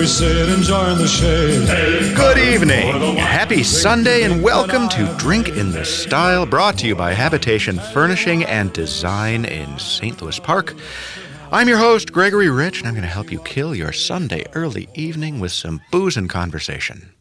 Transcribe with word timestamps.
we 0.00 0.06
sit 0.06 0.48
enjoying 0.48 0.96
the 0.96 1.06
shade. 1.06 2.16
Good 2.16 2.38
evening. 2.38 3.16
Happy 3.16 3.62
Sunday 3.62 4.22
and 4.22 4.42
welcome 4.42 4.88
to 4.88 5.14
Drink 5.18 5.50
in 5.50 5.72
the 5.72 5.84
Style, 5.84 6.46
brought 6.46 6.78
to 6.78 6.86
you 6.86 6.96
by 6.96 7.12
Habitation 7.12 7.78
Furnishing 7.92 8.42
and 8.44 8.72
Design 8.72 9.44
in 9.44 9.78
St. 9.78 10.22
Louis 10.22 10.38
Park. 10.38 10.74
I'm 11.52 11.68
your 11.68 11.76
host, 11.76 12.12
Gregory 12.12 12.48
Rich, 12.48 12.78
and 12.78 12.88
I'm 12.88 12.94
going 12.94 13.02
to 13.02 13.12
help 13.12 13.30
you 13.30 13.40
kill 13.40 13.74
your 13.74 13.92
Sunday 13.92 14.46
early 14.54 14.88
evening 14.94 15.38
with 15.38 15.52
some 15.52 15.82
booze 15.90 16.16
and 16.16 16.30
conversation. 16.30 17.12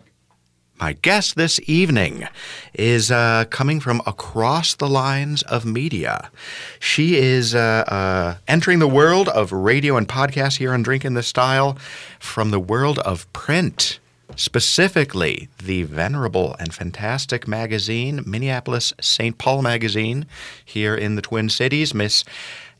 My 0.79 0.93
guest 0.93 1.35
this 1.35 1.59
evening 1.67 2.25
is 2.73 3.11
uh, 3.11 3.43
coming 3.49 3.81
from 3.81 4.01
across 4.07 4.75
the 4.75 4.87
lines 4.87 5.43
of 5.43 5.65
media. 5.65 6.31
She 6.79 7.17
is 7.17 7.53
uh, 7.53 7.83
uh, 7.85 8.35
entering 8.47 8.79
the 8.79 8.87
world 8.87 9.27
of 9.27 9.51
radio 9.51 9.97
and 9.97 10.07
podcast 10.07 10.57
here 10.57 10.73
on 10.73 10.81
Drink 10.81 11.03
in 11.03 11.15
the 11.15 11.23
Style 11.23 11.77
from 12.17 12.51
the 12.51 12.61
world 12.61 12.97
of 12.99 13.31
print, 13.33 13.99
specifically 14.37 15.49
the 15.61 15.83
venerable 15.83 16.55
and 16.59 16.73
fantastic 16.73 17.45
magazine, 17.45 18.23
Minneapolis 18.25 18.93
St. 19.01 19.37
Paul 19.37 19.61
Magazine, 19.61 20.27
here 20.63 20.95
in 20.95 21.15
the 21.15 21.21
Twin 21.21 21.49
Cities. 21.49 21.93
Miss 21.93 22.23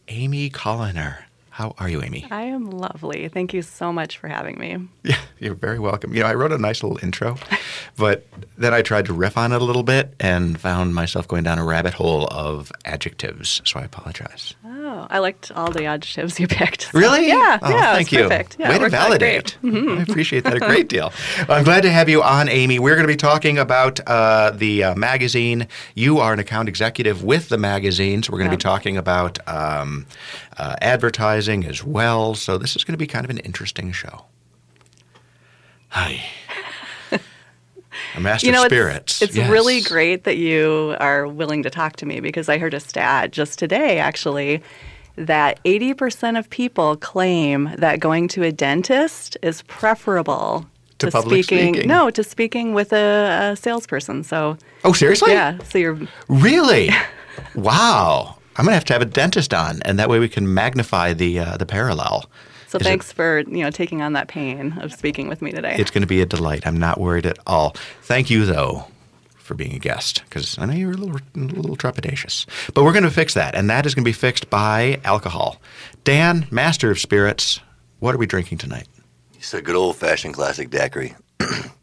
Amy 0.08 0.50
Koliner. 0.50 1.26
How 1.60 1.76
are 1.78 1.90
you, 1.90 2.02
Amy? 2.02 2.26
I 2.32 2.44
am 2.44 2.70
lovely. 2.72 3.28
Thank 3.28 3.54
you 3.54 3.62
so 3.64 3.92
much 3.92 4.18
for 4.18 4.30
having 4.30 4.58
me. 4.58 4.78
Yeah, 5.04 5.18
you're 5.40 5.56
very 5.56 5.78
welcome. 5.78 6.14
You 6.14 6.22
know, 6.22 6.28
I 6.28 6.34
wrote 6.34 6.54
a 6.54 6.58
nice 6.58 6.82
little 6.84 6.98
intro, 7.04 7.36
but 7.98 8.26
then 8.58 8.74
I 8.74 8.82
tried 8.82 9.08
to 9.08 9.14
riff 9.14 9.38
on 9.38 9.52
it 9.52 9.62
a 9.62 9.66
little 9.66 9.84
bit 9.84 10.14
and 10.22 10.58
found 10.58 10.96
myself 10.96 11.28
going 11.28 11.44
down 11.44 11.60
a 11.60 11.66
rabbit 11.66 11.94
hole 11.96 12.28
of 12.32 12.72
adjectives. 12.86 13.62
So 13.66 13.78
I 13.82 13.84
apologize. 13.84 14.54
Oh, 14.66 15.06
I 15.10 15.20
liked 15.20 15.52
all 15.52 15.70
the 15.70 15.84
adjectives 15.84 16.40
you 16.40 16.48
picked. 16.48 16.84
so- 16.84 16.98
Really? 16.98 17.28
Yeah, 17.28 17.60
Oh, 17.62 17.70
yeah. 17.70 17.94
Thank 17.94 18.14
you. 18.14 18.24
Perfect. 18.24 18.56
Yeah, 18.58 18.70
Way 18.70 18.80
to 18.80 18.90
validate. 18.90 19.58
Mm-hmm. 19.70 20.00
I 20.00 20.02
appreciate 20.04 20.46
that 20.46 20.56
a 20.56 20.60
great 20.60 20.88
deal. 20.88 21.12
I'm 21.50 21.66
glad 21.66 21.82
to 21.84 21.92
have 21.92 22.08
you 22.08 22.24
on, 22.24 22.48
Amy. 22.48 22.80
We're 22.80 22.96
going 22.96 23.06
to 23.06 23.12
be 23.14 23.18
talking 23.18 23.58
about 23.58 24.00
uh, 24.08 24.52
the 24.52 24.86
uh, 24.86 24.96
magazine. 24.96 25.68
You 25.94 26.20
are 26.20 26.32
an 26.32 26.40
account 26.40 26.70
executive 26.70 27.22
with 27.24 27.50
the 27.50 27.58
magazine, 27.58 28.24
so 28.24 28.32
we're 28.32 28.40
going 28.40 28.50
to 28.50 28.56
be 28.58 28.62
talking 28.62 28.96
about 28.98 29.38
um, 29.48 30.06
uh, 30.60 30.76
advertising 30.82 31.66
as 31.66 31.84
well. 31.84 32.36
So 32.36 32.58
this 32.58 32.76
is 32.76 32.84
going 32.84 32.94
to 32.94 32.98
be 32.98 33.08
kind 33.08 33.24
of 33.26 33.30
an 33.30 33.40
interesting 33.40 33.92
show. 33.92 34.26
Hi. 35.90 36.22
A 38.16 38.20
master 38.22 38.48
You 38.48 38.54
know, 38.54 38.62
of 38.62 38.66
it's, 38.72 38.74
spirits. 38.74 39.22
it's 39.22 39.36
Yes. 39.36 39.50
really 39.50 39.82
great 39.82 40.24
that 40.24 40.38
you 40.38 40.96
are 41.00 41.28
willing 41.28 41.64
to 41.64 41.70
talk 41.70 41.96
to 41.98 42.06
me 42.06 42.20
because 42.22 42.48
I 42.50 42.58
heard 42.58 42.74
a 42.74 42.80
stat 42.80 43.32
just 43.32 43.60
today, 43.60 44.00
actually, 44.00 44.62
that 45.16 45.60
80% 45.66 46.38
of 46.40 46.50
people 46.50 46.96
claim 46.98 47.72
that 47.78 48.00
going 48.00 48.28
to 48.30 48.44
a 48.44 48.52
dentist 48.52 49.38
is 49.42 49.62
preferable 49.64 50.66
To 51.00 51.12
public 51.12 51.44
speaking. 51.44 51.88
No, 51.88 52.10
to 52.10 52.24
speaking 52.24 52.74
with 52.74 52.94
a, 52.94 53.52
a 53.52 53.56
salesperson. 53.56 54.24
So, 54.24 54.58
Oh, 54.84 54.94
seriously? 54.94 55.32
yeah, 55.34 55.58
so 55.64 55.78
you're 55.78 56.00
Really? 56.30 56.90
wow. 57.56 58.38
I'm 58.60 58.66
going 58.66 58.72
to 58.74 58.76
have 58.76 58.86
to 58.86 58.94
have 58.94 59.02
a 59.02 59.06
dentist 59.06 59.54
on, 59.54 59.82
and 59.84 59.98
that 60.00 60.10
way 60.10 60.20
we 60.20 60.28
can 60.28 60.54
magnify 60.54 61.14
the 61.14 61.40
uh, 61.40 61.56
the 61.58 61.66
parallel. 61.66 62.30
so 62.68 62.76
Is 62.78 62.82
it- 62.82 62.90
thanks 62.90 63.10
for, 63.12 63.40
you 63.48 63.64
know, 63.64 63.72
taking 63.72 64.02
on 64.02 64.12
that 64.14 64.28
pain 64.28 64.78
of 64.82 64.92
speaking 64.94 65.30
with 65.30 65.42
me 65.42 65.52
today. 65.52 65.76
It's 65.80 65.92
going 65.92 66.02
to 66.02 66.08
be 66.08 66.22
a 66.22 66.26
delight. 66.26 66.68
I'm 66.68 66.78
not 66.78 67.00
worried 67.00 67.26
at 67.26 67.40
all. 67.48 67.74
Thank 68.02 68.30
you, 68.30 68.46
though, 68.46 68.86
for 69.38 69.54
being 69.56 69.74
a 69.74 69.80
guest, 69.80 70.24
because 70.26 70.60
I 70.60 70.66
know 70.66 70.74
you're 70.74 70.92
a 70.92 70.98
little, 70.98 71.22
a 71.36 71.40
little 71.40 71.78
trepidatious. 71.78 72.46
But 72.74 72.84
we're 72.84 72.92
going 72.92 73.04
to 73.06 73.10
fix 73.12 73.34
that, 73.36 73.56
and 73.56 73.70
that 73.70 73.86
is 73.86 73.96
going 73.96 74.04
to 74.04 74.10
be 74.10 74.12
fixed 74.14 74.50
by 74.50 75.00
alcohol. 75.06 75.62
Dan, 76.04 76.46
master 76.52 76.92
of 76.92 77.00
spirits, 77.00 77.62
what 78.00 78.14
are 78.14 78.18
we 78.18 78.26
drinking 78.26 78.58
tonight? 78.58 78.88
It's 79.36 79.54
a 79.54 79.62
good 79.62 79.78
old 79.78 79.96
fashioned 79.96 80.34
classic 80.34 80.70
daiquiri. 80.70 81.16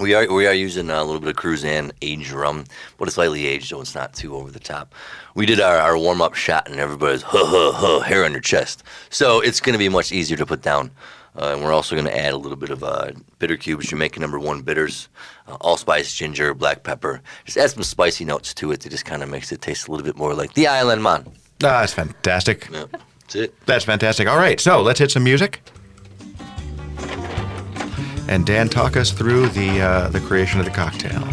we 0.00 0.14
are 0.14 0.32
we 0.32 0.46
are 0.46 0.54
using 0.54 0.90
a 0.90 1.04
little 1.04 1.20
bit 1.20 1.30
of 1.30 1.36
Cruzan 1.36 1.92
aged 2.02 2.30
rum, 2.30 2.64
but 2.96 3.08
it's 3.08 3.18
lightly 3.18 3.46
aged, 3.46 3.68
so 3.68 3.80
it's 3.80 3.94
not 3.94 4.12
too 4.14 4.36
over 4.36 4.50
the 4.50 4.60
top. 4.60 4.94
We 5.34 5.46
did 5.46 5.60
our, 5.60 5.78
our 5.78 5.98
warm 5.98 6.20
up 6.20 6.34
shot, 6.34 6.68
and 6.68 6.78
everybody's 6.78 7.22
huh 7.22 7.44
huh 7.44 7.72
huh 7.72 8.00
hair 8.00 8.24
on 8.24 8.32
your 8.32 8.40
chest, 8.40 8.84
so 9.10 9.40
it's 9.40 9.60
going 9.60 9.74
to 9.74 9.78
be 9.78 9.88
much 9.88 10.12
easier 10.12 10.36
to 10.36 10.46
put 10.46 10.62
down. 10.62 10.90
Uh, 11.36 11.52
and 11.52 11.62
we're 11.62 11.72
also 11.72 11.94
going 11.94 12.06
to 12.06 12.18
add 12.18 12.32
a 12.32 12.36
little 12.36 12.56
bit 12.56 12.70
of 12.70 12.82
uh, 12.82 13.12
bitter 13.38 13.56
cubes, 13.56 13.86
Jamaican 13.86 14.20
number 14.20 14.40
one 14.40 14.60
bitters, 14.62 15.08
uh, 15.46 15.56
allspice, 15.60 16.12
ginger, 16.12 16.52
black 16.52 16.82
pepper. 16.82 17.20
Just 17.44 17.56
add 17.56 17.70
some 17.70 17.84
spicy 17.84 18.24
notes 18.24 18.52
to 18.54 18.72
it 18.72 18.80
to 18.80 18.88
just 18.88 19.04
kind 19.04 19.22
of 19.22 19.28
makes 19.28 19.52
it 19.52 19.60
taste 19.62 19.86
a 19.86 19.92
little 19.92 20.04
bit 20.04 20.16
more 20.16 20.34
like 20.34 20.54
the 20.54 20.66
island 20.66 21.00
man. 21.02 21.24
Ah, 21.62 21.80
that's 21.80 21.92
fantastic. 21.92 22.68
Yeah, 22.72 22.86
that's 23.20 23.34
it. 23.36 23.66
That's 23.66 23.84
fantastic. 23.84 24.26
All 24.26 24.38
right, 24.38 24.58
so 24.58 24.82
let's 24.82 24.98
hit 24.98 25.12
some 25.12 25.22
music. 25.22 25.60
And 28.28 28.44
Dan, 28.44 28.68
talk 28.68 28.96
us 28.96 29.10
through 29.10 29.48
the 29.48 29.80
uh, 29.80 30.08
the 30.08 30.20
creation 30.20 30.60
of 30.60 30.66
the 30.66 30.72
cocktail. 30.72 31.26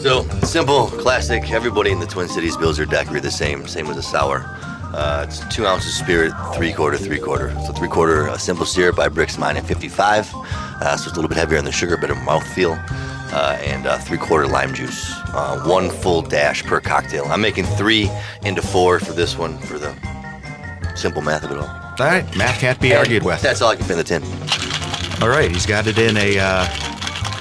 So 0.00 0.22
simple, 0.42 0.86
classic. 0.86 1.50
Everybody 1.50 1.90
in 1.90 2.00
the 2.00 2.06
Twin 2.06 2.28
Cities 2.28 2.56
builds 2.56 2.78
their 2.78 2.86
daiquiri 2.86 3.20
the 3.20 3.30
same, 3.30 3.68
same 3.68 3.86
as 3.86 3.96
a 3.96 4.02
sour. 4.02 4.44
Uh, 4.92 5.24
it's 5.28 5.46
two 5.54 5.66
ounces 5.66 5.94
spirit, 5.94 6.32
three 6.54 6.72
quarter, 6.72 6.96
three 6.96 7.18
quarter. 7.18 7.54
So 7.66 7.72
three 7.72 7.88
quarter 7.88 8.28
uh, 8.28 8.36
simple 8.36 8.66
syrup 8.66 8.96
by 8.96 9.08
Brix 9.08 9.38
Mine 9.38 9.56
at 9.56 9.64
55. 9.64 10.34
Uh, 10.34 10.96
so 10.96 11.04
it's 11.08 11.12
a 11.12 11.14
little 11.14 11.28
bit 11.28 11.38
heavier 11.38 11.58
on 11.58 11.64
the 11.64 11.70
sugar, 11.70 11.96
better 11.96 12.14
mouthfeel. 12.14 12.76
Uh, 13.32 13.56
and 13.62 13.86
uh, 13.86 13.96
three 13.98 14.18
quarter 14.18 14.48
lime 14.48 14.74
juice. 14.74 15.12
Uh, 15.28 15.62
one 15.64 15.88
full 15.88 16.20
dash 16.20 16.64
per 16.64 16.80
cocktail. 16.80 17.24
I'm 17.26 17.40
making 17.40 17.64
three 17.64 18.10
into 18.42 18.60
four 18.60 18.98
for 18.98 19.12
this 19.12 19.38
one 19.38 19.56
for 19.58 19.78
the 19.78 19.94
simple 20.96 21.22
math 21.22 21.44
of 21.44 21.52
it 21.52 21.58
all. 21.58 21.68
All 21.68 22.06
right, 22.06 22.24
math 22.36 22.58
can't 22.58 22.80
be 22.80 22.92
argued 22.94 23.22
with. 23.22 23.40
That's 23.40 23.62
all 23.62 23.70
I 23.70 23.76
can 23.76 23.84
fit 23.84 23.92
in 23.92 23.98
the 23.98 24.04
tin. 24.04 24.59
All 25.22 25.28
right, 25.28 25.50
he's 25.50 25.66
got 25.66 25.86
it 25.86 25.98
in 25.98 26.16
a 26.16 26.38
uh, 26.38 26.66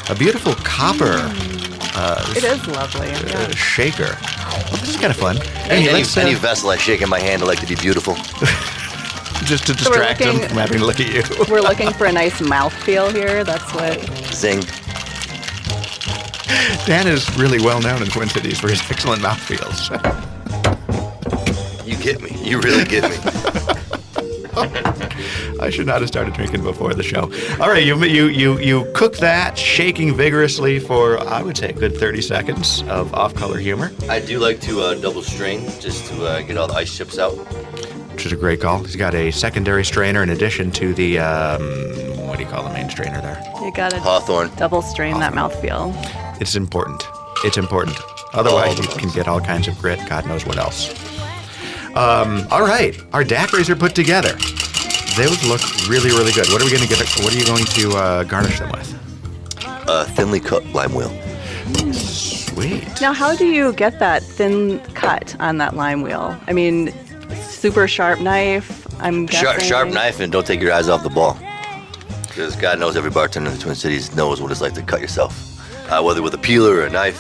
a 0.10 0.16
beautiful 0.16 0.54
copper 0.56 1.18
it 2.36 2.44
is 2.46 2.66
lovely. 2.68 3.10
uh, 3.12 3.20
Yeah. 3.28 3.52
shaker. 3.56 4.18
Well, 4.72 4.78
this 4.80 4.90
is 4.90 4.96
kind 4.96 5.12
of 5.12 5.18
fun. 5.18 5.38
Any, 5.38 5.82
Hey, 5.82 5.90
any, 5.90 5.94
let's, 5.94 6.16
uh, 6.16 6.22
any 6.22 6.34
vessel 6.36 6.70
I 6.70 6.78
shake 6.78 7.02
in 7.02 7.10
my 7.10 7.20
hand, 7.20 7.42
I 7.42 7.46
like 7.46 7.60
to 7.60 7.66
be 7.68 7.76
beautiful. 7.76 8.16
just 9.46 9.66
to 9.68 9.74
we're 9.74 9.78
distract 9.78 10.22
him 10.22 10.34
looking- 10.36 10.48
from 10.50 10.58
having 10.58 10.80
to 10.80 10.86
look 10.86 11.00
at 11.02 11.12
you. 11.14 11.24
We're 11.50 11.62
looking 11.62 11.92
for 11.92 12.06
a 12.06 12.12
nice 12.12 12.40
mouthfeel 12.40 13.12
here. 13.14 13.44
That's 13.44 13.74
what 13.74 14.00
Zing. 14.34 14.62
Dan 16.86 17.08
is 17.08 17.30
really 17.38 17.60
well 17.60 17.82
known 17.82 18.02
in 18.02 18.08
Twin 18.10 18.30
Cities 18.30 18.60
for 18.60 18.70
his 18.70 18.80
excellent 18.90 19.22
mouthfeels. 19.22 19.90
You 21.86 21.98
get 21.98 22.22
me. 22.22 22.32
You 22.44 22.60
really 22.62 22.86
get 22.86 23.04
me. 23.10 23.18
I 25.60 25.70
should 25.70 25.86
not 25.88 26.02
have 26.02 26.08
started 26.08 26.34
drinking 26.34 26.64
before 26.64 26.94
the 26.94 27.04
show. 27.04 27.24
All 27.60 27.70
right, 27.70 27.84
you 27.86 28.02
you 28.06 28.28
you 28.28 28.60
you 28.60 28.92
cook 28.94 29.18
that, 29.18 29.58
shaking 29.58 30.16
vigorously 30.16 30.80
for 30.80 31.20
I 31.20 31.42
would 31.42 31.58
say 31.58 31.70
a 31.70 31.74
good 31.74 31.98
30 31.98 32.22
seconds 32.22 32.84
of 32.84 33.14
off-color 33.14 33.58
humor, 33.60 33.92
I 34.10 34.20
do 34.20 34.40
like 34.40 34.60
to 34.62 34.82
uh, 34.82 34.96
double 34.96 35.22
strain 35.22 35.66
just 35.80 36.06
to 36.12 36.26
uh, 36.26 36.42
get 36.42 36.58
all 36.58 36.68
the 36.68 36.76
ice 36.76 36.96
chips 36.96 37.18
out. 37.20 37.34
which 38.14 38.26
is 38.26 38.32
a 38.32 38.36
great 38.36 38.60
call. 38.62 38.80
He's 38.84 38.96
got 38.96 39.14
a 39.16 39.32
secondary 39.32 39.84
strainer 39.86 40.24
in 40.24 40.30
addition 40.30 40.72
to 40.72 40.94
the 40.94 41.20
um, 41.20 41.62
what 42.28 42.38
do 42.38 42.44
you 42.44 42.50
call 42.50 42.64
the 42.64 42.74
main 42.74 42.90
strainer 42.90 43.22
there? 43.22 43.42
you 43.62 43.72
got 43.74 43.92
to 43.92 44.00
Hawthorne. 44.00 44.50
double 44.56 44.82
strain 44.82 45.20
that 45.20 45.34
mouthfeel. 45.34 45.94
It's 46.42 46.56
important. 46.56 47.04
It's 47.44 47.58
important. 47.58 47.98
Otherwise, 48.34 48.78
you 48.78 48.88
can 48.88 49.10
get 49.10 49.28
all 49.28 49.42
kinds 49.42 49.68
of 49.68 49.78
grit. 49.80 50.00
God 50.08 50.26
knows 50.28 50.46
what 50.46 50.58
else. 50.58 50.90
Um, 51.96 52.48
all 52.52 52.62
right, 52.62 52.96
our 53.14 53.24
daiquiris 53.24 53.70
are 53.70 53.76
put 53.76 53.96
together. 53.96 54.38
They 55.18 55.28
would 55.28 55.44
look 55.44 55.62
really, 55.88 56.10
really 56.12 56.32
good. 56.32 56.48
What 56.50 56.62
are 56.62 56.66
we 56.66 56.72
going 56.72 56.84
to 56.84 56.88
get? 56.88 57.00
What 57.24 57.34
are 57.34 57.38
you 57.38 57.46
going 57.46 57.66
to 57.66 57.92
uh, 57.92 58.24
garnish 58.24 58.60
them 58.60 58.72
with? 58.72 58.96
Uh, 59.66 60.06
thinly 60.06 60.40
cut 60.40 60.66
lime 60.68 60.94
wheel. 60.94 61.10
Sweet. 61.94 63.02
Now, 63.02 63.14
how 63.14 63.36
do 63.36 63.46
you 63.46 63.74
get 63.74 64.00
that 64.00 64.24
thin 64.24 64.80
cut 64.94 65.36
on 65.40 65.58
that 65.58 65.76
lime 65.76 66.02
wheel? 66.02 66.40
I 66.48 66.54
mean, 66.54 66.94
super 67.36 67.88
sharp 67.88 68.20
knife. 68.20 68.88
I'm 69.02 69.26
guessing. 69.26 69.46
Sharp, 69.48 69.62
sharp 69.62 69.90
knife 69.90 70.20
and 70.20 70.32
don't 70.32 70.46
take 70.46 70.62
your 70.62 70.74
eyes 70.74 70.90
off 70.90 71.04
the 71.04 71.10
ball. 71.10 71.38
Because 72.28 72.56
God 72.56 72.80
knows 72.80 72.96
every 72.96 73.12
bartender 73.12 73.50
in 73.50 73.56
the 73.58 73.62
Twin 73.62 73.76
Cities 73.76 74.16
knows 74.16 74.42
what 74.42 74.52
it's 74.52 74.62
like 74.62 74.74
to 74.74 74.82
cut 74.84 75.02
yourself. 75.02 75.46
Uh, 75.92 76.02
whether 76.02 76.22
with 76.22 76.34
a 76.34 76.38
peeler 76.38 76.76
or 76.76 76.86
a 76.86 76.90
knife. 76.90 77.20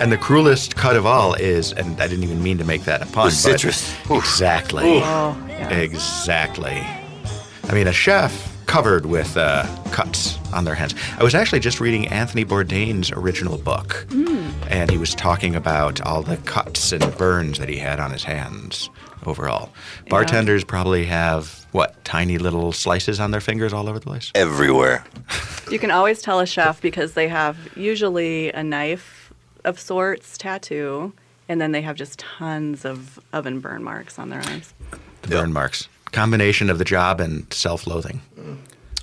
And 0.00 0.12
the 0.12 0.18
cruelest 0.18 0.76
cut 0.76 0.96
of 0.96 1.06
all 1.06 1.34
is, 1.34 1.72
and 1.72 2.00
I 2.00 2.06
didn't 2.06 2.24
even 2.24 2.42
mean 2.42 2.58
to 2.58 2.64
make 2.64 2.84
that 2.84 3.02
a 3.02 3.06
pun. 3.06 3.28
The 3.28 3.30
but- 3.30 3.30
citrus. 3.30 3.92
Oof. 4.10 4.18
Exactly. 4.24 5.00
Oh, 5.02 5.36
yeah. 5.48 5.70
Exactly. 5.70 6.86
I 7.68 7.72
mean, 7.72 7.86
a 7.88 7.92
chef 7.92 8.52
covered 8.66 9.06
with 9.06 9.36
uh, 9.36 9.64
cuts 9.90 10.38
on 10.52 10.64
their 10.64 10.74
hands. 10.74 10.94
I 11.18 11.24
was 11.24 11.34
actually 11.34 11.60
just 11.60 11.80
reading 11.80 12.08
Anthony 12.08 12.44
Bourdain's 12.44 13.10
original 13.12 13.58
book, 13.58 14.06
and 14.68 14.90
he 14.90 14.98
was 14.98 15.14
talking 15.14 15.54
about 15.54 16.00
all 16.00 16.22
the 16.22 16.36
cuts 16.38 16.92
and 16.92 17.16
burns 17.16 17.58
that 17.58 17.68
he 17.68 17.76
had 17.78 18.00
on 18.00 18.10
his 18.10 18.24
hands 18.24 18.90
overall. 19.24 19.70
Bartenders 20.08 20.64
probably 20.64 21.06
have, 21.06 21.66
what, 21.72 22.04
tiny 22.04 22.38
little 22.38 22.72
slices 22.72 23.18
on 23.18 23.30
their 23.30 23.40
fingers 23.40 23.72
all 23.72 23.88
over 23.88 23.98
the 23.98 24.06
place? 24.06 24.30
Everywhere. 24.34 25.04
You 25.70 25.78
can 25.80 25.90
always 25.90 26.22
tell 26.22 26.38
a 26.40 26.46
chef 26.46 26.80
because 26.80 27.14
they 27.14 27.26
have 27.28 27.56
usually 27.76 28.52
a 28.52 28.62
knife 28.62 29.32
of 29.64 29.80
sorts, 29.80 30.38
tattoo, 30.38 31.12
and 31.48 31.60
then 31.60 31.72
they 31.72 31.82
have 31.82 31.96
just 31.96 32.20
tons 32.20 32.84
of 32.84 33.18
oven 33.32 33.58
burn 33.60 33.82
marks 33.82 34.18
on 34.18 34.28
their 34.30 34.42
arms. 34.42 34.72
The 35.22 35.28
burn 35.28 35.52
marks. 35.52 35.88
Combination 36.12 36.70
of 36.70 36.78
the 36.78 36.84
job 36.84 37.20
and 37.20 37.52
self 37.52 37.86
loathing. 37.86 38.20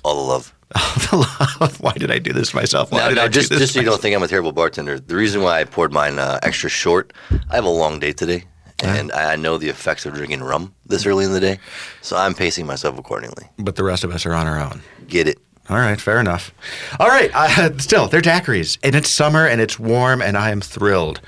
All 0.02 0.16
the 0.24 0.30
love. 0.30 0.54
All 0.74 1.20
the 1.22 1.56
love. 1.60 1.80
Why 1.80 1.92
did 1.92 2.10
I 2.10 2.18
do 2.18 2.32
this 2.32 2.52
myself? 2.54 2.90
Why 2.90 2.98
Now, 2.98 3.08
did 3.08 3.14
now 3.16 3.22
I 3.24 3.28
do 3.28 3.32
just, 3.32 3.50
this 3.50 3.58
just 3.60 3.74
so 3.74 3.80
you 3.80 3.86
don't 3.86 4.00
think 4.00 4.16
I'm 4.16 4.22
a 4.22 4.28
terrible 4.28 4.52
bartender, 4.52 4.98
the 4.98 5.14
reason 5.16 5.42
why 5.42 5.60
I 5.60 5.64
poured 5.64 5.92
mine 5.92 6.18
uh, 6.18 6.40
extra 6.42 6.68
short, 6.68 7.12
I 7.50 7.54
have 7.54 7.64
a 7.64 7.68
long 7.70 8.00
day 8.00 8.12
today, 8.12 8.44
and 8.82 9.12
I 9.12 9.36
know 9.36 9.56
the 9.56 9.68
effects 9.68 10.04
of 10.04 10.14
drinking 10.14 10.42
rum 10.42 10.74
this 10.86 11.06
early 11.06 11.24
in 11.24 11.32
the 11.32 11.40
day, 11.40 11.58
so 12.02 12.16
I'm 12.16 12.34
pacing 12.34 12.66
myself 12.66 12.98
accordingly. 12.98 13.44
But 13.58 13.76
the 13.76 13.84
rest 13.84 14.02
of 14.04 14.10
us 14.12 14.26
are 14.26 14.34
on 14.34 14.46
our 14.46 14.60
own. 14.60 14.80
Get 15.06 15.28
it? 15.28 15.38
All 15.70 15.76
right, 15.78 15.98
fair 16.00 16.18
enough. 16.20 16.52
All 16.98 17.08
right, 17.08 17.30
uh, 17.34 17.78
still, 17.78 18.08
they're 18.08 18.20
daiquiris, 18.20 18.76
and 18.82 18.94
it's 18.94 19.08
summer, 19.08 19.46
and 19.46 19.60
it's 19.60 19.78
warm, 19.78 20.20
and 20.20 20.36
I 20.36 20.50
am 20.50 20.60
thrilled. 20.60 21.20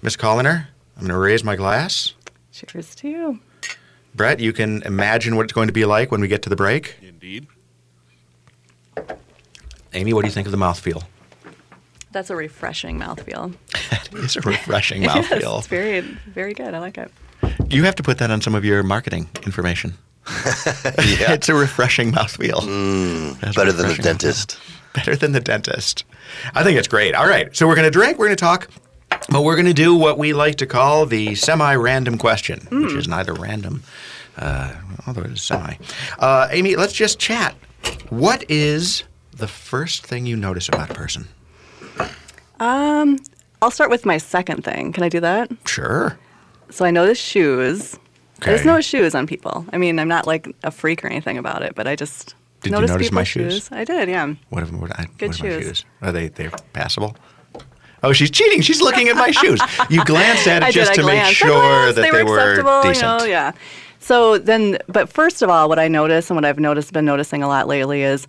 Miss 0.00 0.16
Koliner, 0.16 0.66
I'm 0.96 1.02
going 1.02 1.08
to 1.12 1.18
raise 1.18 1.42
my 1.44 1.56
glass. 1.56 2.14
Cheers 2.52 2.94
to 2.96 3.08
you. 3.08 3.40
Brett, 4.14 4.40
you 4.40 4.52
can 4.52 4.82
imagine 4.82 5.36
what 5.36 5.44
it's 5.44 5.52
going 5.52 5.68
to 5.68 5.72
be 5.72 5.84
like 5.84 6.10
when 6.10 6.20
we 6.20 6.28
get 6.28 6.42
to 6.42 6.50
the 6.50 6.56
break. 6.56 6.96
Indeed. 7.02 7.46
Amy, 9.94 10.12
what 10.12 10.22
do 10.22 10.28
you 10.28 10.32
think 10.32 10.46
of 10.46 10.52
the 10.52 10.58
mouthfeel? 10.58 11.02
That's 12.12 12.30
a 12.30 12.36
refreshing 12.36 12.98
mouthfeel. 12.98 13.54
That 13.90 14.24
is 14.24 14.36
a 14.36 14.40
refreshing 14.42 15.02
Yes, 15.04 15.26
mouthfeel. 15.28 15.58
it's 15.58 15.66
very, 15.66 16.00
very 16.00 16.52
good. 16.54 16.74
I 16.74 16.78
like 16.80 16.98
it. 16.98 17.10
You 17.70 17.84
have 17.84 17.94
to 17.96 18.02
put 18.02 18.18
that 18.18 18.30
on 18.30 18.40
some 18.42 18.54
of 18.54 18.64
your 18.64 18.82
marketing 18.82 19.28
information. 19.46 19.94
Yeah. 20.28 21.32
It's 21.32 21.48
a 21.48 21.54
refreshing 21.54 22.12
mouthfeel. 22.12 22.60
Mm, 22.60 23.40
That's 23.40 23.56
Better 23.56 23.72
than 23.72 23.88
the 23.88 23.94
dentist. 24.02 24.50
mouthfeel. 24.58 24.92
Better 24.94 25.16
than 25.16 25.32
the 25.32 25.40
dentist. 25.40 26.04
I 26.54 26.62
think 26.62 26.78
it's 26.78 26.88
great. 26.88 27.14
All 27.14 27.26
right, 27.26 27.54
so 27.56 27.66
we're 27.66 27.74
going 27.74 27.86
to 27.86 27.90
drink, 27.90 28.18
we're 28.18 28.26
going 28.26 28.36
to 28.36 28.40
talk, 28.40 28.68
but 29.30 29.42
we're 29.42 29.56
going 29.56 29.66
to 29.66 29.72
do 29.74 29.94
what 29.94 30.18
we 30.18 30.32
like 30.32 30.56
to 30.56 30.66
call 30.66 31.06
the 31.06 31.34
semi 31.34 31.74
random 31.74 32.18
question, 32.18 32.66
which 32.70 32.92
is 32.92 33.08
neither 33.08 33.32
random, 33.34 33.82
uh, 34.36 34.74
although 35.06 35.22
it 35.22 35.30
is 35.30 35.42
semi. 35.42 35.74
Uh, 36.18 36.48
Amy, 36.50 36.76
let's 36.76 36.92
just 36.92 37.18
chat. 37.18 37.54
What 38.10 38.44
is 38.50 39.04
the 39.32 39.48
first 39.48 40.06
thing 40.06 40.26
you 40.26 40.36
notice 40.36 40.68
about 40.68 40.90
a 40.90 40.94
person? 40.94 41.26
Um, 42.60 43.18
I'll 43.60 43.70
start 43.70 43.90
with 43.90 44.04
my 44.06 44.18
second 44.18 44.64
thing. 44.64 44.92
Can 44.92 45.02
I 45.02 45.08
do 45.08 45.20
that? 45.20 45.50
Sure. 45.66 46.18
So 46.70 46.84
I 46.84 46.90
notice 46.90 47.18
shoes. 47.18 47.94
I 48.42 48.46
just 48.46 48.62
Okay. 48.62 48.64
notice 48.64 48.86
shoes 48.86 49.14
on 49.14 49.26
people. 49.26 49.64
I 49.72 49.78
mean, 49.78 49.98
I'm 49.98 50.08
not 50.08 50.26
like 50.26 50.48
a 50.64 50.70
freak 50.70 51.04
or 51.04 51.08
anything 51.08 51.38
about 51.38 51.62
it, 51.62 51.74
but 51.74 51.86
I 51.86 51.94
just 51.96 52.34
Did 52.60 52.70
you 52.70 52.72
notice 52.72 52.90
notice 52.90 53.12
my 53.12 53.24
people's 53.24 53.52
shoes? 53.54 53.68
I 53.72 53.84
did, 53.84 54.08
yeah. 54.08 54.34
What, 54.50 54.60
have, 54.64 54.74
what, 54.74 54.98
I, 54.98 55.06
Good 55.18 55.28
what 55.28 55.40
are 55.40 55.44
my 55.44 55.50
shoes. 55.50 55.64
shoes? 55.64 55.84
Are 56.00 56.12
they 56.12 56.28
they're 56.28 56.50
passable? 56.72 57.16
Oh, 58.02 58.12
she's 58.12 58.30
cheating. 58.30 58.60
She's 58.62 58.80
looking 58.80 59.08
at 59.08 59.16
my 59.16 59.30
shoes. 59.30 59.60
You 59.88 60.04
glanced 60.04 60.46
at 60.48 60.62
it 60.68 60.72
just 60.72 60.94
to 60.94 61.02
I 61.02 61.06
make 61.06 61.34
sure 61.34 61.92
that 61.92 61.94
they, 61.94 62.22
were 62.22 62.38
acceptable, 62.38 62.82
decent. 62.82 62.96
You 62.96 63.18
know, 63.18 63.24
yeah. 63.24 63.52
So 64.00 64.38
then, 64.38 64.78
but 64.88 65.08
first 65.08 65.42
of 65.42 65.50
all, 65.50 65.68
what 65.68 65.78
I 65.78 65.86
notice 65.88 66.28
and 66.28 66.36
what 66.36 66.44
I've 66.44 66.58
noticed, 66.58 66.92
been 66.92 67.04
noticing 67.04 67.42
a 67.42 67.48
lot 67.48 67.68
lately 67.68 68.02
is 68.02 68.26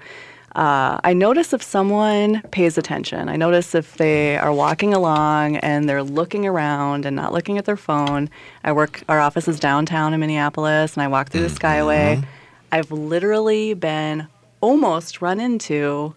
uh, 0.55 0.99
I 1.03 1.13
notice 1.13 1.51
if 1.51 1.63
someone 1.63 2.41
pays 2.51 2.77
attention. 2.77 3.27
I 3.27 3.35
notice 3.35 3.73
if 3.73 3.97
they 3.97 4.37
are 4.37 4.53
walking 4.53 4.93
along 4.93 5.57
and 5.57 5.89
they're 5.89 6.03
looking 6.03 6.45
around 6.45 7.07
and 7.07 7.15
not 7.15 7.33
looking 7.33 7.57
at 7.57 7.65
their 7.65 7.77
phone. 7.77 8.29
I 8.63 8.71
work, 8.71 9.03
our 9.09 9.19
office 9.19 9.47
is 9.47 9.59
downtown 9.59 10.13
in 10.13 10.19
Minneapolis, 10.19 10.93
and 10.93 11.01
I 11.01 11.07
walk 11.07 11.29
through 11.29 11.41
the 11.41 11.47
Mm-hmm. 11.47 11.87
Skyway. 11.87 12.25
I've 12.71 12.91
literally 12.91 13.73
been 13.73 14.27
almost 14.61 15.21
run 15.21 15.39
into 15.39 16.13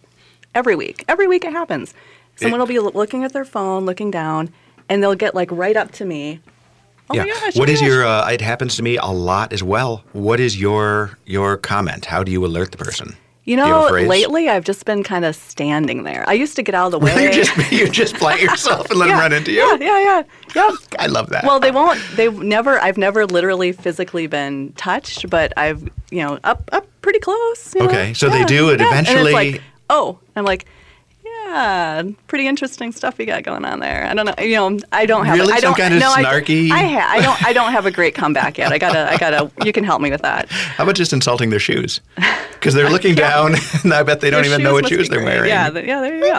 every 0.55 0.77
week. 0.77 1.05
Every 1.09 1.27
week 1.27 1.45
it 1.45 1.53
happens. 1.53 1.95
Someone 2.37 2.61
will 2.61 2.67
be 2.67 2.79
looking 2.79 3.25
at 3.25 3.33
their 3.33 3.45
phone, 3.45 3.87
looking 3.87 4.11
down, 4.11 4.51
and 4.89 5.03
they'll 5.03 5.15
get 5.15 5.35
like 5.35 5.51
right 5.51 5.77
up 5.77 5.93
to 5.93 6.05
me. 6.05 6.41
Oh 7.09 7.15
yeah. 7.15 7.25
my 7.25 7.29
gosh! 7.29 7.57
what 7.57 7.69
oh 7.69 7.73
is 7.73 7.81
your? 7.81 8.05
Uh, 8.05 8.29
it 8.31 8.41
happens 8.41 8.77
to 8.77 8.83
me 8.83 8.97
a 8.97 9.07
lot 9.07 9.53
as 9.53 9.63
well. 9.63 10.05
What 10.13 10.41
is 10.41 10.61
your 10.61 11.19
your 11.25 11.57
comment? 11.57 12.05
How 12.05 12.23
do 12.23 12.33
you 12.33 12.45
alert 12.45 12.73
the 12.73 12.79
person? 12.79 13.17
You 13.47 13.55
Do 13.55 13.63
you 13.63 13.69
know, 13.69 13.87
lately 13.91 14.49
I've 14.49 14.65
just 14.65 14.85
been 14.87 15.05
kind 15.05 15.25
of 15.25 15.37
standing 15.37 16.03
there. 16.03 16.25
I 16.27 16.33
used 16.33 16.57
to 16.57 16.65
get 16.65 16.75
out 16.75 16.87
of 16.87 16.91
the 16.91 16.99
way. 17.07 17.27
you 17.27 17.33
just 17.33 17.73
you 17.73 17.89
just 17.89 18.17
plant 18.17 18.43
yourself 18.49 18.91
and 18.91 18.99
let 18.99 19.07
yeah, 19.07 19.15
them 19.15 19.21
run 19.21 19.33
into 19.33 19.53
you. 19.53 19.59
Yeah, 19.59 19.77
yeah, 19.79 20.01
yeah. 20.01 20.23
Yep. 20.69 20.75
I 20.99 21.07
love 21.07 21.31
that. 21.31 21.45
Well, 21.45 21.61
they 21.61 21.71
won't. 21.71 22.01
They've 22.17 22.37
never. 22.37 22.81
I've 22.81 22.99
never 22.99 23.25
literally 23.25 23.71
physically 23.71 24.27
been 24.27 24.73
touched, 24.73 25.31
but 25.31 25.53
I've 25.57 25.89
you 26.11 26.25
know 26.25 26.41
up 26.43 26.69
up 26.73 26.89
pretty 27.03 27.21
close. 27.21 27.73
you 27.73 27.83
know? 27.83 27.87
Okay, 27.87 28.15
so 28.15 28.29
they 28.29 28.45
do 28.47 28.71
it 28.71 28.81
yeah. 28.81 28.89
Eventually- 28.89 29.27
it's 29.27 29.33
like, 29.33 29.63
oh, 29.91 30.19
I'm 30.35 30.45
like, 30.45 30.67
yeah, 31.47 32.03
pretty 32.27 32.47
interesting 32.49 32.93
stuff 32.93 33.19
you 33.19 33.27
got 33.27 33.43
going 33.45 33.65
on 33.65 33.79
there. 33.81 34.05
I 34.05 34.15
don't 34.15 34.27
know. 34.27 34.35
You 34.45 34.57
know, 34.57 34.79
I 34.93 35.07
don't 35.07 35.27
have. 35.27 35.39
Really? 35.39 35.53
I 35.53 35.61
Some 35.61 35.71
don't, 35.73 35.79
kind 35.79 35.95
of 35.95 36.01
no, 36.01 36.11
snarky- 36.13 36.71
I, 36.71 36.83
ha- 36.89 37.09
I 37.13 37.21
don't. 37.23 37.45
I 37.47 37.53
don't 37.53 37.73
have 37.73 37.87
a 37.87 37.91
great 37.91 38.15
comeback 38.15 38.59
yet. 38.59 38.73
I 38.73 38.79
gotta. 38.79 39.11
I 39.11 39.17
gotta. 39.17 39.51
You 39.65 39.73
can 39.73 39.85
help 39.85 40.01
me 40.01 40.11
with 40.11 40.23
that. 40.23 40.49
How 40.51 40.85
about 40.85 40.97
just 40.97 41.13
insulting 41.13 41.51
their 41.51 41.61
shoes? 41.61 42.01
Because 42.53 42.75
they're 42.75 42.91
looking 42.91 43.15
down, 43.27 43.55
and 43.85 43.95
I 43.95 44.03
bet 44.03 44.21
they 44.21 44.31
don't 44.31 44.43
Their 44.43 44.53
even 44.53 44.63
know 44.65 44.73
what 44.75 44.89
shoes 44.89 45.09
they're 45.09 45.25
wearing. 45.25 45.49
Yeah, 45.49 45.71
th- 45.71 45.87
yeah, 45.87 46.01
there 46.01 46.17
you 46.17 46.23
go. 46.23 46.39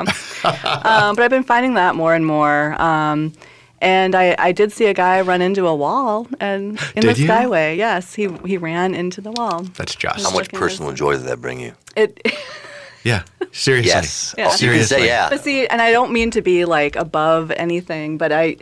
um, 0.84 1.16
but 1.16 1.20
I've 1.20 1.30
been 1.32 1.44
finding 1.44 1.76
that 1.76 1.96
more 1.96 2.14
and 2.14 2.26
more. 2.26 2.80
Um, 2.82 3.34
and 3.80 4.16
I, 4.16 4.36
I 4.40 4.52
did 4.54 4.72
see 4.72 4.86
a 4.88 4.94
guy 4.94 5.22
run 5.22 5.40
into 5.42 5.68
a 5.68 5.76
wall 5.76 6.28
and 6.40 6.80
in 6.96 7.02
Did 7.04 7.16
the 7.16 7.22
you? 7.22 7.30
Skyway. 7.30 7.78
Yes, 7.78 8.16
he 8.16 8.28
he 8.46 8.58
ran 8.58 8.96
into 8.96 9.22
the 9.22 9.32
wall. 9.32 9.62
That's 9.78 9.96
just. 9.96 10.24
How 10.26 10.32
much 10.32 10.52
personal 10.52 10.94
joy 10.94 11.14
did 11.18 11.26
that 11.28 11.40
bring 11.42 11.60
you? 11.60 11.74
It, 11.96 12.20
Yeah. 13.04 13.24
Seriously. 13.52 13.90
Yes. 13.90 14.36
Yeah. 14.38 14.44
You 14.46 14.50
can 14.50 14.58
Seriously. 14.58 14.98
say 14.98 15.06
yeah. 15.08 15.30
but 15.30 15.44
see, 15.44 15.66
and 15.68 15.82
I 15.82 15.92
don't 15.92 16.12
mean 16.12 16.32
to 16.32 16.42
be 16.42 16.66
like 16.66 16.96
above 16.96 17.52
anything, 17.52 18.18
but 18.18 18.32
I 18.32 18.58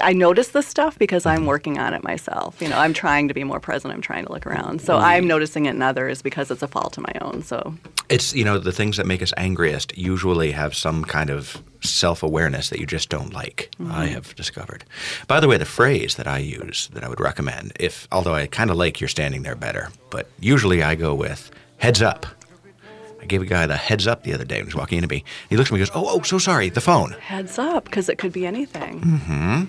I 0.00 0.12
notice 0.12 0.48
this 0.48 0.68
stuff 0.68 0.96
because 0.98 1.24
Mm-hmm. 1.24 1.40
I'm 1.42 1.46
working 1.46 1.78
on 1.78 1.94
it 1.94 2.04
myself. 2.04 2.62
You 2.62 2.68
know, 2.68 2.78
I'm 2.78 2.94
trying 2.94 3.26
to 3.26 3.34
be 3.34 3.42
more 3.42 3.58
present. 3.58 3.92
I'm 3.92 4.00
trying 4.00 4.24
to 4.24 4.32
look 4.32 4.46
around. 4.46 4.80
So 4.80 4.94
Mm-hmm. 4.94 5.04
I'm 5.04 5.26
noticing 5.26 5.66
it 5.66 5.70
in 5.74 5.82
others 5.82 6.22
because 6.22 6.50
it's 6.50 6.62
a 6.62 6.68
fault 6.68 6.96
of 6.96 7.02
my 7.04 7.12
own. 7.20 7.42
So 7.42 7.74
It's 8.08 8.32
you 8.34 8.44
know 8.44 8.58
the 8.58 8.72
things 8.72 8.96
that 8.96 9.06
make 9.06 9.20
us 9.22 9.32
angriest 9.36 9.96
usually 9.98 10.52
have 10.52 10.74
some 10.74 11.04
kind 11.04 11.28
of 11.30 11.60
self-awareness 11.82 12.68
that 12.70 12.78
you 12.78 12.86
just 12.86 13.08
don't 13.08 13.32
like. 13.32 13.70
I 13.90 14.06
have 14.06 14.34
discovered. 14.36 14.84
By 15.26 15.40
the 15.40 15.48
way, 15.48 15.56
the 15.58 15.64
phrase 15.64 16.14
that 16.16 16.26
I 16.26 16.38
use 16.38 16.88
that 16.92 17.02
I 17.04 17.08
would 17.08 17.20
recommend, 17.20 17.72
if 17.80 18.06
although 18.12 18.34
I 18.34 18.46
kind 18.46 18.70
of 18.70 18.76
like 18.76 19.00
you're 19.00 19.08
standing 19.08 19.42
there 19.42 19.56
better, 19.56 19.88
but 20.10 20.28
usually 20.40 20.82
I 20.82 20.94
go 20.94 21.14
with 21.14 21.50
heads 21.78 22.00
up. 22.02 22.26
I 23.20 23.26
gave 23.26 23.42
a 23.42 23.46
guy 23.46 23.66
the 23.66 23.76
heads 23.76 24.06
up 24.06 24.22
the 24.24 24.32
other 24.32 24.44
day 24.44 24.56
when 24.56 24.64
he 24.64 24.68
was 24.68 24.74
walking 24.74 24.98
into 24.98 25.08
me. 25.08 25.24
He 25.48 25.56
looks 25.56 25.70
at 25.70 25.74
me 25.74 25.80
and 25.80 25.88
goes, 25.88 25.96
"Oh, 25.96 26.08
oh, 26.08 26.22
so 26.22 26.38
sorry, 26.38 26.68
the 26.70 26.80
phone." 26.80 27.12
heads 27.20 27.58
up, 27.58 27.84
because 27.84 28.08
it 28.08 28.18
could 28.18 28.32
be 28.32 28.46
anything. 28.46 29.00
Mm-hmm. 29.00 29.64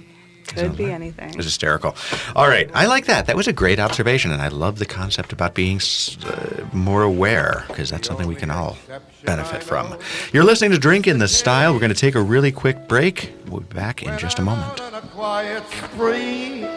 Could 0.47 0.75
be 0.75 0.91
anything. 0.91 1.29
It 1.29 1.37
was 1.37 1.45
hysterical. 1.45 1.95
All 2.35 2.47
right, 2.47 2.69
I 2.73 2.85
like 2.85 3.05
that. 3.05 3.27
That 3.27 3.37
was 3.37 3.47
a 3.47 3.53
great 3.53 3.79
observation, 3.79 4.31
and 4.31 4.41
I 4.41 4.49
love 4.49 4.79
the 4.79 4.85
concept 4.85 5.31
about 5.31 5.53
being 5.53 5.79
uh, 6.25 6.65
more 6.73 7.03
aware 7.03 7.63
because 7.67 7.89
that's 7.89 8.07
something 8.07 8.27
we 8.27 8.35
can 8.35 8.51
all 8.51 8.77
benefit 9.23 9.63
from. 9.63 9.97
You're 10.33 10.43
listening 10.43 10.71
to 10.71 10.77
Drink 10.77 11.07
in 11.07 11.19
the 11.19 11.27
Style. 11.27 11.73
We're 11.73 11.79
going 11.79 11.93
to 11.93 11.99
take 11.99 12.15
a 12.15 12.21
really 12.21 12.51
quick 12.51 12.87
break. 12.89 13.31
We'll 13.47 13.61
be 13.61 13.75
back 13.75 14.03
in 14.03 14.17
just 14.17 14.39
a 14.39 14.41
moment. 14.41 14.81
On 14.81 14.93
a 14.93 15.01
quiet 15.01 15.63
spree, 15.69 16.67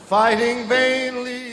fighting 0.00 0.68
vainly 0.68 1.47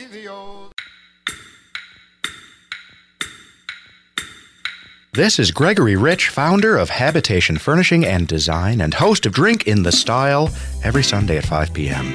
This 5.15 5.39
is 5.39 5.49
Gregory 5.49 5.95
Rich, 5.95 6.27
founder 6.27 6.75
of 6.75 6.89
Habitation 6.89 7.57
Furnishing 7.57 8.05
and 8.05 8.27
Design 8.27 8.81
and 8.81 8.93
host 8.93 9.25
of 9.25 9.31
Drink 9.31 9.65
in 9.65 9.83
the 9.83 9.91
Style 9.93 10.49
every 10.83 11.03
Sunday 11.03 11.37
at 11.37 11.45
5 11.45 11.73
p.m. 11.73 12.13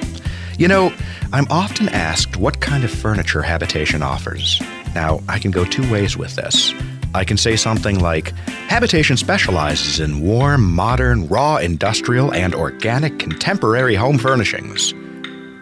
You 0.59 0.69
know, 0.69 0.93
I'm 1.33 1.47
often 1.49 1.89
asked 1.89 2.37
what 2.37 2.61
kind 2.61 2.85
of 2.85 2.91
furniture 2.91 3.41
Habitation 3.41 4.03
offers. 4.03 4.61
Now, 4.95 5.21
I 5.31 5.39
can 5.39 5.51
go 5.51 5.65
two 5.65 5.91
ways 5.91 6.19
with 6.19 6.37
this. 6.37 6.75
I 7.15 7.25
can 7.25 7.39
say 7.39 7.57
something 7.57 8.01
like 8.01 8.37
Habitation 8.69 9.17
specializes 9.17 9.99
in 9.99 10.21
warm, 10.21 10.71
modern, 10.71 11.27
raw, 11.29 11.57
industrial, 11.57 12.35
and 12.35 12.55
organic 12.55 13.19
contemporary 13.19 13.95
home 13.95 14.19
furnishings. 14.19 14.93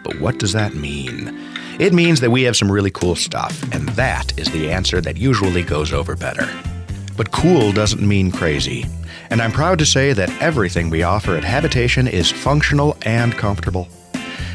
But 0.02 0.20
what 0.20 0.40
does 0.40 0.54
that 0.54 0.74
mean? 0.74 1.28
It 1.78 1.92
means 1.92 2.20
that 2.20 2.32
we 2.32 2.42
have 2.42 2.56
some 2.56 2.72
really 2.72 2.90
cool 2.90 3.14
stuff, 3.14 3.62
and 3.72 3.88
that 3.90 4.36
is 4.36 4.50
the 4.50 4.72
answer 4.72 5.00
that 5.02 5.18
usually 5.18 5.62
goes 5.62 5.92
over 5.92 6.16
better. 6.16 6.50
But 7.18 7.32
cool 7.32 7.72
doesn't 7.72 8.00
mean 8.00 8.30
crazy. 8.30 8.86
And 9.28 9.42
I'm 9.42 9.52
proud 9.52 9.78
to 9.80 9.84
say 9.84 10.14
that 10.14 10.30
everything 10.40 10.88
we 10.88 11.02
offer 11.02 11.36
at 11.36 11.44
Habitation 11.44 12.06
is 12.08 12.30
functional 12.30 12.96
and 13.02 13.34
comfortable. 13.34 13.88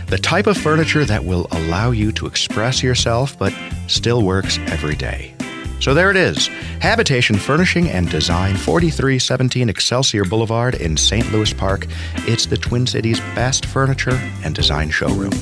The 0.08 0.17
type 0.17 0.48
of 0.48 0.58
furniture 0.58 1.05
that 1.05 1.25
will 1.25 1.48
allow 1.51 1.91
you 1.91 2.12
to 2.13 2.25
express 2.25 2.82
yourself 2.82 3.38
but 3.38 3.53
still 3.88 4.24
works 4.24 4.58
every 4.67 4.96
day. 4.96 5.36
So 5.79 5.93
there 5.93 6.10
it 6.10 6.15
is 6.15 6.48
Habitation 6.79 7.36
Furnishing 7.36 7.89
and 7.89 8.10
Design, 8.10 8.55
4317 8.55 9.67
Excelsior 9.67 10.24
Boulevard 10.24 10.75
in 10.75 10.96
St. 10.96 11.29
Louis 11.34 11.51
Park. 11.51 11.88
It's 12.20 12.46
the 12.46 12.58
Twin 12.58 12.88
Cities' 12.88 13.20
best 13.36 13.65
furniture 13.65 14.17
and 14.43 14.55
design 14.55 14.89
showroom. 14.89 15.34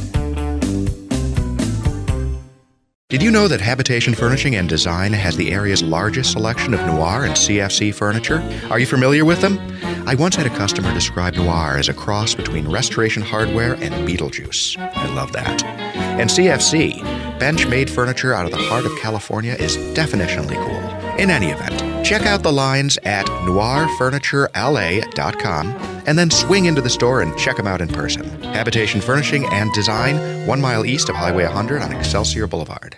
Did 3.12 3.22
you 3.22 3.30
know 3.30 3.48
that 3.50 3.60
Habitation 3.60 4.16
Furnishing 4.16 4.56
and 4.56 4.70
Design 4.70 5.12
has 5.12 5.36
the 5.36 5.52
area's 5.52 5.84
largest 5.84 6.32
selection 6.32 6.74
of 6.74 6.80
noir 6.88 7.26
and 7.26 7.34
CFC 7.34 7.94
furniture? 7.94 8.42
Are 8.70 8.80
you 8.80 8.86
familiar 8.86 9.26
with 9.26 9.42
them? 9.42 9.60
I 10.08 10.16
once 10.16 10.38
had 10.38 10.46
a 10.46 10.50
customer 10.52 10.94
describe 10.94 11.36
noir 11.36 11.78
as 11.78 11.90
a 11.90 11.94
cross 11.94 12.34
between 12.34 12.72
Restoration 12.72 13.22
Hardware 13.22 13.74
and 13.74 14.08
Beetlejuice. 14.08 14.78
I 14.78 15.14
love 15.14 15.34
that. 15.34 15.62
And 15.62 16.30
CFC, 16.30 17.04
bench 17.38 17.68
made 17.68 17.90
furniture 17.90 18.34
out 18.34 18.46
of 18.46 18.52
the 18.52 18.58
heart 18.58 18.86
of 18.86 18.98
California, 18.98 19.56
is 19.56 19.76
definitionally 19.76 20.56
cool. 20.56 20.80
In 21.20 21.30
any 21.30 21.48
event, 21.48 22.06
check 22.06 22.26
out 22.26 22.44
the 22.44 22.54
lines 22.54 22.98
at 23.04 23.26
noirfurniturela.com 23.26 25.68
and 26.08 26.18
then 26.18 26.32
swing 26.32 26.64
into 26.64 26.80
the 26.80 26.90
store 26.90 27.20
and 27.22 27.38
check 27.38 27.58
them 27.58 27.68
out 27.68 27.82
in 27.82 27.90
person. 27.90 28.24
Habitation 28.42 29.02
Furnishing 29.02 29.46
and 29.48 29.70
Design, 29.74 30.48
one 30.48 30.62
mile 30.62 30.86
east 30.86 31.10
of 31.10 31.18
Highway 31.18 31.44
100 31.44 31.82
on 31.82 31.92
Excelsior 31.92 32.48
Boulevard. 32.48 32.96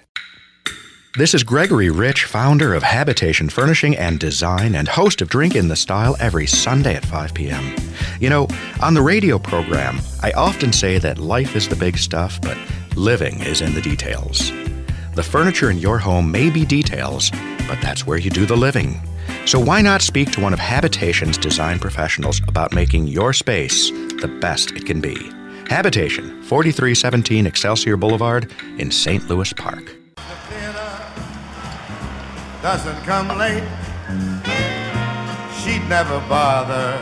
This 1.15 1.35
is 1.35 1.43
Gregory 1.43 1.91
Rich, 1.91 2.25
founder 2.25 2.73
of 2.73 2.81
Habitation 2.81 3.47
Furnishing 3.47 3.95
and 3.95 4.19
Design 4.19 4.73
and 4.73 4.87
host 4.87 5.21
of 5.21 5.29
Drink 5.29 5.55
in 5.55 5.67
the 5.67 5.75
Style 5.75 6.17
every 6.19 6.47
Sunday 6.47 6.95
at 6.95 7.05
5 7.05 7.35
p.m. 7.35 7.75
You 8.19 8.31
know, 8.31 8.47
on 8.81 8.95
the 8.95 9.01
radio 9.03 9.37
program, 9.37 9.99
I 10.23 10.31
often 10.31 10.73
say 10.73 10.97
that 10.97 11.19
life 11.19 11.55
is 11.55 11.69
the 11.69 11.75
big 11.75 11.99
stuff, 11.99 12.41
but 12.41 12.57
living 12.95 13.41
is 13.41 13.61
in 13.61 13.75
the 13.75 13.81
details. 13.81 14.51
The 15.13 15.21
furniture 15.21 15.69
in 15.69 15.77
your 15.77 15.99
home 15.99 16.31
may 16.31 16.49
be 16.49 16.65
details, 16.65 17.29
but 17.67 17.79
that's 17.79 18.07
where 18.07 18.17
you 18.17 18.31
do 18.31 18.47
the 18.47 18.57
living. 18.57 18.99
So 19.45 19.59
why 19.59 19.83
not 19.83 20.01
speak 20.01 20.31
to 20.31 20.41
one 20.41 20.51
of 20.51 20.59
Habitation's 20.59 21.37
design 21.37 21.77
professionals 21.77 22.41
about 22.47 22.73
making 22.73 23.05
your 23.05 23.33
space 23.33 23.91
the 23.91 24.35
best 24.41 24.71
it 24.71 24.87
can 24.87 24.99
be? 24.99 25.13
Habitation, 25.69 26.41
4317 26.41 27.45
Excelsior 27.45 27.97
Boulevard 27.97 28.51
in 28.79 28.89
St. 28.89 29.29
Louis 29.29 29.53
Park. 29.53 30.02
Doesn't 32.63 33.03
come 33.03 33.27
late. 33.37 33.61
She'd 35.59 35.85
never 35.89 36.17
bother 36.29 36.97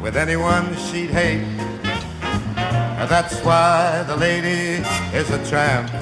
with 0.00 0.16
anyone 0.16 0.74
she'd 0.74 1.10
hate. 1.10 1.42
And 2.96 3.10
that's 3.10 3.40
why 3.40 4.02
the 4.06 4.16
lady 4.16 4.82
is 5.14 5.28
a 5.28 5.46
tramp. 5.50 5.92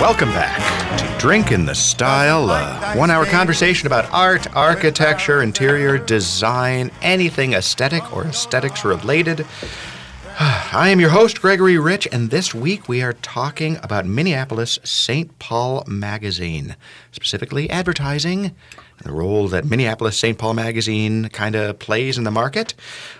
Welcome 0.00 0.30
back 0.30 0.98
to 0.98 1.18
Drink 1.20 1.52
in 1.52 1.66
the 1.66 1.74
Style, 1.76 2.50
a 2.50 2.96
one 2.96 3.12
hour 3.12 3.24
conversation 3.26 3.86
about 3.86 4.12
art, 4.12 4.52
architecture, 4.56 5.40
interior 5.40 5.98
design, 5.98 6.90
anything 7.00 7.52
aesthetic 7.52 8.12
or 8.12 8.24
aesthetics 8.24 8.84
related. 8.84 9.46
I 10.42 10.88
am 10.88 11.00
your 11.00 11.10
host, 11.10 11.42
Gregory 11.42 11.76
Rich, 11.76 12.08
and 12.10 12.30
this 12.30 12.54
week 12.54 12.88
we 12.88 13.02
are 13.02 13.12
talking 13.12 13.76
about 13.82 14.06
Minneapolis 14.06 14.78
St. 14.82 15.38
Paul 15.38 15.84
Magazine, 15.86 16.76
specifically 17.12 17.68
advertising 17.68 18.56
the 19.02 19.12
role 19.12 19.48
that 19.48 19.66
Minneapolis 19.66 20.16
St. 20.16 20.38
Paul 20.38 20.54
Magazine 20.54 21.28
kind 21.28 21.56
of 21.56 21.78
plays 21.78 22.16
in 22.16 22.24
the 22.24 22.30
market, 22.30 22.72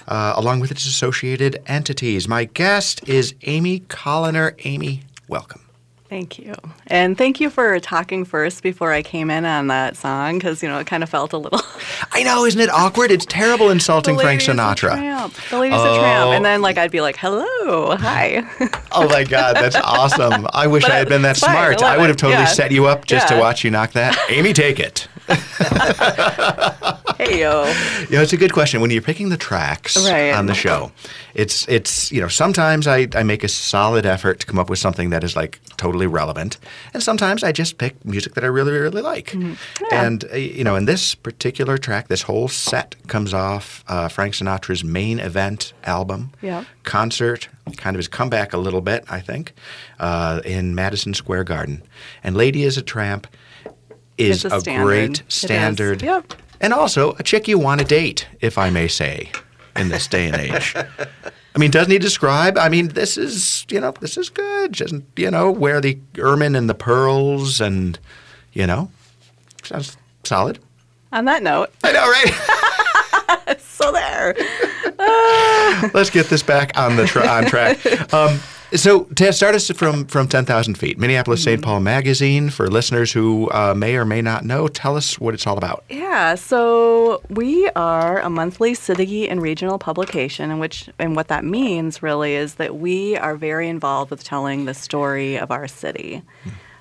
uh, 0.09 0.33
along 0.35 0.61
with 0.61 0.71
its 0.71 0.87
associated 0.87 1.63
entities. 1.67 2.27
My 2.27 2.45
guest 2.45 3.07
is 3.07 3.35
Amy 3.43 3.81
Koliner. 3.81 4.55
Amy, 4.65 5.03
welcome. 5.29 5.61
Thank 6.11 6.41
you. 6.41 6.55
And 6.89 7.17
thank 7.17 7.39
you 7.39 7.51
for 7.51 7.79
talking 7.79 8.25
first 8.25 8.65
before 8.65 8.93
I 8.93 9.01
came 9.01 9.31
in 9.31 9.45
on 9.45 9.69
that 9.69 9.97
song 9.97 10.39
because, 10.39 10.61
you 10.61 10.69
know, 10.69 10.81
it 10.81 10.89
kind 10.89 11.05
of 11.05 11.09
felt 11.09 11.33
a 11.33 11.39
little. 11.39 11.61
I 12.13 12.25
know, 12.25 12.45
isn't 12.45 12.61
it 12.61 12.69
awkward? 12.69 13.13
It's 13.13 13.25
terrible 13.25 13.71
insulting 13.71 14.19
Frank 14.19 14.41
Sinatra. 14.41 15.31
The 15.51 15.59
lady's 15.59 15.79
a 15.79 15.83
oh. 15.83 15.99
tramp. 16.01 16.27
Oh. 16.27 16.33
And 16.33 16.45
then, 16.45 16.63
like, 16.63 16.79
I'd 16.79 16.91
be 16.91 17.01
like, 17.01 17.17
hello, 17.17 17.97
hi. 17.97 18.45
Oh 18.93 19.09
my 19.09 19.23
God, 19.23 19.55
that's 19.55 19.77
awesome. 19.77 20.49
I 20.53 20.67
wish 20.67 20.83
But 20.83 20.91
I 20.91 20.97
had 20.97 21.09
been 21.09 21.23
that 21.23 21.37
it's 21.37 21.41
fine, 21.41 21.79
smart. 21.79 21.83
I 21.83 21.95
I 21.95 21.99
would 21.99 22.09
have 22.09 22.17
totally 22.17 22.43
Yeah. 22.43 22.47
set 22.47 22.73
you 22.73 22.87
up 22.87 23.07
just 23.07 23.29
to 23.29 23.39
watch 23.39 23.63
you 23.63 23.71
knock 23.71 23.93
that. 23.93 24.19
Amy, 24.29 24.53
take 24.53 24.81
it. 24.81 25.07
hey, 27.25 27.41
yo. 27.41 27.65
You 28.11 28.17
know, 28.17 28.23
it's 28.23 28.33
a 28.33 28.37
good 28.37 28.53
question. 28.53 28.81
When 28.81 28.91
you're 28.91 29.03
picking 29.03 29.29
the 29.29 29.37
tracks 29.37 29.97
Right. 29.97 30.33
on 30.35 30.47
the 30.47 30.55
show, 30.55 30.91
it's 31.35 31.69
it's 31.69 32.11
you 32.11 32.21
know 32.21 32.29
sometimes 32.29 32.87
I, 32.87 33.07
I 33.15 33.23
make 33.23 33.45
a 33.45 33.49
solid 33.49 34.05
effort 34.07 34.41
to 34.41 34.47
come 34.47 34.59
up 34.59 34.69
with 34.71 34.79
something 34.81 35.11
that 35.11 35.23
is 35.23 35.37
like 35.37 35.61
totally 35.77 36.07
relevant, 36.07 36.59
and 36.95 37.03
sometimes 37.03 37.45
I 37.45 37.53
just 37.53 37.79
pick 37.79 38.03
music 38.05 38.35
that 38.35 38.43
I 38.45 38.49
really 38.49 38.73
really 38.73 39.03
like. 39.03 39.27
Mm-hmm. 39.33 39.85
And 39.93 40.25
uh, 40.33 40.37
you 40.37 40.65
know, 40.65 40.77
in 40.77 40.87
this 40.87 41.15
particular 41.15 41.79
track, 41.79 42.09
this 42.09 42.23
whole 42.23 42.49
set 42.49 42.97
comes 43.07 43.33
off 43.35 43.85
uh, 43.89 44.09
Frank 44.09 44.35
Sinatra's 44.35 44.83
main 44.83 45.21
event 45.21 45.73
album, 45.85 46.31
Yeah. 46.43 46.65
concert, 46.83 47.49
kind 47.77 47.95
of 47.95 47.99
his 47.99 48.09
comeback 48.09 48.53
a 48.53 48.59
little 48.59 48.81
bit, 48.81 49.05
I 49.09 49.21
think, 49.21 49.53
uh, 50.01 50.41
in 50.45 50.75
Madison 50.75 51.15
Square 51.15 51.45
Garden. 51.45 51.83
And 52.25 52.37
"Lady 52.37 52.65
is 52.65 52.77
a 52.79 52.83
Tramp" 52.83 53.27
is 54.19 54.45
a 54.45 54.49
a, 54.49 54.61
standard. 54.61 54.85
Great 54.85 55.23
standard. 55.29 56.03
Yep. 56.03 56.35
And 56.61 56.73
also 56.73 57.13
a 57.19 57.23
chick 57.23 57.49
you 57.49 57.59
want 57.59 57.81
to 57.81 57.87
date, 57.87 58.29
if 58.41 58.59
I 58.59 58.71
may 58.71 58.89
say, 58.89 59.31
in 59.77 59.89
this 59.89 60.07
day 60.07 60.27
and 60.27 60.37
age. 60.37 60.75
I 60.77 61.59
mean, 61.59 61.71
doesn't 61.71 61.91
he 61.91 61.99
describe? 61.99 62.59
I 62.59 62.69
mean, 62.69 62.89
this 62.89 63.17
is, 63.17 63.67
you 63.71 63.81
know, 63.81 63.93
this 64.01 64.17
is 64.17 64.29
good. 64.29 64.73
Just, 64.73 64.95
you 65.17 65.31
know, 65.31 65.51
wear 65.51 65.81
the 65.81 65.99
ermine 66.19 66.55
and 66.55 66.69
the 66.69 66.75
pearls 66.75 67.61
and, 67.61 67.99
you 68.53 68.67
know, 68.67 68.91
sounds 69.63 69.97
solid. 70.25 70.59
On 71.13 71.25
that 71.25 71.43
note, 71.43 71.73
I 71.83 71.93
know, 71.93 72.09
right? 72.09 72.67
so 73.59 73.93
there. 73.93 74.35
Let's 75.95 76.11
get 76.11 76.27
this 76.27 76.43
back 76.43 76.77
on 76.77 76.97
the 76.97 77.07
tra- 77.07 77.27
on 77.27 77.47
track. 77.47 77.79
Um, 78.13 78.41
so 78.75 79.05
to 79.05 79.33
start 79.33 79.55
us 79.55 79.71
from 79.71 80.07
from 80.07 80.29
ten 80.29 80.45
thousand 80.45 80.77
feet, 80.77 80.99
Minneapolis 80.99 81.43
St. 81.43 81.63
Paul 81.63 81.81
Magazine. 81.81 82.51
For 82.51 82.69
listeners 82.69 83.13
who 83.13 83.51
uh, 83.51 83.75
may 83.75 83.97
or 83.97 84.05
may 84.05 84.23
not 84.23 84.45
know, 84.45 84.69
tell 84.69 84.97
us 84.97 85.19
what 85.19 85.35
it's 85.35 85.47
all 85.47 85.59
about. 85.59 85.85
Yeah, 85.89 86.35
so 86.35 87.23
we 87.29 87.69
are 87.71 88.21
a 88.21 88.31
monthly 88.31 88.75
city 88.75 89.29
and 89.29 89.43
regional 89.43 89.79
publication, 89.79 90.51
and 90.51 90.61
which 90.61 90.89
and 90.99 91.17
what 91.17 91.29
that 91.29 91.45
means 91.45 92.03
really 92.03 92.35
is 92.35 92.55
that 92.55 92.77
we 92.77 93.17
are 93.17 93.37
very 93.37 93.69
involved 93.69 94.11
with 94.11 94.25
telling 94.25 94.65
the 94.65 94.75
story 94.75 95.39
of 95.39 95.51
our 95.51 95.67
city. 95.67 96.23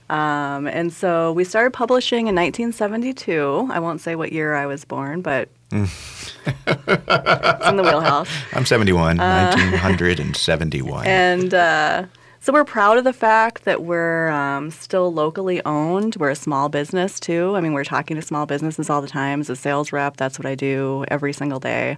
Um, 0.10 0.68
and 0.68 0.92
so 0.92 1.32
we 1.34 1.44
started 1.44 1.72
publishing 1.72 2.22
in 2.22 2.36
1972. 2.36 3.70
I 3.72 3.80
won't 3.80 4.02
say 4.02 4.16
what 4.16 4.34
year 4.34 4.56
I 4.56 4.66
was 4.66 4.84
born, 4.84 5.22
but 5.22 5.50
it's 5.72 7.68
in 7.68 7.76
the 7.78 7.84
wheelhouse. 7.84 8.30
I'm 8.54 8.66
71, 8.66 9.18
1971. 9.18 11.00
Uh, 11.02 11.10
And 11.10 11.54
uh, 11.54 12.06
so 12.42 12.54
we're 12.54 12.64
proud 12.66 12.98
of 12.98 13.04
the 13.04 13.14
fact 13.14 13.66
that 13.66 13.84
we're 13.84 14.30
um, 14.30 14.72
still 14.72 15.14
locally 15.14 15.64
owned. 15.66 16.16
We're 16.18 16.30
a 16.32 16.36
small 16.36 16.70
business 16.70 17.20
too. 17.20 17.56
I 17.56 17.62
mean, 17.62 17.74
we're 17.74 17.84
talking 17.84 18.16
to 18.16 18.22
small 18.22 18.46
businesses 18.46 18.90
all 18.90 19.02
the 19.02 19.08
time. 19.08 19.42
As 19.42 19.50
a 19.50 19.56
sales 19.56 19.92
rep, 19.92 20.18
that's 20.18 20.40
what 20.40 20.46
I 20.46 20.56
do 20.56 21.06
every 21.10 21.34
single 21.34 21.60
day. 21.60 21.98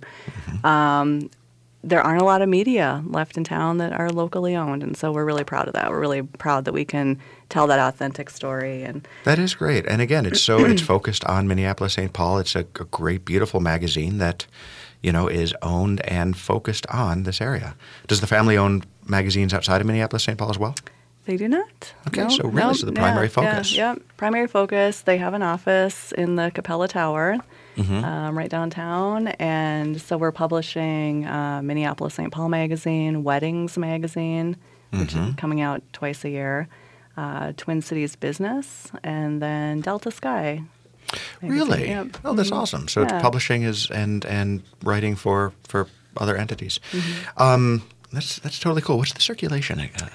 Um, 0.64 1.30
there 1.84 2.02
aren't 2.02 2.22
a 2.22 2.26
lot 2.26 2.42
of 2.42 2.50
media 2.50 3.04
left 3.08 3.38
in 3.38 3.44
town 3.44 3.78
that 3.78 3.92
are 3.94 4.10
locally 4.10 4.56
owned, 4.56 4.84
and 4.84 4.96
so 4.96 5.12
we're 5.12 5.26
really 5.26 5.44
proud 5.44 5.68
of 5.68 5.74
that. 5.74 5.90
We're 5.90 6.00
really 6.00 6.22
proud 6.22 6.66
that 6.66 6.74
we 6.74 6.86
can 6.86 7.20
tell 7.50 7.68
that 7.68 7.80
authentic 7.80 8.30
story. 8.30 8.84
And 8.84 9.08
That 9.24 9.40
is 9.40 9.56
great. 9.56 9.86
And 9.88 10.02
again, 10.02 10.26
it's 10.26 10.42
so 10.42 10.64
it's 10.66 10.82
focused 10.94 11.26
on 11.26 11.48
Minneapolis 11.48 11.94
St. 11.94 12.14
Paul. 12.14 12.38
It's 12.40 12.56
a, 12.56 12.60
a 12.60 12.86
great, 12.86 13.26
beautiful 13.26 13.60
magazine 13.60 14.20
that, 14.20 14.46
you 15.02 15.12
know, 15.12 15.28
is 15.28 15.54
owned 15.62 16.02
and 16.02 16.38
focused 16.38 16.86
on 16.88 17.24
this 17.24 17.42
area. 17.42 17.76
Does 18.08 18.22
the 18.22 18.28
family 18.28 18.58
own 18.58 18.84
magazines 19.08 19.54
outside 19.54 19.82
of 19.82 19.88
Minneapolis 19.88 20.24
St. 20.24 20.38
Paul 20.38 20.52
as 20.52 20.60
well? 20.60 20.76
They 21.26 21.38
do 21.38 21.48
not. 21.48 21.94
Okay, 22.08 22.24
No, 22.24 22.30
so 22.30 22.44
really 22.44 22.56
no, 22.56 22.68
this 22.70 22.80
is 22.80 22.86
the 22.86 22.94
primary 22.94 23.28
yeah, 23.28 23.32
focus. 23.32 23.76
Yeah, 23.76 23.96
primary 24.18 24.48
focus. 24.48 25.02
They 25.02 25.18
have 25.18 25.34
an 25.34 25.44
office 25.44 26.12
in 26.14 26.36
the 26.36 26.52
Capella 26.52 26.88
Tower, 26.88 27.38
Mm-hmm. 27.78 28.04
um, 28.04 28.38
right 28.38 28.50
downtown, 28.50 29.28
and 29.40 30.00
so 30.02 30.18
we're 30.18 30.32
publishing 30.34 31.26
uh, 31.26 31.62
Minneapolis 31.64 32.14
St. 32.16 32.32
Paul 32.32 32.50
magazine, 32.50 33.24
Weddings 33.24 33.78
magazine, 33.78 34.58
which 34.92 35.14
Mm-hmm. 35.14 35.30
is 35.30 35.36
coming 35.36 35.62
out 35.62 35.82
twice 35.94 36.26
a 36.26 36.30
year, 36.30 36.68
uh, 37.16 37.54
Twin 37.56 37.82
Cities 37.82 38.16
Business, 38.18 38.92
and 39.04 39.42
then 39.42 39.80
Delta 39.82 40.12
Sky. 40.12 40.64
magazine. 41.42 41.50
Really? 41.50 41.88
Yep. 41.88 42.18
Oh, 42.26 42.34
that's 42.34 42.52
awesome. 42.52 42.88
So 42.88 43.02
Yeah. 43.04 43.22
publishing 43.22 43.64
is 43.64 43.90
and 43.92 44.26
and 44.26 44.62
writing 44.84 45.16
for 45.16 45.52
for 45.68 45.88
other 46.18 46.36
entities. 46.36 46.80
Mm-hmm. 46.92 47.42
Um, 47.42 47.82
that's 48.12 48.40
that's 48.40 48.60
totally 48.60 48.82
cool. 48.82 48.98
What's 48.98 49.14
the 49.14 49.22
circulation? 49.22 49.80
Uh, 49.80 50.08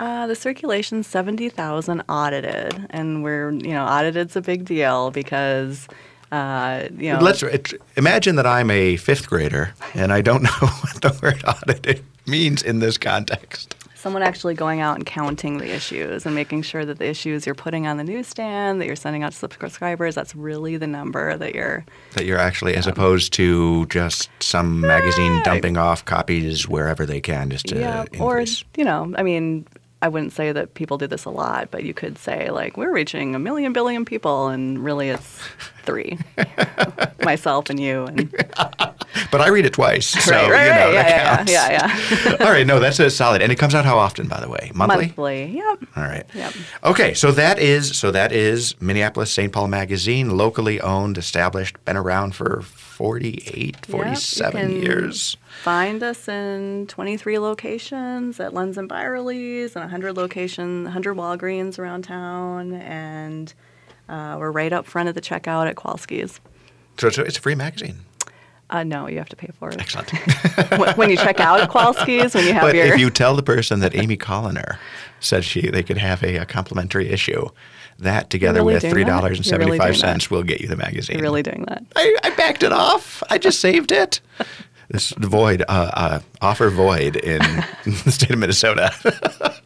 Uh, 0.00 0.26
the 0.28 0.34
circulation's 0.36 1.08
70,000 1.08 2.02
audited, 2.08 2.86
and 2.90 3.24
we're, 3.24 3.50
you 3.50 3.72
know, 3.72 3.84
audited's 3.84 4.36
a 4.36 4.40
big 4.40 4.64
deal 4.64 5.10
because, 5.10 5.88
uh, 6.32 6.88
you 6.96 7.12
know. 7.12 7.20
Let's 7.20 7.42
it, 7.42 7.74
imagine 7.96 8.36
that 8.36 8.46
I'm 8.46 8.70
a 8.70 8.96
fifth 8.96 9.28
grader 9.28 9.74
and 9.94 10.12
I 10.12 10.20
don't 10.20 10.42
know 10.44 10.50
what 10.50 11.00
the 11.00 11.18
word 11.22 11.42
audited 11.46 12.04
means 12.26 12.62
in 12.62 12.80
this 12.80 12.98
context. 12.98 13.74
someone 13.94 14.22
actually 14.22 14.54
going 14.54 14.80
out 14.80 14.94
and 14.94 15.04
counting 15.04 15.58
the 15.58 15.74
issues 15.74 16.24
and 16.24 16.34
making 16.34 16.62
sure 16.62 16.84
that 16.84 16.98
the 16.98 17.06
issues 17.06 17.46
you're 17.46 17.54
putting 17.54 17.86
on 17.86 17.96
the 17.96 18.04
newsstand 18.04 18.80
that 18.80 18.86
you're 18.86 18.94
sending 18.94 19.24
out 19.24 19.32
to 19.32 19.38
subscribers 19.38 20.14
that's 20.14 20.36
really 20.36 20.76
the 20.76 20.86
number 20.86 21.36
that 21.36 21.54
you're 21.54 21.84
That 22.12 22.24
you're 22.24 22.38
actually, 22.38 22.74
as 22.76 22.86
opposed 22.86 23.32
to 23.34 23.86
just 23.86 24.30
some 24.40 24.80
magazine 24.80 25.42
dumping 25.42 25.76
off 25.76 26.04
copies 26.04 26.68
wherever 26.68 27.04
they 27.04 27.20
can, 27.20 27.50
just 27.50 27.66
to 27.66 27.78
yeah 27.78 28.04
or 28.20 28.44
you 28.76 28.84
know 28.84 29.12
i 29.16 29.22
mean 29.22 29.66
I 30.00 30.08
wouldn't 30.08 30.32
say 30.32 30.52
that 30.52 30.74
people 30.74 30.96
do 30.96 31.06
this 31.08 31.24
a 31.24 31.30
lot, 31.30 31.70
but 31.70 31.82
you 31.82 31.92
could 31.92 32.18
say 32.18 32.50
like 32.50 32.76
we're 32.76 32.92
reaching 32.92 33.34
a 33.34 33.38
million 33.38 33.72
billion 33.72 34.04
people, 34.04 34.48
and 34.48 34.78
really 34.82 35.08
it's 35.08 35.40
three, 35.82 36.18
myself 37.24 37.68
and 37.68 37.80
you, 37.80 38.04
and 38.04 38.30
But 39.30 39.40
I 39.40 39.48
read 39.48 39.66
it 39.66 39.72
twice, 39.72 40.06
so 40.06 40.32
right, 40.32 40.50
right, 40.50 40.64
you 40.64 40.70
know 40.70 40.90
yeah, 40.92 41.36
counts. 41.36 41.52
yeah, 41.52 41.70
yeah, 41.70 42.28
yeah. 42.30 42.36
All 42.46 42.50
right, 42.52 42.66
no, 42.66 42.78
that's 42.78 43.00
a 43.00 43.10
solid, 43.10 43.42
and 43.42 43.50
it 43.50 43.58
comes 43.58 43.74
out 43.74 43.84
how 43.84 43.98
often, 43.98 44.28
by 44.28 44.40
the 44.40 44.48
way? 44.48 44.70
Monthly. 44.74 45.06
Monthly, 45.06 45.46
yep. 45.46 45.78
All 45.96 46.04
right. 46.04 46.24
Yep. 46.34 46.54
Okay, 46.84 47.14
so 47.14 47.32
that 47.32 47.58
is 47.58 47.98
so 47.98 48.10
that 48.10 48.32
is 48.32 48.80
Minneapolis 48.80 49.32
St. 49.32 49.52
Paul 49.52 49.68
Magazine, 49.68 50.36
locally 50.36 50.80
owned, 50.80 51.18
established, 51.18 51.82
been 51.84 51.96
around 51.96 52.34
for 52.34 52.62
48, 52.98 53.86
47 53.86 54.60
can- 54.60 54.82
years. 54.82 55.36
Find 55.62 56.02
us 56.02 56.26
in 56.26 56.88
23 56.88 57.38
locations 57.38 58.40
at 58.40 58.52
Lunds 58.52 58.76
and 58.76 58.90
Byerlys 58.90 59.76
and 59.76 59.84
100 59.84 60.16
locations, 60.16 60.82
100 60.82 61.16
Walgreens 61.16 61.78
around 61.78 62.02
town, 62.02 62.72
and 62.72 63.54
uh, 64.08 64.34
we're 64.40 64.50
right 64.50 64.72
up 64.72 64.84
front 64.84 65.08
of 65.08 65.14
the 65.14 65.20
checkout 65.20 65.68
at 65.68 65.76
Kowalski's. 65.76 66.40
So 66.98 67.06
it's 67.06 67.18
a, 67.18 67.22
it's 67.22 67.38
a 67.38 67.40
free 67.40 67.54
magazine. 67.54 67.98
Uh, 68.68 68.82
no, 68.82 69.06
you 69.06 69.18
have 69.18 69.28
to 69.28 69.36
pay 69.36 69.50
for 69.56 69.70
it. 69.70 69.80
Excellent. 69.80 70.10
when, 70.80 70.96
when 70.96 71.08
you 71.08 71.16
check 71.16 71.38
out 71.38 71.60
at 71.60 71.70
Kowalski's, 71.70 72.34
when 72.34 72.46
you 72.48 72.52
have 72.52 72.62
but 72.62 72.74
your 72.74 72.94
if 72.94 72.98
you 72.98 73.10
tell 73.10 73.36
the 73.36 73.44
person 73.44 73.78
that 73.78 73.94
Amy 73.94 74.16
Koliner 74.16 74.76
said 75.20 75.44
she 75.44 75.70
they 75.70 75.84
could 75.84 75.98
have 75.98 76.24
a, 76.24 76.38
a 76.38 76.44
complimentary 76.44 77.08
issue, 77.08 77.48
that 77.98 78.30
together 78.30 78.60
really 78.60 78.74
with 78.74 78.88
three 78.88 79.04
dollars 79.04 79.50
and 79.50 79.58
really 79.58 79.78
five 79.78 79.96
cents 79.96 80.30
will 80.30 80.42
get 80.42 80.60
you 80.60 80.68
the 80.68 80.76
magazine. 80.76 81.16
you're 81.16 81.22
really 81.22 81.42
doing 81.42 81.64
that. 81.68 81.84
I, 81.96 82.16
I 82.24 82.30
backed 82.30 82.62
it 82.62 82.72
off. 82.72 83.22
I 83.30 83.38
just 83.38 83.60
saved 83.60 83.92
it. 83.92 84.20
This 84.90 85.10
void 85.18 85.60
uh, 85.68 85.90
uh, 85.92 86.20
offer 86.40 86.70
void 86.70 87.16
in 87.16 87.40
the 87.84 88.10
state 88.10 88.30
of 88.30 88.38
Minnesota. 88.38 88.90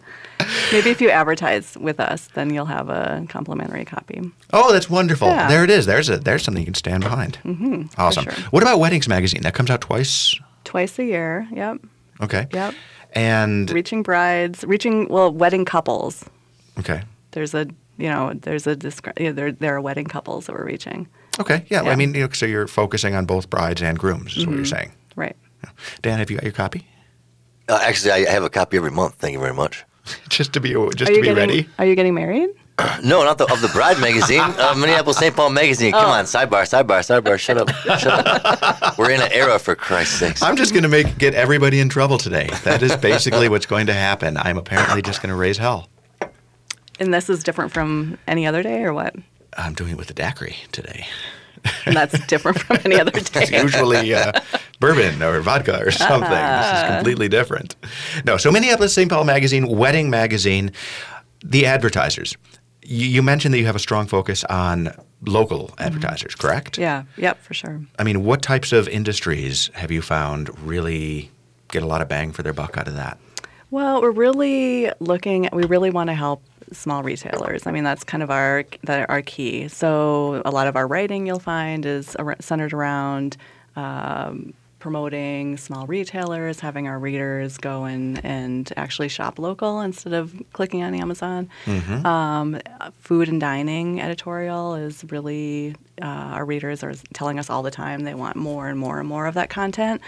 Maybe 0.72 0.90
if 0.90 1.00
you 1.00 1.10
advertise 1.10 1.78
with 1.78 2.00
us, 2.00 2.28
then 2.34 2.52
you'll 2.52 2.64
have 2.66 2.88
a 2.88 3.24
complimentary 3.28 3.84
copy. 3.84 4.20
Oh, 4.52 4.72
that's 4.72 4.90
wonderful. 4.90 5.28
Yeah. 5.28 5.48
There 5.48 5.62
it 5.62 5.70
is. 5.70 5.86
There's 5.86 6.08
a 6.08 6.16
there's 6.18 6.42
something 6.42 6.60
you 6.60 6.64
can 6.66 6.74
stand 6.74 7.04
behind. 7.04 7.38
Mm-hmm, 7.44 7.82
awesome. 7.98 8.24
sure. 8.24 8.32
What 8.50 8.64
about 8.64 8.80
Weddings 8.80 9.06
magazine? 9.08 9.42
That 9.42 9.54
comes 9.54 9.70
out 9.70 9.80
twice. 9.80 10.34
Twice 10.64 10.98
a 10.98 11.04
year. 11.04 11.46
Yep. 11.52 11.78
Okay. 12.22 12.48
Yep. 12.52 12.74
And 13.12 13.70
Reaching 13.70 14.02
brides, 14.02 14.64
reaching 14.64 15.06
well, 15.08 15.32
wedding 15.32 15.64
couples. 15.64 16.24
okay. 16.80 17.02
There's 17.30 17.54
a 17.54 17.68
you 17.98 18.08
know 18.08 18.32
there's 18.34 18.66
a 18.66 18.74
descri- 18.76 19.18
yeah, 19.20 19.32
there 19.32 19.52
there 19.52 19.76
are 19.76 19.80
wedding 19.80 20.06
couples 20.06 20.46
that 20.46 20.52
we're 20.54 20.64
reaching. 20.66 21.08
Okay. 21.40 21.64
Yeah. 21.68 21.82
I 21.82 21.96
mean, 21.96 22.14
you 22.14 22.26
know, 22.26 22.32
so 22.32 22.44
you're 22.46 22.66
focusing 22.68 23.14
on 23.14 23.24
both 23.24 23.48
brides 23.48 23.82
and 23.82 23.98
grooms, 23.98 24.36
is 24.36 24.44
what 24.46 24.50
Mm-hmm. 24.50 24.56
you're 24.56 24.64
saying. 24.66 24.92
Right. 25.16 25.36
Dan, 26.02 26.18
have 26.18 26.30
you 26.30 26.36
got 26.36 26.44
your 26.44 26.52
copy? 26.52 26.86
Uh, 27.68 27.78
actually, 27.82 28.12
I 28.12 28.30
have 28.30 28.42
a 28.44 28.50
copy 28.50 28.76
every 28.76 28.90
month. 28.90 29.14
Thank 29.14 29.32
you 29.32 29.38
very 29.38 29.54
much. 29.54 29.84
just 30.28 30.52
to 30.54 30.60
be 30.60 30.70
just 30.72 30.98
to 30.98 31.06
be 31.06 31.14
getting 31.22 31.34
ready. 31.36 31.68
Are 31.78 31.86
you 31.86 31.94
getting 31.94 32.14
married? 32.14 32.50
No, 33.04 33.22
not 33.22 33.38
the 33.38 33.44
of 33.52 33.60
the 33.60 33.68
Bride 33.68 34.00
magazine. 34.00 34.40
Uh, 34.40 34.74
Minneapolis 34.78 35.18
St. 35.18 35.36
Paul 35.36 35.50
magazine. 35.50 35.92
Come 35.92 36.06
Oh. 36.06 36.08
on, 36.10 36.24
sidebar, 36.24 36.62
sidebar, 36.64 37.00
sidebar. 37.00 37.38
Shut 37.38 37.56
up, 37.58 37.68
shut 38.00 38.26
up. 38.26 38.98
We're 38.98 39.10
in 39.10 39.20
an 39.20 39.30
era, 39.30 39.58
for 39.60 39.76
Christ's 39.76 40.14
sake. 40.18 40.42
I'm 40.42 40.56
just 40.56 40.72
going 40.72 40.82
to 40.82 40.88
make 40.88 41.16
get 41.18 41.34
everybody 41.34 41.78
in 41.80 41.88
trouble 41.88 42.18
today. 42.18 42.48
That 42.64 42.82
is 42.82 42.96
basically 42.96 43.48
what's 43.48 43.66
going 43.66 43.86
to 43.86 43.92
happen. 43.94 44.36
I'm 44.36 44.58
apparently 44.58 45.00
just 45.02 45.22
going 45.22 45.28
to 45.30 45.36
raise 45.36 45.58
hell. 45.58 45.88
And 47.02 47.12
this 47.12 47.28
is 47.28 47.42
different 47.42 47.72
from 47.72 48.16
any 48.28 48.46
other 48.46 48.62
day, 48.62 48.84
or 48.84 48.94
what? 48.94 49.16
I'm 49.58 49.74
doing 49.74 49.90
it 49.92 49.96
with 49.96 50.06
the 50.06 50.14
daiquiri 50.14 50.54
today. 50.70 51.04
And 51.84 51.96
that's 51.96 52.16
different 52.26 52.60
from 52.60 52.78
any 52.84 53.00
other 53.00 53.10
It's 53.16 53.28
day. 53.28 53.60
usually 53.60 54.14
uh, 54.14 54.30
bourbon 54.78 55.20
or 55.20 55.40
vodka 55.40 55.80
or 55.84 55.90
something. 55.90 56.30
This 56.30 56.82
is 56.82 56.94
completely 56.94 57.28
different. 57.28 57.74
No, 58.24 58.36
so 58.36 58.52
Minneapolis 58.52 58.94
St. 58.94 59.10
Paul 59.10 59.24
Magazine, 59.24 59.66
Wedding 59.66 60.10
Magazine, 60.10 60.70
the 61.44 61.66
advertisers. 61.66 62.36
You, 62.84 63.06
you 63.06 63.20
mentioned 63.20 63.52
that 63.54 63.58
you 63.58 63.66
have 63.66 63.76
a 63.76 63.80
strong 63.80 64.06
focus 64.06 64.44
on 64.44 64.94
local 65.26 65.74
advertisers, 65.78 66.36
correct? 66.36 66.78
Yeah. 66.78 67.02
Yep. 67.16 67.42
For 67.42 67.52
sure. 67.54 67.80
I 67.98 68.04
mean, 68.04 68.22
what 68.22 68.42
types 68.42 68.72
of 68.72 68.86
industries 68.88 69.70
have 69.74 69.90
you 69.90 70.02
found 70.02 70.56
really 70.64 71.32
get 71.68 71.82
a 71.82 71.86
lot 71.86 72.00
of 72.00 72.08
bang 72.08 72.30
for 72.30 72.44
their 72.44 72.52
buck 72.52 72.78
out 72.78 72.86
of 72.86 72.94
that? 72.94 73.18
Well, 73.72 74.02
we're 74.02 74.10
really 74.12 74.92
looking. 75.00 75.48
We 75.52 75.64
really 75.64 75.90
want 75.90 76.08
to 76.10 76.14
help 76.14 76.42
small 76.76 77.02
retailers. 77.02 77.66
I 77.66 77.72
mean, 77.72 77.84
that's 77.84 78.04
kind 78.04 78.22
of 78.22 78.30
our 78.30 78.64
that 78.84 79.08
our 79.08 79.22
key. 79.22 79.68
So 79.68 80.42
a 80.44 80.50
lot 80.50 80.66
of 80.66 80.76
our 80.76 80.86
writing 80.86 81.26
you'll 81.26 81.38
find 81.38 81.84
is 81.86 82.16
centered 82.40 82.72
around. 82.72 83.36
Um, 83.76 84.54
promoting 84.82 85.56
small 85.56 85.86
retailers, 85.86 86.58
having 86.58 86.88
our 86.88 86.98
readers 86.98 87.56
go 87.56 87.84
and, 87.84 88.22
and 88.24 88.72
actually 88.76 89.08
shop 89.08 89.38
local 89.38 89.80
instead 89.80 90.12
of 90.12 90.34
clicking 90.52 90.82
on 90.82 90.92
Amazon. 90.92 91.48
Um, 92.04 92.58
food 92.98 93.28
and 93.28 93.40
dining 93.40 94.00
editorial 94.00 94.74
is 94.74 95.04
really, 95.08 95.76
uh, 96.02 96.06
our 96.36 96.44
readers 96.44 96.82
are 96.82 96.94
telling 97.14 97.38
us 97.38 97.48
all 97.48 97.62
the 97.62 97.70
time 97.70 98.00
they 98.00 98.14
want 98.14 98.34
more 98.34 98.66
and 98.66 98.76
more 98.76 98.98
and 98.98 99.08
more 99.08 99.26
of 99.26 99.34
that 99.34 99.50
content. 99.50 100.00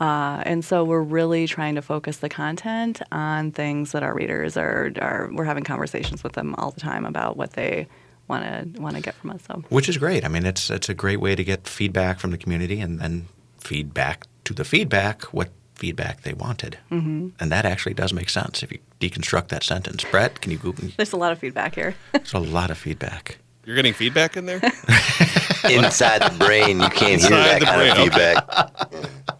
Uh, 0.00 0.42
and 0.46 0.64
so 0.64 0.82
we're 0.82 1.02
really 1.02 1.46
trying 1.46 1.74
to 1.74 1.82
focus 1.82 2.16
the 2.16 2.30
content 2.30 3.02
on 3.12 3.52
things 3.52 3.92
that 3.92 4.02
our 4.02 4.14
readers 4.14 4.56
are, 4.56 4.92
are 5.02 5.28
we're 5.34 5.44
having 5.44 5.62
conversations 5.62 6.24
with 6.24 6.32
them 6.32 6.54
all 6.54 6.70
the 6.70 6.80
time 6.80 7.04
about 7.04 7.36
what 7.36 7.52
they 7.52 7.86
want 8.28 8.44
to 8.74 8.80
want 8.80 8.96
to 8.96 9.02
get 9.02 9.14
from 9.14 9.30
us. 9.32 9.42
So 9.46 9.62
Which 9.68 9.90
is 9.90 9.98
great. 9.98 10.24
I 10.24 10.28
mean, 10.28 10.46
it's 10.46 10.70
it's 10.70 10.88
a 10.88 10.94
great 10.94 11.20
way 11.20 11.34
to 11.36 11.44
get 11.44 11.68
feedback 11.68 12.18
from 12.18 12.30
the 12.30 12.38
community 12.38 12.80
and 12.80 12.98
then 12.98 13.26
feedback 13.66 14.26
to 14.44 14.54
the 14.54 14.64
feedback 14.64 15.24
what 15.24 15.50
feedback 15.74 16.22
they 16.22 16.32
wanted. 16.32 16.78
Mm-hmm. 16.90 17.28
And 17.38 17.52
that 17.52 17.66
actually 17.66 17.94
does 17.94 18.12
make 18.12 18.30
sense 18.30 18.62
if 18.62 18.72
you 18.72 18.78
deconstruct 19.00 19.48
that 19.48 19.62
sentence. 19.62 20.04
Brett, 20.04 20.40
can 20.40 20.52
you 20.52 20.58
Google? 20.58 20.88
there's 20.96 21.12
a 21.12 21.16
lot 21.16 21.32
of 21.32 21.38
feedback 21.38 21.74
here. 21.74 21.94
There's 22.12 22.32
a 22.32 22.38
lot 22.38 22.70
of 22.70 22.78
feedback. 22.78 23.38
You're 23.64 23.76
getting 23.76 23.92
feedback 23.92 24.36
in 24.36 24.46
there? 24.46 24.56
Inside 25.68 26.22
the 26.22 26.36
brain, 26.38 26.80
you 26.80 26.88
can't 26.88 27.20
hear 27.20 27.30
that 27.30 27.60
the 27.60 27.66
kind 27.66 27.80
of 27.82 27.96
brain, 27.96 28.08
okay. 28.08 28.34
feedback. 28.34 29.22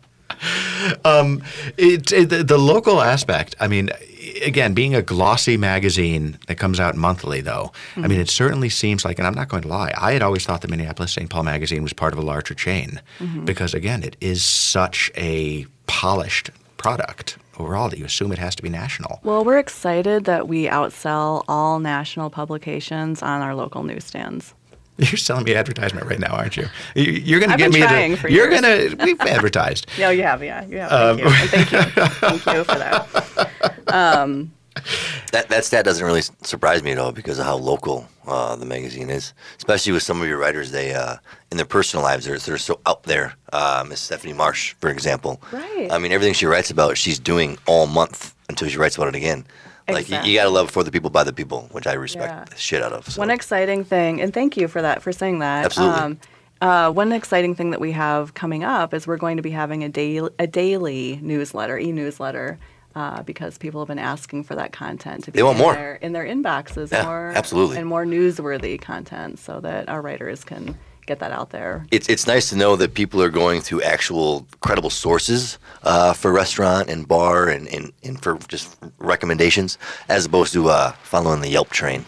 It, 1.78 2.12
it, 2.12 2.28
the, 2.28 2.44
the 2.44 2.58
local 2.58 3.00
aspect, 3.00 3.56
I 3.58 3.68
mean, 3.68 3.90
again, 4.42 4.75
being 4.75 4.94
a 4.94 5.03
glossy 5.03 5.57
magazine 5.57 6.38
that 6.46 6.57
comes 6.57 6.81
out 6.81 6.96
monthly, 6.96 7.40
though, 7.40 7.72
I 7.96 8.01
mean, 8.01 8.11
mm-hmm. 8.11 8.20
it 8.20 8.31
certainly 8.31 8.68
seems 8.68 9.05
like, 9.05 9.18
and 9.18 9.27
I'm 9.27 9.35
not 9.35 9.49
going 9.49 9.62
to 9.62 9.68
lie, 9.68 9.92
I 9.96 10.12
had 10.12 10.22
always 10.22 10.44
thought 10.44 10.62
the 10.62 10.68
Minneapolis 10.68 11.12
St. 11.12 11.29
Paul 11.29 11.44
magazine 11.44 11.83
was 11.83 11.92
part 11.92 12.12
of 12.12 12.18
a 12.18 12.22
larger 12.22 12.55
chain 12.55 13.01
mm-hmm. 13.18 13.44
because, 13.44 13.75
again, 13.75 14.03
it 14.03 14.16
is 14.20 14.44
such 14.44 15.11
a 15.16 15.66
polished 15.87 16.51
product 16.77 17.38
overall 17.59 17.88
that 17.88 17.99
you 17.99 18.05
assume 18.05 18.33
it 18.33 18.38
has 18.38 18.55
to 18.55 18.62
be 18.62 18.68
national. 18.68 19.20
Well, 19.22 19.44
we're 19.44 19.59
excited 19.59 20.25
that 20.25 20.49
we 20.49 20.66
outsell 20.66 21.44
all 21.49 21.79
national 21.79 22.31
publications 22.31 23.22
on 23.22 23.40
our 23.42 23.55
local 23.55 23.83
newsstands. 23.83 24.55
You're 24.98 25.16
selling 25.18 25.44
me 25.44 25.54
advertisement 25.54 26.06
right 26.06 26.18
now, 26.18 26.35
aren't 26.35 26.56
you? 26.56 26.66
You- 26.94 27.12
You're 27.12 27.40
going 27.40 27.50
to 27.50 27.54
I've 27.54 27.59
get 27.59 27.72
been 27.72 27.80
me 27.80 27.87
trying 27.87 28.11
to. 28.12 28.16
for 28.16 28.28
you're 28.28 28.48
going 28.48 28.62
to. 28.62 28.96
We've 29.04 29.20
advertised. 29.20 29.87
No, 29.98 30.11
you 30.11 30.22
have, 30.22 30.42
yeah, 30.42 30.64
you 30.66 30.78
have. 30.78 31.18
Thank 31.18 31.20
you, 31.20 31.30
thank 31.48 31.72
you, 31.96 32.06
thank 32.38 32.46
you 32.46 32.64
for 32.64 32.78
that. 32.78 33.50
That 35.32 35.48
that 35.48 35.64
stat 35.64 35.85
doesn't 35.85 36.04
really 36.04 36.20
surprise 36.42 36.82
me 36.82 36.92
at 36.92 36.98
all 36.98 37.11
because 37.11 37.38
of 37.38 37.46
how 37.46 37.56
local 37.56 38.06
uh, 38.26 38.56
the 38.56 38.66
magazine 38.66 39.09
is, 39.11 39.32
especially 39.56 39.92
with 39.92 40.02
some 40.02 40.20
of 40.20 40.28
your 40.28 40.37
writers. 40.38 40.70
They 40.70 40.92
uh, 40.94 41.16
in 41.50 41.56
their 41.56 41.66
personal 41.66 42.04
lives, 42.04 42.26
they're, 42.26 42.38
they're 42.38 42.59
so 42.59 42.78
out 42.87 43.02
there. 43.04 43.35
Uh, 43.52 43.85
Miss 43.88 44.00
Stephanie 44.00 44.35
March, 44.35 44.76
for 44.80 44.90
example. 44.90 45.40
Right. 45.50 45.88
I 45.90 45.98
mean, 45.98 46.12
everything 46.12 46.35
she 46.35 46.44
writes 46.46 46.70
about, 46.70 46.98
she's 46.98 47.18
doing 47.18 47.59
all 47.66 47.87
month 47.87 48.35
until 48.50 48.68
she 48.68 48.76
writes 48.76 48.96
about 48.96 49.09
it 49.09 49.14
again. 49.14 49.46
Like 49.88 50.09
you, 50.09 50.16
Exactly. 50.16 50.31
you 50.33 50.38
gotta 50.38 50.51
love 50.51 50.70
for 50.70 50.83
the 50.83 50.90
people 50.90 51.11
by 51.11 51.22
the 51.22 51.33
people, 51.33 51.68
which 51.72 51.87
I 51.87 51.92
respect 51.92 52.33
Yeah. 52.33 52.44
the 52.51 52.57
shit 52.57 52.83
out 52.83 52.92
of. 52.92 53.09
So. 53.09 53.20
One 53.20 53.31
exciting 53.31 53.85
thing, 53.85 54.20
and 54.20 54.35
thank 54.35 54.57
you 54.57 54.66
for 54.66 54.83
that, 54.83 55.01
for 55.03 55.12
saying 55.12 55.38
that. 55.40 55.64
Absolutely. 55.66 56.18
uh, 56.61 56.90
one 56.90 57.12
exciting 57.12 57.55
thing 57.55 57.70
that 57.70 57.81
we 57.81 57.92
have 57.92 58.35
coming 58.35 58.64
up 58.64 58.92
is 58.94 59.07
we're 59.07 59.16
going 59.16 59.37
to 59.37 59.42
be 59.42 59.51
having 59.51 59.85
a 59.85 59.88
daily, 59.88 60.31
a 60.38 60.46
daily 60.46 61.20
newsletter, 61.22 61.79
e-newsletter, 61.79 62.59
uh, 62.96 63.22
because 63.22 63.59
people 63.59 63.81
have 63.81 63.88
been 63.88 63.99
asking 63.99 64.42
for 64.42 64.55
that 64.57 64.72
content 64.72 65.22
to 65.25 65.31
be 65.31 65.37
They 65.37 65.42
want 65.44 65.59
in 65.59 65.62
more. 65.62 65.75
their 65.75 65.94
in 65.96 66.12
their 66.14 66.25
inboxes, 66.25 66.90
Yeah, 66.90 67.05
more 67.05 67.33
absolutely. 67.37 67.77
and 67.77 67.87
more 67.87 68.05
newsworthy 68.05 68.81
content, 68.81 69.38
so 69.38 69.61
that 69.61 69.88
our 69.88 70.01
writers 70.03 70.42
can 70.44 70.77
get 71.07 71.21
that 71.21 71.33
out 71.33 71.51
there. 71.51 71.87
it's 71.90 72.09
it's 72.09 72.27
nice 72.27 72.51
to 72.51 72.57
know 72.57 72.77
that 72.77 72.95
people 72.95 73.23
are 73.23 73.31
going 73.31 73.62
to 73.62 73.83
actual 73.83 74.47
credible 74.61 74.90
sources 74.90 75.59
uh, 75.85 76.12
for 76.12 76.33
restaurant 76.33 76.90
and 76.90 77.07
bar 77.07 77.49
and, 77.49 77.69
and, 77.69 77.92
and 78.03 78.21
for 78.23 78.37
just 78.49 78.77
recommendations 78.99 79.79
as 80.09 80.27
opposed 80.27 80.53
to 80.53 80.69
uh, 80.69 80.92
following 81.03 81.40
the 81.40 81.49
Yelp 81.49 81.71
train. 81.71 82.05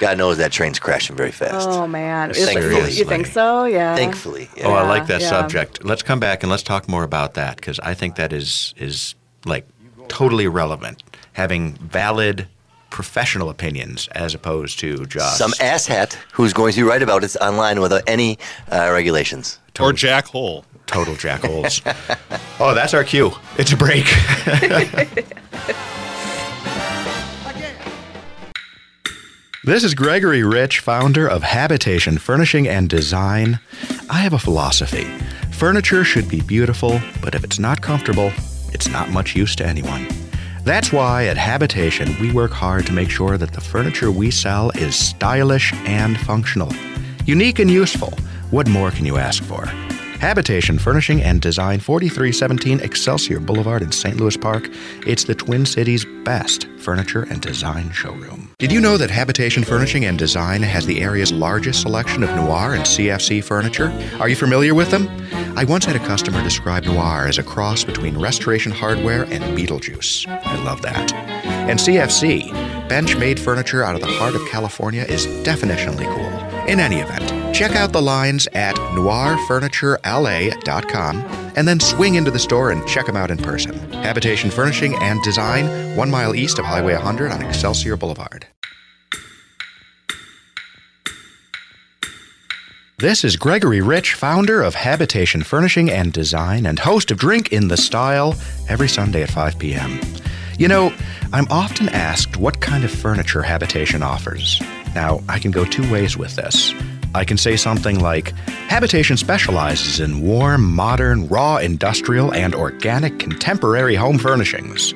God 0.00 0.16
knows 0.16 0.38
that 0.38 0.52
train's 0.52 0.78
crashing 0.78 1.16
very 1.16 1.32
fast. 1.32 1.68
Oh 1.68 1.86
man, 1.86 2.32
Thankfully. 2.32 2.92
you 2.92 3.04
think 3.04 3.26
so? 3.26 3.64
Yeah. 3.64 3.96
Thankfully, 3.96 4.48
yeah. 4.56 4.66
Oh, 4.66 4.72
I 4.72 4.82
like 4.82 5.06
that 5.06 5.20
yeah. 5.20 5.28
subject. 5.28 5.84
Let's 5.84 6.02
come 6.02 6.20
back 6.20 6.42
and 6.42 6.50
let's 6.50 6.62
talk 6.62 6.88
more 6.88 7.04
about 7.04 7.34
that 7.34 7.56
because 7.56 7.80
I 7.80 7.94
think 7.94 8.16
that 8.16 8.32
is 8.32 8.74
is 8.76 9.14
like 9.44 9.66
totally 10.08 10.46
relevant. 10.46 11.02
Having 11.32 11.74
valid 11.74 12.48
professional 12.90 13.50
opinions 13.50 14.08
as 14.08 14.34
opposed 14.34 14.78
to 14.80 15.06
just 15.06 15.38
some 15.38 15.52
asshat 15.52 16.14
who's 16.32 16.52
going 16.52 16.72
to 16.72 16.84
write 16.84 17.02
about 17.02 17.24
it 17.24 17.36
online 17.40 17.80
without 17.80 18.02
any 18.06 18.38
uh, 18.70 18.90
regulations. 18.92 19.58
or 19.78 19.92
Jack 19.92 20.26
Hole? 20.26 20.64
total 20.88 21.14
jackholes. 21.14 21.82
oh, 22.60 22.74
that's 22.74 22.94
our 22.94 23.04
cue. 23.04 23.30
It's 23.56 23.72
a 23.72 23.76
break. 23.76 24.06
This 29.64 29.84
is 29.84 29.92
Gregory 29.92 30.42
Rich, 30.42 30.80
founder 30.80 31.28
of 31.28 31.42
Habitation 31.42 32.16
Furnishing 32.16 32.66
and 32.66 32.88
Design. 32.88 33.60
I 34.08 34.20
have 34.20 34.32
a 34.32 34.38
philosophy 34.38 35.04
furniture 35.50 36.04
should 36.04 36.26
be 36.26 36.40
beautiful, 36.40 37.00
but 37.20 37.34
if 37.34 37.44
it's 37.44 37.58
not 37.58 37.82
comfortable, 37.82 38.32
it's 38.72 38.88
not 38.88 39.10
much 39.10 39.36
use 39.36 39.54
to 39.56 39.66
anyone. 39.66 40.06
That's 40.68 40.92
why 40.92 41.28
at 41.28 41.38
Habitation 41.38 42.14
we 42.20 42.30
work 42.30 42.50
hard 42.50 42.84
to 42.88 42.92
make 42.92 43.08
sure 43.08 43.38
that 43.38 43.54
the 43.54 43.60
furniture 43.60 44.12
we 44.12 44.30
sell 44.30 44.68
is 44.74 44.94
stylish 44.94 45.72
and 45.86 46.20
functional. 46.20 46.70
Unique 47.24 47.58
and 47.58 47.70
useful. 47.70 48.12
What 48.50 48.68
more 48.68 48.90
can 48.90 49.06
you 49.06 49.16
ask 49.16 49.42
for? 49.42 49.64
Habitation 50.20 50.78
Furnishing 50.78 51.22
and 51.22 51.40
Design, 51.40 51.80
4317 51.80 52.80
Excelsior 52.80 53.40
Boulevard 53.40 53.80
in 53.80 53.92
St. 53.92 54.18
Louis 54.18 54.36
Park. 54.36 54.68
It's 55.06 55.24
the 55.24 55.34
Twin 55.34 55.64
Cities' 55.64 56.04
best 56.26 56.68
furniture 56.76 57.22
and 57.22 57.40
design 57.40 57.90
showroom. 57.90 58.47
Did 58.58 58.72
you 58.72 58.80
know 58.80 58.96
that 58.96 59.08
Habitation 59.08 59.62
Furnishing 59.62 60.04
and 60.04 60.18
Design 60.18 60.62
has 60.62 60.84
the 60.84 61.00
area's 61.00 61.30
largest 61.30 61.82
selection 61.82 62.24
of 62.24 62.30
noir 62.30 62.74
and 62.74 62.82
CFC 62.82 63.44
furniture? 63.44 63.92
Are 64.18 64.28
you 64.28 64.34
familiar 64.34 64.74
with 64.74 64.90
them? 64.90 65.08
I 65.56 65.62
once 65.62 65.84
had 65.84 65.94
a 65.94 66.00
customer 66.00 66.42
describe 66.42 66.82
noir 66.82 67.28
as 67.28 67.38
a 67.38 67.44
cross 67.44 67.84
between 67.84 68.18
restoration 68.18 68.72
hardware 68.72 69.22
and 69.30 69.44
Beetlejuice. 69.56 70.26
I 70.26 70.60
love 70.64 70.82
that. 70.82 71.12
And 71.14 71.78
CFC, 71.78 72.50
bench 72.88 73.16
made 73.16 73.38
furniture 73.38 73.84
out 73.84 73.94
of 73.94 74.00
the 74.00 74.08
heart 74.08 74.34
of 74.34 74.44
California, 74.48 75.04
is 75.04 75.28
definitionally 75.46 76.12
cool. 76.12 76.66
In 76.66 76.80
any 76.80 76.96
event, 76.96 77.37
check 77.58 77.74
out 77.74 77.92
the 77.92 78.00
lines 78.00 78.46
at 78.52 78.76
noirfurniturela.com 78.76 81.16
and 81.56 81.66
then 81.66 81.80
swing 81.80 82.14
into 82.14 82.30
the 82.30 82.38
store 82.38 82.70
and 82.70 82.86
check 82.86 83.06
them 83.06 83.16
out 83.16 83.32
in 83.32 83.38
person. 83.38 83.76
Habitation 83.90 84.48
Furnishing 84.48 84.94
and 85.00 85.20
Design, 85.24 85.96
one 85.96 86.08
mile 86.08 86.36
east 86.36 86.60
of 86.60 86.64
Highway 86.64 86.92
100 86.92 87.32
on 87.32 87.44
Excelsior 87.44 87.96
Boulevard. 87.96 88.46
This 92.98 93.24
is 93.24 93.36
Gregory 93.36 93.80
Rich, 93.80 94.14
founder 94.14 94.62
of 94.62 94.76
Habitation 94.76 95.42
Furnishing 95.42 95.90
and 95.90 96.12
Design 96.12 96.64
and 96.64 96.78
host 96.78 97.10
of 97.10 97.18
Drink 97.18 97.52
in 97.52 97.66
the 97.66 97.76
Style 97.76 98.36
every 98.68 98.88
Sunday 98.88 99.24
at 99.24 99.32
5 99.32 99.58
p.m. 99.58 99.98
You 100.60 100.68
know, 100.68 100.94
I'm 101.32 101.48
often 101.50 101.88
asked 101.88 102.36
what 102.36 102.60
kind 102.60 102.84
of 102.84 102.92
furniture 102.92 103.42
Habitation 103.42 104.04
offers. 104.04 104.62
Now, 104.94 105.24
I 105.28 105.40
can 105.40 105.50
go 105.50 105.64
two 105.64 105.90
ways 105.90 106.16
with 106.16 106.36
this. 106.36 106.72
I 107.14 107.24
can 107.24 107.38
say 107.38 107.56
something 107.56 108.00
like 108.00 108.32
Habitation 108.68 109.16
specializes 109.16 110.00
in 110.00 110.20
warm, 110.20 110.74
modern, 110.74 111.26
raw, 111.28 111.56
industrial, 111.56 112.32
and 112.34 112.54
organic 112.54 113.18
contemporary 113.18 113.94
home 113.94 114.18
furnishings. 114.18 114.92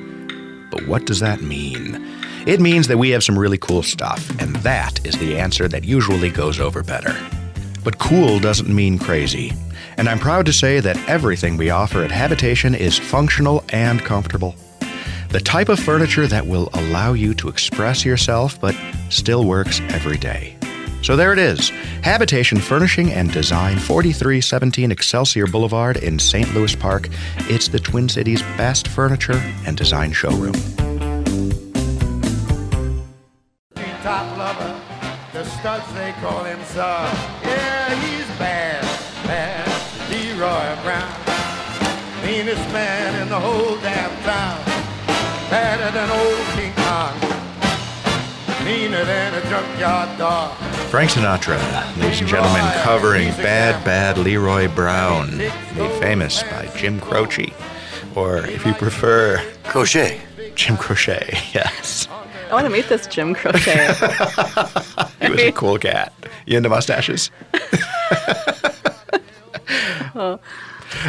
But 0.69 0.87
what 0.87 1.05
does 1.05 1.19
that 1.21 1.41
mean? 1.41 2.05
It 2.45 2.59
means 2.59 2.87
that 2.87 2.97
we 2.97 3.09
have 3.11 3.23
some 3.23 3.39
really 3.39 3.57
cool 3.57 3.83
stuff, 3.83 4.29
and 4.39 4.55
that 4.57 5.05
is 5.05 5.17
the 5.17 5.39
answer 5.39 5.67
that 5.69 5.85
usually 5.85 6.29
goes 6.29 6.59
over 6.59 6.83
better. 6.83 7.15
But 7.83 7.99
cool 7.99 8.39
doesn't 8.39 8.73
mean 8.73 8.99
crazy. 8.99 9.53
And 9.97 10.07
I'm 10.07 10.19
proud 10.19 10.45
to 10.47 10.53
say 10.53 10.79
that 10.79 10.97
everything 11.07 11.57
we 11.57 11.69
offer 11.69 12.03
at 12.03 12.11
Habitation 12.11 12.75
is 12.75 12.97
functional 12.97 13.63
and 13.69 14.01
comfortable. 14.01 14.55
The 15.29 15.39
type 15.39 15.69
of 15.69 15.79
furniture 15.79 16.27
that 16.27 16.45
will 16.45 16.69
allow 16.73 17.13
you 17.13 17.33
to 17.35 17.49
express 17.49 18.05
yourself 18.05 18.59
but 18.61 18.75
still 19.09 19.45
works 19.45 19.79
every 19.89 20.17
day. 20.17 20.57
So 21.03 21.17
there 21.17 21.33
it 21.33 21.39
is 21.39 21.67
Habitation 22.01 22.59
Furnishing 22.59 23.11
and 23.11 23.29
Design, 23.29 23.77
4317 23.77 24.89
Excelsior 24.89 25.45
Boulevard 25.47 25.97
in 25.97 26.17
St. 26.17 26.53
Louis 26.53 26.73
Park. 26.77 27.09
It's 27.49 27.67
the 27.67 27.79
Twin 27.79 28.07
Cities' 28.07 28.41
best 28.55 28.87
furniture 28.87 29.39
and 29.67 29.75
design 29.75 30.13
showroom. 30.13 30.53
top 34.01 34.37
lover, 34.37 34.81
the 35.33 35.43
studs 35.43 35.93
they 35.93 36.13
call 36.21 36.45
him 36.45 36.59
sir. 36.63 37.11
Yeah, 37.43 37.95
he's 37.95 38.27
bad, 38.39 38.83
bad, 39.25 39.67
Leroy 40.09 40.81
Brown. 40.83 41.13
Meanest 42.25 42.63
man 42.71 43.21
in 43.21 43.27
the 43.27 43.39
whole 43.39 43.75
damn 43.79 44.23
town. 44.23 44.63
Than 45.49 46.09
old 46.09 46.45
King 46.55 46.73
Kong. 46.73 47.13
Meaner 48.65 49.03
than 49.05 49.33
a 49.33 49.41
junkyard 49.49 50.17
dog. 50.17 50.72
Frank 50.93 51.09
Sinatra, 51.09 51.57
ladies 51.97 52.19
and 52.19 52.29
gentlemen, 52.29 52.61
covering 52.83 53.29
Bad 53.37 53.83
Bad 53.83 54.19
Leroy 54.19 54.67
Brown, 54.67 55.39
made 55.39 55.91
famous 55.99 56.43
by 56.43 56.69
Jim 56.75 56.99
Croce, 56.99 57.51
or 58.13 58.45
if 58.45 58.63
you 58.63 58.75
prefer, 58.75 59.43
Crochet. 59.63 60.21
Jim 60.53 60.77
Crochet. 60.77 61.35
Yes, 61.55 62.07
I 62.51 62.53
want 62.53 62.67
to 62.67 62.71
meet 62.71 62.89
this 62.89 63.07
Jim 63.07 63.33
Crochet. 63.33 63.87
he 65.19 65.31
was 65.31 65.41
a 65.41 65.51
cool 65.53 65.79
cat. 65.79 66.13
You 66.45 66.57
into 66.57 66.69
mustaches? 66.69 67.31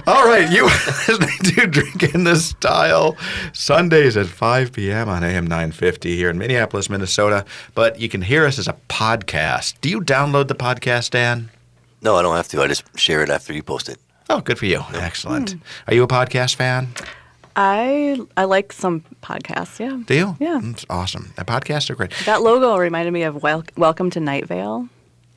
All 0.06 0.26
right, 0.26 0.50
you 0.50 0.64
are 0.64 0.86
listening 1.08 1.38
to 1.56 1.66
Drink 1.66 2.14
in 2.14 2.24
the 2.24 2.36
Style 2.36 3.16
Sundays 3.52 4.16
at 4.16 4.26
5 4.26 4.72
p.m. 4.72 5.08
on 5.08 5.22
AM 5.22 5.46
950 5.46 6.16
here 6.16 6.30
in 6.30 6.38
Minneapolis, 6.38 6.88
Minnesota. 6.90 7.44
But 7.74 8.00
you 8.00 8.08
can 8.08 8.22
hear 8.22 8.44
us 8.46 8.58
as 8.58 8.66
a 8.68 8.76
podcast. 8.88 9.74
Do 9.80 9.88
you 9.88 10.00
download 10.00 10.48
the 10.48 10.54
podcast, 10.54 11.10
Dan? 11.10 11.50
No, 12.02 12.16
I 12.16 12.22
don't 12.22 12.36
have 12.36 12.48
to. 12.48 12.62
I 12.62 12.66
just 12.68 12.84
share 12.98 13.22
it 13.22 13.30
after 13.30 13.52
you 13.52 13.62
post 13.62 13.88
it. 13.88 13.98
Oh, 14.30 14.40
good 14.40 14.58
for 14.58 14.66
you. 14.66 14.82
Excellent. 14.94 15.54
Are 15.86 15.94
you 15.94 16.02
a 16.02 16.08
podcast 16.08 16.54
fan? 16.56 16.88
I 17.56 18.18
I 18.36 18.44
like 18.44 18.72
some 18.72 19.04
podcasts. 19.22 19.78
Yeah. 19.78 20.00
Do 20.06 20.14
you? 20.14 20.36
Yeah. 20.40 20.60
It's 20.64 20.84
awesome. 20.90 21.32
The 21.36 21.44
podcasts 21.44 21.88
are 21.90 21.94
great. 21.94 22.12
That 22.24 22.42
logo 22.42 22.76
reminded 22.76 23.12
me 23.12 23.22
of 23.22 23.42
Wel- 23.42 23.64
Welcome 23.76 24.10
to 24.10 24.20
Night 24.20 24.46
Vale. 24.46 24.88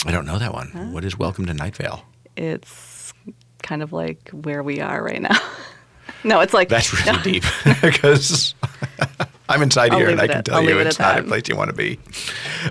I 0.05 0.11
don't 0.11 0.25
know 0.25 0.39
that 0.39 0.53
one. 0.53 0.91
What 0.93 1.03
is 1.05 1.17
Welcome 1.17 1.45
to 1.47 1.53
Night 1.53 1.75
Vale? 1.75 2.03
It's 2.35 2.86
kind 3.67 3.83
of 3.83 3.91
like 3.91 4.29
where 4.29 4.63
we 4.63 4.79
are 4.79 5.03
right 5.03 5.21
now. 5.21 5.37
no, 6.23 6.39
it's 6.39 6.53
like 6.53 6.69
That's 6.69 6.93
really 6.93 7.17
no. 7.17 7.23
deep 7.23 7.43
because 7.81 8.55
I'm 9.49 9.61
inside 9.61 9.91
I'll 9.91 9.99
here 9.99 10.09
and 10.09 10.21
I 10.21 10.27
can 10.27 10.37
at- 10.37 10.45
tell 10.45 10.55
I'll 10.55 10.61
you 10.61 10.69
leave 10.69 10.77
it 10.77 10.87
it's 10.87 10.99
at 10.99 11.15
not 11.15 11.19
a 11.19 11.23
place 11.27 11.43
you 11.49 11.55
want 11.57 11.69
to 11.69 11.75
be. 11.75 11.99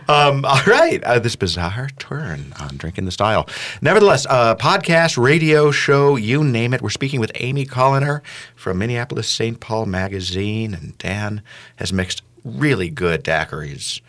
Um, 0.09 0.45
all 0.45 0.63
right, 0.67 1.03
uh, 1.05 1.19
this 1.19 1.37
bizarre 1.37 1.91
turn 1.99 2.55
on 2.59 2.77
Drink 2.79 2.97
in 2.99 3.05
the 3.05 3.11
Style. 3.11 3.47
Nevertheless, 3.83 4.27
uh, 4.29 4.55
podcast, 4.57 5.23
radio 5.23 5.71
show, 5.71 6.17
you 6.17 6.43
name 6.43 6.73
it. 6.73 6.81
We're 6.83 6.91
speaking 6.91 7.21
with 7.21 7.31
Amy 7.37 7.67
Koliner 7.67 8.23
from 8.55 8.79
Minneapolis 8.79 9.29
St. 9.29 9.61
Paul 9.61 9.85
Magazine, 9.87 10.75
and 10.75 10.97
Dan 10.99 11.43
has 11.77 11.93
mixed 11.93 12.23
really 12.45 12.89
good 12.91 13.23
daiquiris. 13.23 14.01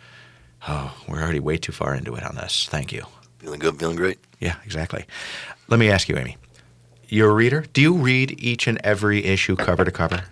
Oh, 0.66 0.94
we're 1.06 1.22
already 1.22 1.40
way 1.40 1.56
too 1.58 1.72
far 1.72 1.94
into 1.94 2.14
it 2.16 2.24
on 2.24 2.34
this. 2.34 2.66
Thank 2.70 2.92
you. 2.92 3.04
Feeling 3.38 3.60
good, 3.60 3.78
feeling 3.78 3.96
great. 3.96 4.18
Yeah, 4.40 4.56
exactly. 4.64 5.04
Let 5.68 5.78
me 5.78 5.90
ask 5.90 6.08
you, 6.08 6.16
Amy. 6.16 6.36
You're 7.08 7.30
a 7.30 7.34
reader. 7.34 7.64
Do 7.72 7.80
you 7.80 7.94
read 7.94 8.36
each 8.38 8.66
and 8.66 8.78
every 8.84 9.24
issue 9.24 9.56
cover 9.56 9.84
to 9.84 9.90
cover? 9.90 10.24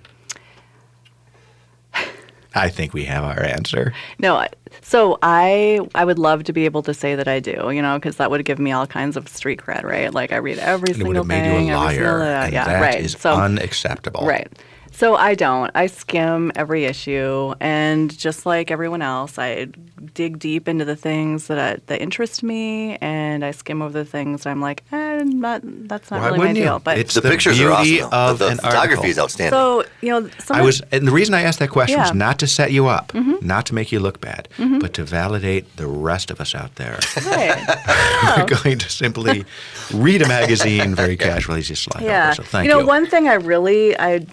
I 2.55 2.69
think 2.69 2.93
we 2.95 3.05
have 3.05 3.25
our 3.25 3.43
answer. 3.43 3.93
No, 4.19 4.47
so 4.83 5.19
I 5.23 5.81
I 5.95 6.05
would 6.05 6.19
love 6.19 6.45
to 6.45 6.53
be 6.53 6.65
able 6.65 6.83
to 6.83 6.95
say 6.95 7.15
that 7.15 7.29
I 7.29 7.41
do, 7.41 7.71
you 7.73 7.83
know, 7.83 7.99
because 7.99 8.17
that 8.17 8.31
would 8.31 8.45
give 8.45 8.59
me 8.59 8.73
all 8.73 8.87
kinds 8.87 9.17
of 9.17 9.29
street 9.29 9.61
cred, 9.61 9.83
right? 9.85 10.13
Like 10.13 10.33
I 10.33 10.37
read 10.37 10.59
every 10.59 10.93
And 10.93 11.01
it 11.01 11.05
would 11.07 11.17
single 11.17 11.23
have 11.25 11.27
made 11.27 11.43
thing, 11.43 11.69
you 11.69 11.75
a 11.75 11.77
every 11.85 11.97
single, 11.97 12.19
liar. 12.19 12.23
uh, 12.23 12.45
and 12.45 12.53
yeah, 12.53 12.65
that 12.65 12.81
right. 12.81 13.01
is 13.01 13.13
so 13.19 13.33
unacceptable. 13.35 14.27
right. 14.27 14.49
So 14.97 15.15
I 15.15 15.35
don't. 15.35 15.71
I 15.75 15.89
skim 15.89 16.53
every 16.57 16.87
issue, 16.87 17.53
and 17.61 18.17
just 18.17 18.47
like 18.47 18.71
everyone 18.71 19.03
else, 19.03 19.39
I 19.39 19.67
dig 20.15 20.39
deep 20.39 20.69
into 20.69 20.87
the 20.87 20.97
things 20.97 21.49
that 21.49 21.59
I, 21.59 21.81
that 21.89 22.01
interest 22.01 22.43
me, 22.43 22.97
and 23.03 23.45
I 23.45 23.51
skim 23.51 23.83
over 23.83 23.93
the 23.93 24.07
things 24.07 24.45
that 24.45 24.51
I'm 24.51 24.63
like, 24.63 24.85
eh, 24.93 25.23
not, 25.23 25.61
that's 25.87 26.11
not 26.11 26.21
Why 26.23 26.27
really 26.29 26.39
my 26.39 26.49
you? 26.49 26.55
deal. 26.55 26.79
But 26.79 26.97
It's 26.97 27.13
The, 27.13 27.21
the 27.21 27.29
pictures 27.29 27.61
are 27.61 27.73
awesome. 27.73 28.09
of 28.11 28.39
the 28.39 28.47
the 28.47 28.51
an 28.53 28.57
photography 28.57 28.81
article. 28.95 29.05
is 29.11 29.19
outstanding. 29.19 29.51
so 29.53 29.85
you 30.01 30.09
know, 30.09 30.31
some 30.39 30.57
I 30.57 30.63
was, 30.63 30.81
and 30.91 31.07
the 31.07 31.13
reason 31.13 31.35
I 31.35 31.43
asked 31.43 31.59
that 31.59 31.69
question 31.69 31.99
was 31.99 32.07
Yeah. 32.07 32.11
Mm-hmm. 32.13 32.19
not 32.19 32.39
to 32.39 32.47
set 32.47 32.73
you 32.73 32.87
up, 32.87 33.13
not 33.43 33.67
to 33.67 33.75
make 33.75 33.93
you 33.93 34.01
look 34.01 34.23
bad, 34.23 34.49
but 34.81 34.95
to 34.95 35.05
validate 35.05 35.77
the 35.77 35.87
rest 35.87 36.31
of 36.31 36.41
us 36.41 36.55
out 36.55 36.77
there. 36.77 36.99
right. 37.27 38.35
We're 38.51 38.57
going 38.63 38.79
to 38.79 38.89
simply 38.89 39.45
read 39.93 40.23
a 40.23 40.29
magazine 40.29 40.95
very 40.95 41.17
casually, 41.29 41.61
just 41.61 41.83
slide 41.83 42.03
yeah. 42.03 42.29
over. 42.29 42.37
So 42.37 42.43
thank 42.45 42.65
you 42.65 42.71
know, 42.73 42.81
you. 42.81 42.87
one 42.87 43.05
thing 43.07 43.29
I 43.29 43.35
really 43.35 43.95
I 43.99 44.25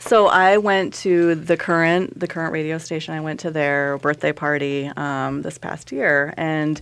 so 0.00 0.26
I 0.26 0.56
went 0.56 0.94
to 0.94 1.34
the 1.34 1.56
current 1.56 2.18
the 2.18 2.26
current 2.26 2.52
radio 2.52 2.78
station. 2.78 3.14
I 3.14 3.20
went 3.20 3.40
to 3.40 3.50
their 3.50 3.98
birthday 3.98 4.32
party 4.32 4.90
um, 4.96 5.42
this 5.42 5.58
past 5.58 5.92
year, 5.92 6.34
and 6.36 6.80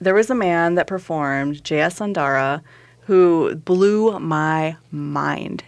there 0.00 0.14
was 0.14 0.30
a 0.30 0.34
man 0.34 0.76
that 0.76 0.86
performed, 0.86 1.64
J.S. 1.64 1.98
Ondara, 1.98 2.62
who 3.00 3.54
blew 3.54 4.18
my 4.18 4.76
mind. 4.90 5.64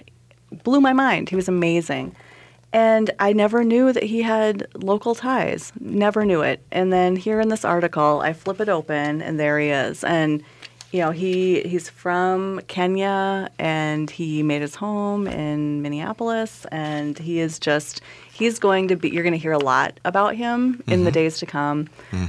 Blew 0.65 0.81
my 0.81 0.93
mind. 0.93 1.29
He 1.29 1.37
was 1.37 1.49
amazing. 1.49 2.15
And 2.75 3.11
I 3.19 3.35
never 3.35 3.65
knew 3.65 3.93
that 3.93 4.05
he 4.05 4.23
had 4.23 4.67
local 4.75 5.15
ties. 5.15 5.73
Never 5.79 6.25
knew 6.25 6.41
it. 6.41 6.63
And 6.71 6.91
then 6.91 7.17
here 7.17 7.41
in 7.41 7.51
this 7.51 7.65
article, 7.65 8.21
I 8.21 8.33
flip 8.33 8.61
it 8.61 8.71
open, 8.71 9.21
and 9.21 9.39
there 9.39 9.59
he 9.59 9.69
is. 9.69 10.05
And 10.05 10.43
you 10.93 11.01
know, 11.01 11.11
he 11.11 11.63
he's 11.63 11.89
from 11.89 12.61
Kenya, 12.69 13.49
and 13.59 14.11
he 14.11 14.43
made 14.43 14.61
his 14.61 14.75
home 14.75 15.27
in 15.27 15.81
Minneapolis, 15.81 16.67
and 16.71 17.19
he 17.19 17.41
is 17.41 17.59
just 17.59 18.03
he's 18.43 18.59
going 18.59 18.89
to 18.89 18.97
be. 18.97 19.09
You're 19.11 19.23
going 19.23 19.33
to 19.41 19.45
hear 19.47 19.53
a 19.53 19.59
lot 19.73 19.99
about 20.05 20.35
him 20.35 20.83
in 20.87 21.05
the 21.05 21.11
Mm-hmm. 21.11 21.21
days 21.23 21.39
to 21.39 21.47
come. 21.47 21.89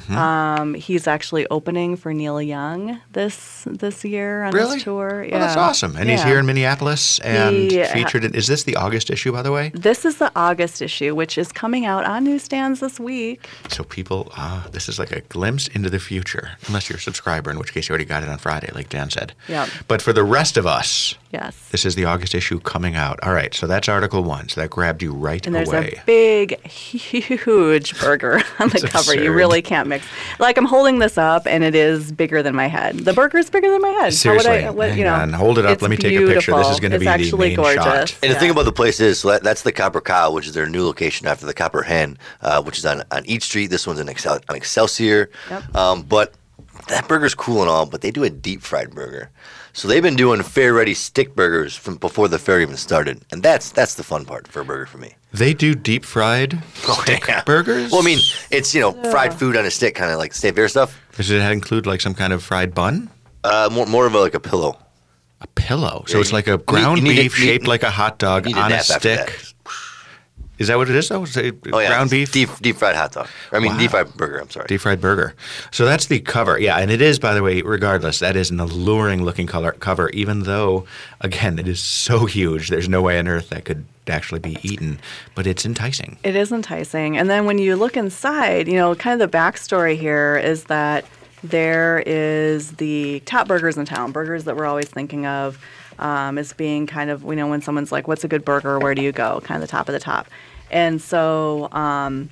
Um, 0.09 0.73
he's 0.73 1.07
actually 1.07 1.45
opening 1.47 1.95
for 1.95 2.13
Neil 2.13 2.41
Young 2.41 2.99
this 3.13 3.63
this 3.69 4.03
year 4.03 4.43
on 4.43 4.53
Really? 4.53 4.75
his 4.75 4.83
tour. 4.83 5.25
Well, 5.29 5.39
that's 5.39 5.57
awesome. 5.57 5.95
And 5.95 6.09
he's 6.09 6.23
here 6.23 6.39
in 6.39 6.45
Minneapolis 6.45 7.19
and 7.19 7.55
He, 7.71 7.81
uh, 7.81 7.87
featured 7.87 8.23
in. 8.25 8.33
Is 8.35 8.47
this 8.47 8.63
the 8.63 8.75
August 8.75 9.09
issue, 9.09 9.31
by 9.31 9.41
the 9.41 9.51
way? 9.51 9.71
This 9.73 10.05
is 10.05 10.17
the 10.17 10.31
August 10.35 10.81
issue, 10.81 11.15
which 11.15 11.37
is 11.37 11.51
coming 11.51 11.85
out 11.85 12.05
on 12.05 12.23
newsstands 12.23 12.79
this 12.79 12.99
week. 12.99 13.47
So 13.69 13.83
people, 13.83 14.31
ah, 14.37 14.67
this 14.71 14.89
is 14.89 14.99
like 14.99 15.11
a 15.11 15.21
glimpse 15.21 15.67
into 15.69 15.89
the 15.89 15.99
future, 15.99 16.51
unless 16.67 16.89
you're 16.89 16.97
a 16.97 17.01
subscriber, 17.01 17.49
in 17.51 17.57
which 17.59 17.73
case 17.73 17.87
you 17.89 17.93
already 17.93 18.05
got 18.05 18.23
it 18.23 18.29
on 18.29 18.37
Friday, 18.37 18.69
like 18.73 18.89
Dan 18.89 19.09
said. 19.09 19.33
Yep. 19.47 19.69
But 19.87 20.01
for 20.01 20.13
the 20.13 20.23
rest 20.23 20.57
of 20.57 20.65
us, 20.67 21.15
Yes. 21.31 21.55
this 21.71 21.85
is 21.85 21.95
the 21.95 22.05
August 22.05 22.35
issue 22.35 22.59
coming 22.59 22.95
out. 22.95 23.19
All 23.23 23.33
right, 23.33 23.53
so 23.53 23.65
that's 23.67 23.89
article 23.89 24.23
one. 24.23 24.49
So 24.49 24.61
that 24.61 24.69
grabbed 24.69 25.01
you 25.01 25.11
right 25.13 25.45
And 25.47 25.55
away. 25.55 26.01
A 26.03 26.05
big, 26.05 26.65
huge 26.67 27.99
burger 27.99 28.41
on 28.59 28.69
the 28.69 28.75
It's 28.75 28.85
cover. 28.85 29.15
You 29.15 29.31
really 29.31 29.61
can't 29.61 29.87
mix. 29.87 30.05
Like 30.39 30.57
I'm 30.57 30.65
holding 30.65 30.99
this 30.99 31.17
up, 31.17 31.47
and 31.47 31.63
it 31.63 31.75
is 31.75 32.11
bigger 32.11 32.43
than 32.43 32.55
my 32.55 32.67
head. 32.67 32.99
The 32.99 33.13
burger 33.13 33.37
is 33.37 33.49
bigger 33.49 33.71
than 33.71 33.81
my 33.81 33.89
head. 33.89 33.99
How 33.99 34.05
would 34.05 34.13
Seriously, 34.13 34.65
I, 34.65 34.69
what, 34.69 34.89
hang 34.89 34.97
you 34.99 35.03
know, 35.05 35.13
on. 35.13 35.33
Hold 35.33 35.59
it 35.59 35.65
up. 35.65 35.81
Let 35.81 35.91
me 35.91 35.97
take 35.97 36.15
a 36.15 36.25
picture. 36.27 36.55
This 36.55 36.67
is 36.69 36.79
gonna 36.79 36.95
It's 36.95 37.01
be 37.01 37.05
the 37.05 37.11
actually 37.11 37.49
main 37.49 37.55
gorgeous. 37.57 37.83
shot. 37.83 38.19
And 38.21 38.31
the 38.31 38.39
thing 38.39 38.51
about 38.51 38.65
the 38.65 38.71
place 38.71 38.99
is, 38.99 39.19
so 39.19 39.29
that, 39.29 39.43
that's 39.43 39.61
the 39.63 39.71
Copper 39.71 40.01
Cow, 40.01 40.31
which 40.31 40.47
is 40.47 40.53
their 40.53 40.67
new 40.67 40.83
location 40.85 41.27
after 41.27 41.45
the 41.45 41.53
Copper 41.53 41.83
Hen, 41.83 42.17
uh, 42.41 42.61
which 42.61 42.77
is 42.77 42.85
on, 42.85 43.03
on 43.11 43.25
Eat 43.25 43.43
Street. 43.43 43.67
This 43.67 43.87
one's 43.87 43.99
in 43.99 44.09
Excel, 44.09 44.39
on 44.49 44.55
Excelsior. 44.55 45.29
Yep. 45.49 45.75
Um, 45.75 46.01
but 46.03 46.33
that 46.87 47.07
burger's 47.07 47.35
cool 47.35 47.61
and 47.61 47.69
all, 47.69 47.85
but 47.85 48.01
they 48.01 48.11
do 48.11 48.23
a 48.23 48.29
deep 48.29 48.61
fried 48.61 48.91
burger. 48.91 49.29
So 49.75 49.87
they've 49.87 50.03
been 50.03 50.15
doing 50.15 50.43
fair 50.43 50.71
ready 50.73 50.93
stick 50.93 51.35
burgers 51.35 51.75
from 51.75 51.95
before 51.95 52.27
the 52.27 52.37
fair 52.37 52.61
even 52.61 52.77
started, 52.77 53.21
and 53.31 53.41
that's 53.41 53.71
that's 53.71 53.95
the 53.95 54.03
fun 54.03 54.23
part 54.23 54.47
for 54.47 54.61
a 54.61 54.65
burger 54.65 54.85
for 54.85 54.99
me. 54.99 55.15
They 55.33 55.53
do 55.55 55.73
deep 55.73 56.05
fried 56.05 56.61
stick 56.75 57.25
Yeah. 57.27 57.43
burgers. 57.43 57.91
Well, 57.91 58.01
I 58.01 58.05
mean, 58.05 58.19
it's 58.51 58.75
you 58.75 58.81
know 58.81 58.91
fried 59.11 59.33
food 59.33 59.57
on 59.57 59.65
a 59.65 59.71
stick, 59.71 59.95
kind 59.95 60.11
of 60.11 60.19
like 60.19 60.33
state 60.33 60.53
fair 60.55 60.67
stuff. 60.69 60.99
does 61.17 61.31
it 61.31 61.41
include 61.41 61.87
like 61.87 62.01
some 62.01 62.13
kind 62.13 62.33
of 62.33 62.43
fried 62.43 62.75
bun? 62.75 63.09
Uh, 63.43 63.67
more 63.71 63.87
more 63.87 64.05
of 64.05 64.13
a, 64.13 64.19
like 64.19 64.35
a 64.35 64.39
pillow. 64.39 64.77
A 65.41 65.47
pillow. 65.47 66.03
So 66.07 66.17
Yeah, 66.17 66.21
it's 66.21 66.31
like 66.33 66.47
a 66.47 66.59
ground 66.59 66.99
you 66.99 67.03
need 67.05 67.15
beef 67.15 67.39
need- 67.39 67.45
shaped 67.45 67.67
like 67.67 67.81
a 67.83 67.89
hot 67.91 68.19
dog 68.19 68.45
You 68.45 68.53
need 68.53 68.59
to 68.59 68.65
on 68.65 68.71
a 68.71 68.75
nap 68.75 68.85
after 68.89 68.99
stick. 68.99 69.43
That. 70.57 70.61
Is 70.61 70.67
that 70.67 70.77
what 70.77 70.89
it 70.89 70.95
is? 70.95 71.09
though? 71.09 71.23
Is 71.23 71.35
it 71.37 71.55
Oh 71.71 71.79
yeah, 71.79 71.89
ground 71.89 72.09
beef, 72.09 72.31
deep 72.31 72.49
deep 72.61 72.75
fried 72.77 72.95
hot 72.95 73.11
dog. 73.11 73.27
I 73.51 73.59
mean 73.59 73.71
Wow. 73.73 73.79
deep 73.79 73.91
fried 73.91 74.13
burger. 74.15 74.39
I'm 74.39 74.49
sorry. 74.49 74.67
deep 74.67 74.81
fried 74.81 75.01
burger. 75.01 75.33
So 75.71 75.85
that's 75.85 76.05
the 76.07 76.19
cover. 76.19 76.59
Yeah, 76.59 76.77
and 76.77 76.91
it 76.91 77.01
is, 77.01 77.19
by 77.19 77.33
the 77.33 77.41
way, 77.43 77.61
regardless, 77.61 78.19
that 78.19 78.35
is 78.35 78.51
an 78.51 78.59
alluring 78.59 79.23
looking 79.23 79.47
color 79.47 79.71
cover. 79.73 80.09
Even 80.11 80.43
though, 80.43 80.85
again, 81.21 81.59
it 81.59 81.67
is 81.67 81.81
so 81.83 82.25
huge, 82.25 82.69
there's 82.69 82.89
no 82.89 83.01
way 83.01 83.17
on 83.19 83.27
earth 83.27 83.49
that 83.49 83.65
could 83.65 83.85
actually 84.07 84.39
be 84.39 84.57
eaten, 84.63 84.99
but 85.33 85.47
it's 85.47 85.65
enticing. 85.65 86.17
It 86.23 86.35
is 86.35 86.51
enticing. 86.51 87.17
And 87.17 87.29
then 87.29 87.45
when 87.45 87.57
you 87.57 87.75
look 87.77 87.95
inside, 87.95 88.67
you 88.67 88.73
know, 88.75 88.95
kind 88.95 89.19
of 89.21 89.31
the 89.31 89.37
backstory 89.37 89.97
here 89.97 90.37
is 90.37 90.65
that 90.65 91.05
there 91.41 92.03
is 92.05 92.71
the 92.73 93.21
top 93.21 93.47
burgers 93.47 93.77
in 93.77 93.85
town, 93.85 94.11
burgers 94.11 94.43
that 94.45 94.55
we're 94.55 94.65
always 94.65 94.89
thinking 94.89 95.25
of 95.25 95.57
um, 96.03 96.37
as 96.37 96.53
being 96.53 96.85
kind 96.85 97.09
of, 97.09 97.23
you 97.23 97.35
know, 97.35 97.47
when 97.47 97.61
someone's 97.61 97.91
like, 97.91 98.07
what's 98.07 98.23
a 98.23 98.27
good 98.27 98.45
burger? 98.45 98.77
Where 98.77 98.93
do 98.93 99.01
you 99.01 99.11
go? 99.11 99.41
Kind 99.43 99.61
of 99.63 99.67
the 99.67 99.71
top 99.71 99.87
of 99.87 99.93
the 99.93 99.99
top. 99.99 100.27
And 100.69 101.01
so 101.01 101.69
um, 101.71 102.29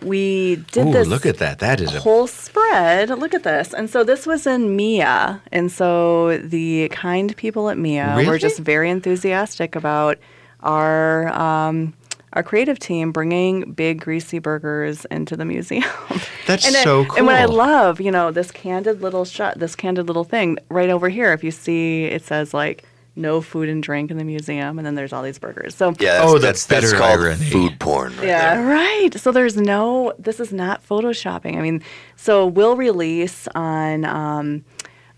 we 0.00 0.56
did 0.70 0.86
Ooh, 0.86 0.92
this 0.92 1.08
look 1.08 1.26
at 1.26 1.38
that. 1.38 1.58
That 1.58 1.80
is 1.80 1.94
a 1.94 2.00
whole 2.00 2.26
spread. 2.26 3.10
Look 3.10 3.34
at 3.34 3.42
this. 3.42 3.74
And 3.74 3.90
so 3.90 4.04
this 4.04 4.26
was 4.26 4.46
in 4.46 4.76
Mia. 4.76 5.42
And 5.50 5.72
so 5.72 6.38
the 6.38 6.88
kind 6.90 7.36
people 7.36 7.68
at 7.68 7.78
Mia 7.78 8.14
Really? 8.16 8.28
were 8.28 8.38
just 8.38 8.60
very 8.60 8.90
enthusiastic 8.90 9.74
about 9.74 10.18
our 10.60 11.28
um, 11.32 11.94
our 12.34 12.42
creative 12.42 12.78
team 12.78 13.12
bringing 13.12 13.72
big 13.72 14.00
greasy 14.00 14.38
burgers 14.38 15.04
into 15.06 15.36
the 15.36 15.44
museum. 15.44 15.84
That's 16.46 16.66
and 16.66 16.74
so 16.76 17.06
And 17.16 17.26
what 17.26 17.36
I 17.36 17.44
love, 17.46 18.00
you 18.00 18.10
know, 18.10 18.30
this 18.30 18.50
candid 18.50 19.00
little 19.00 19.24
shot, 19.24 19.58
this 19.58 19.74
candid 19.74 20.06
little 20.08 20.24
thing 20.24 20.58
right 20.68 20.90
over 20.90 21.08
here. 21.08 21.32
If 21.32 21.42
you 21.44 21.50
see, 21.50 22.04
it 22.04 22.24
says 22.24 22.52
like 22.52 22.84
no 23.16 23.40
food 23.40 23.68
and 23.68 23.80
drink 23.80 24.10
in 24.10 24.18
the 24.18 24.24
museum, 24.24 24.76
and 24.76 24.84
then 24.84 24.96
there's 24.96 25.12
all 25.12 25.22
these 25.22 25.38
burgers. 25.38 25.76
So 25.76 25.94
Yeah, 26.00 26.18
that's, 26.18 26.24
Oh, 26.24 26.32
the 26.34 26.38
that's, 26.40 26.66
that's 26.66 26.86
bitter 26.86 26.98
called 26.98 27.20
irony. 27.20 27.44
food 27.44 27.78
porn. 27.78 28.16
Right 28.16 28.26
yeah, 28.26 28.56
there. 28.56 28.66
right. 28.66 29.10
So 29.14 29.30
there's 29.30 29.56
no, 29.56 30.12
this 30.18 30.40
is 30.40 30.52
not 30.52 30.84
photoshopping. 30.84 31.56
I 31.56 31.60
mean, 31.60 31.80
so 32.16 32.44
we'll 32.44 32.74
release 32.76 33.46
on 33.54 34.04
um, 34.04 34.64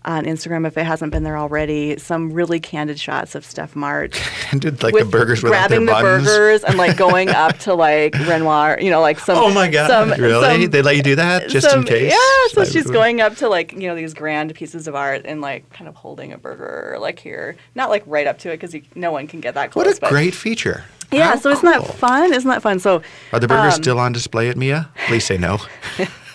on 0.07 0.23
Instagram 0.23 0.65
if 0.65 0.77
it 0.77 0.85
hasn't 0.85 1.11
been 1.11 1.23
there 1.23 1.37
already 1.37 1.97
some 1.97 2.31
really 2.31 2.59
candid 2.59 2.97
shots 2.99 3.35
of 3.35 3.45
Steph 3.45 3.75
March 3.75 4.19
and 4.51 4.61
did 4.61 4.81
like 4.81 4.95
the 4.95 5.03
burgers 5.05 5.41
grabbing 5.41 5.85
the 5.85 5.91
buns. 5.91 6.25
burgers 6.25 6.63
and 6.63 6.77
like 6.77 6.95
going 6.95 7.29
up 7.29 7.57
to 7.59 7.73
like 7.73 8.13
Renoir, 8.27 8.79
you 8.81 8.89
know, 8.89 9.01
like 9.01 9.19
some. 9.19 9.37
Oh 9.37 9.53
my 9.53 9.69
god! 9.69 9.87
some- 9.87 10.09
really? 10.19 10.61
some- 10.63 10.71
they 10.71 10.81
let 10.81 10.95
you 10.95 11.03
do 11.03 11.15
that 11.17 11.49
just 11.49 11.69
some- 11.69 11.81
in 11.81 11.85
case? 11.85 12.11
Yeah, 12.13 12.53
so 12.53 12.63
she's 12.63 12.89
going 12.89 13.19
up 13.21 13.35
to 13.35 13.49
like 13.49 13.73
you 13.73 13.87
know 13.87 13.95
these 13.95 14.13
grand 14.13 14.55
pieces 14.55 14.87
of 14.87 14.95
art 14.95 15.23
and 15.25 15.41
like 15.41 15.69
kind 15.71 15.87
of 15.89 15.95
holding 15.95 16.31
a 16.31 16.37
burger 16.37 16.97
like 16.99 17.19
here, 17.19 17.57
not 17.75 17.89
like 17.89 18.03
right 18.07 18.25
up 18.27 18.39
to 18.39 18.49
it 18.51 18.59
because 18.61 18.75
no 18.95 19.11
one 19.11 19.27
can 19.27 19.41
get 19.41 19.53
that 19.55 19.71
close. 19.71 19.85
What 19.85 19.97
a 19.97 19.99
but- 19.99 20.09
great 20.09 20.33
feature! 20.33 20.85
Yeah, 21.11 21.29
How 21.29 21.35
so 21.37 21.51
isn't 21.51 21.65
that 21.65 21.85
fun? 21.95 22.33
Isn't 22.33 22.49
that 22.49 22.61
fun? 22.61 22.79
So 22.79 23.01
Are 23.31 23.39
the 23.39 23.47
burgers 23.47 23.75
um, 23.75 23.81
still 23.83 23.99
on 23.99 24.11
display 24.11 24.49
at 24.49 24.57
Mia? 24.57 24.89
Please 25.07 25.25
say 25.25 25.37
no. 25.37 25.57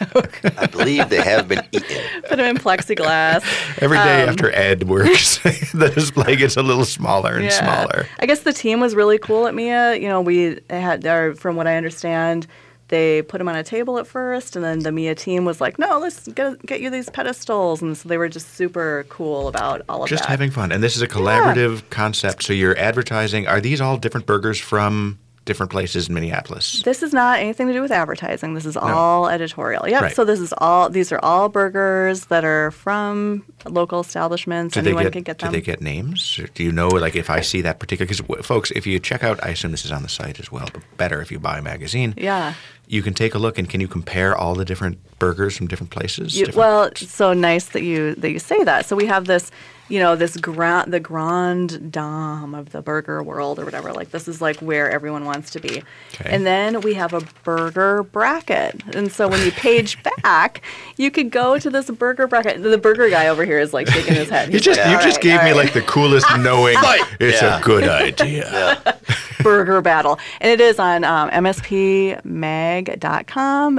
I 0.56 0.66
believe 0.66 1.08
they 1.08 1.22
have 1.22 1.48
been 1.48 1.62
eaten. 1.72 2.22
put 2.28 2.36
them 2.36 2.40
in 2.40 2.56
plexiglass. 2.58 3.42
Every 3.82 3.98
day 3.98 4.22
Um, 4.22 4.28
after 4.28 4.50
Ed 4.54 4.84
works, 4.88 5.38
the 5.72 5.90
display 5.94 6.36
gets 6.36 6.56
a 6.56 6.62
little 6.62 6.84
smaller 6.84 7.36
and 7.36 7.52
smaller. 7.52 8.06
I 8.18 8.26
guess 8.26 8.40
the 8.40 8.52
team 8.52 8.80
was 8.80 8.94
really 8.94 9.18
cool 9.18 9.46
at 9.46 9.54
Mia. 9.54 9.94
You 9.96 10.08
know, 10.08 10.20
we 10.20 10.60
had, 10.70 11.06
our, 11.06 11.34
from 11.34 11.56
what 11.56 11.66
I 11.66 11.76
understand, 11.76 12.46
they 12.88 13.22
put 13.22 13.38
them 13.38 13.48
on 13.48 13.56
a 13.56 13.62
table 13.64 13.98
at 13.98 14.06
first, 14.06 14.54
and 14.54 14.62
then 14.62 14.80
the 14.80 14.92
Mia 14.92 15.14
team 15.14 15.46
was 15.46 15.62
like, 15.62 15.78
"No, 15.78 15.98
let's 15.98 16.28
get 16.28 16.64
get 16.66 16.82
you 16.82 16.90
these 16.90 17.08
pedestals," 17.08 17.80
and 17.80 17.96
so 17.96 18.06
they 18.06 18.18
were 18.18 18.28
just 18.28 18.54
super 18.54 19.06
cool 19.08 19.48
about 19.48 19.80
all 19.88 20.02
of 20.02 20.10
Just 20.10 20.24
that. 20.24 20.24
Just 20.24 20.30
having 20.30 20.50
fun. 20.50 20.70
And 20.72 20.82
this 20.82 20.94
is 20.94 21.00
a 21.00 21.08
collaborative 21.08 21.88
concept. 21.88 22.42
So 22.42 22.52
you're 22.52 22.76
advertising. 22.76 23.46
Are 23.46 23.62
these 23.62 23.80
all 23.80 23.96
different 23.96 24.26
burgers 24.26 24.58
from 24.58 25.18
different 25.44 25.70
places 25.72 26.08
in 26.08 26.14
Minneapolis? 26.14 26.82
This 26.82 27.02
is 27.02 27.12
not 27.12 27.38
anything 27.40 27.66
to 27.66 27.72
do 27.72 27.82
with 27.82 27.90
advertising. 27.90 28.54
This 28.54 28.66
is 28.66 28.76
all 28.76 29.28
editorial. 29.28 29.88
Yep. 29.88 30.02
Right. 30.02 30.14
So 30.16 30.24
this 30.24 30.40
is 30.40 30.52
all. 30.58 30.88
These 30.88 31.12
are 31.12 31.18
all 31.22 31.48
burgers 31.48 32.26
that 32.26 32.44
are 32.44 32.70
from 32.70 33.44
local 33.66 34.00
establishments. 34.00 34.74
Do 34.74 34.80
Anyone 34.80 35.04
get, 35.04 35.12
can 35.12 35.22
get 35.22 35.38
them. 35.38 35.50
do 35.50 35.56
they 35.58 35.62
get 35.64 35.80
names? 35.80 36.38
Or 36.38 36.46
do 36.48 36.62
you 36.62 36.72
know, 36.72 36.88
like, 36.88 37.16
if 37.16 37.28
I 37.30 37.40
see 37.40 37.60
that 37.62 37.78
particular? 37.78 38.06
Because, 38.06 38.46
folks, 38.46 38.70
if 38.72 38.86
you 38.86 38.98
check 39.00 39.24
out, 39.24 39.42
I 39.44 39.48
assume 39.50 39.70
this 39.72 39.84
is 39.84 39.92
on 39.92 40.02
the 40.02 40.08
site 40.08 40.38
as 40.40 40.50
well, 40.52 40.68
but 40.72 40.82
better 40.96 41.20
if 41.20 41.30
you 41.32 41.38
buy 41.38 41.58
a 41.58 41.62
magazine. 41.62 42.14
Yeah. 42.16 42.54
You 42.86 43.02
can 43.02 43.14
take 43.14 43.34
a 43.34 43.38
look 43.38 43.58
and 43.58 43.68
can 43.68 43.80
you 43.80 43.88
compare 43.88 44.36
all 44.36 44.54
the 44.54 44.64
different 44.64 44.98
burgers 45.18 45.56
from 45.56 45.66
different 45.66 45.90
places? 45.90 46.34
You, 46.38 46.46
Different- 46.46 46.58
well, 46.58 46.82
it's 46.84 47.08
so 47.10 47.32
nice 47.32 47.66
that 47.66 47.82
you 47.82 48.14
that 48.16 48.30
you 48.30 48.38
say 48.38 48.62
that. 48.64 48.84
So 48.86 48.96
we 48.96 49.06
have 49.06 49.24
this, 49.26 49.50
you 49.88 49.98
know, 49.98 50.16
this 50.16 50.36
grand 50.38 50.92
the 50.92 51.00
grand 51.00 51.92
dame 51.92 52.54
of 52.54 52.70
the 52.72 52.80
burger 52.80 53.22
world 53.22 53.58
or 53.58 53.64
whatever. 53.64 53.92
Like 53.92 54.10
this 54.10 54.26
is 54.28 54.40
like 54.40 54.56
where 54.60 54.90
everyone 54.90 55.24
wants 55.24 55.50
to 55.50 55.60
be. 55.60 55.82
Okay. 56.14 56.34
And 56.34 56.46
then 56.46 56.80
we 56.80 56.94
have 56.94 57.12
a 57.12 57.20
burger 57.44 58.02
bracket. 58.02 58.80
And 58.94 59.12
so 59.12 59.28
when 59.28 59.44
you 59.44 59.52
page 59.52 59.98
back, 60.22 60.62
you 60.96 61.10
could 61.10 61.30
go 61.30 61.58
to 61.58 61.68
this 61.68 61.90
burger 61.90 62.26
bracket. 62.26 62.62
The 62.62 62.78
burger 62.78 63.10
guy 63.10 63.28
over 63.28 63.44
here 63.44 63.58
is 63.58 63.74
like 63.74 63.88
shaking 63.88 64.14
his 64.14 64.30
head. 64.30 64.52
you 64.52 64.60
just 64.60 64.80
like, 64.80 64.88
you 64.90 64.96
"All 64.96 65.02
just 65.02 65.16
right, 65.18 65.22
gave 65.22 65.38
all 65.40 65.44
me 65.44 65.50
right." 65.52 65.56
like 65.64 65.72
the 65.74 65.82
coolest 65.82 66.26
knowing 66.38 66.76
it's 67.20 67.42
Yeah. 67.42 67.58
a 67.58 67.62
good 67.62 67.86
idea. 67.88 68.96
burger 69.42 69.80
battle. 69.82 70.18
And 70.40 70.50
it 70.52 70.60
is 70.60 70.78
on 70.78 71.04
um, 71.04 71.28
mspmag.com 71.30 72.20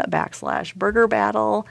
backslash 0.09 0.75
burger 0.75 1.07
battle. 1.07 1.65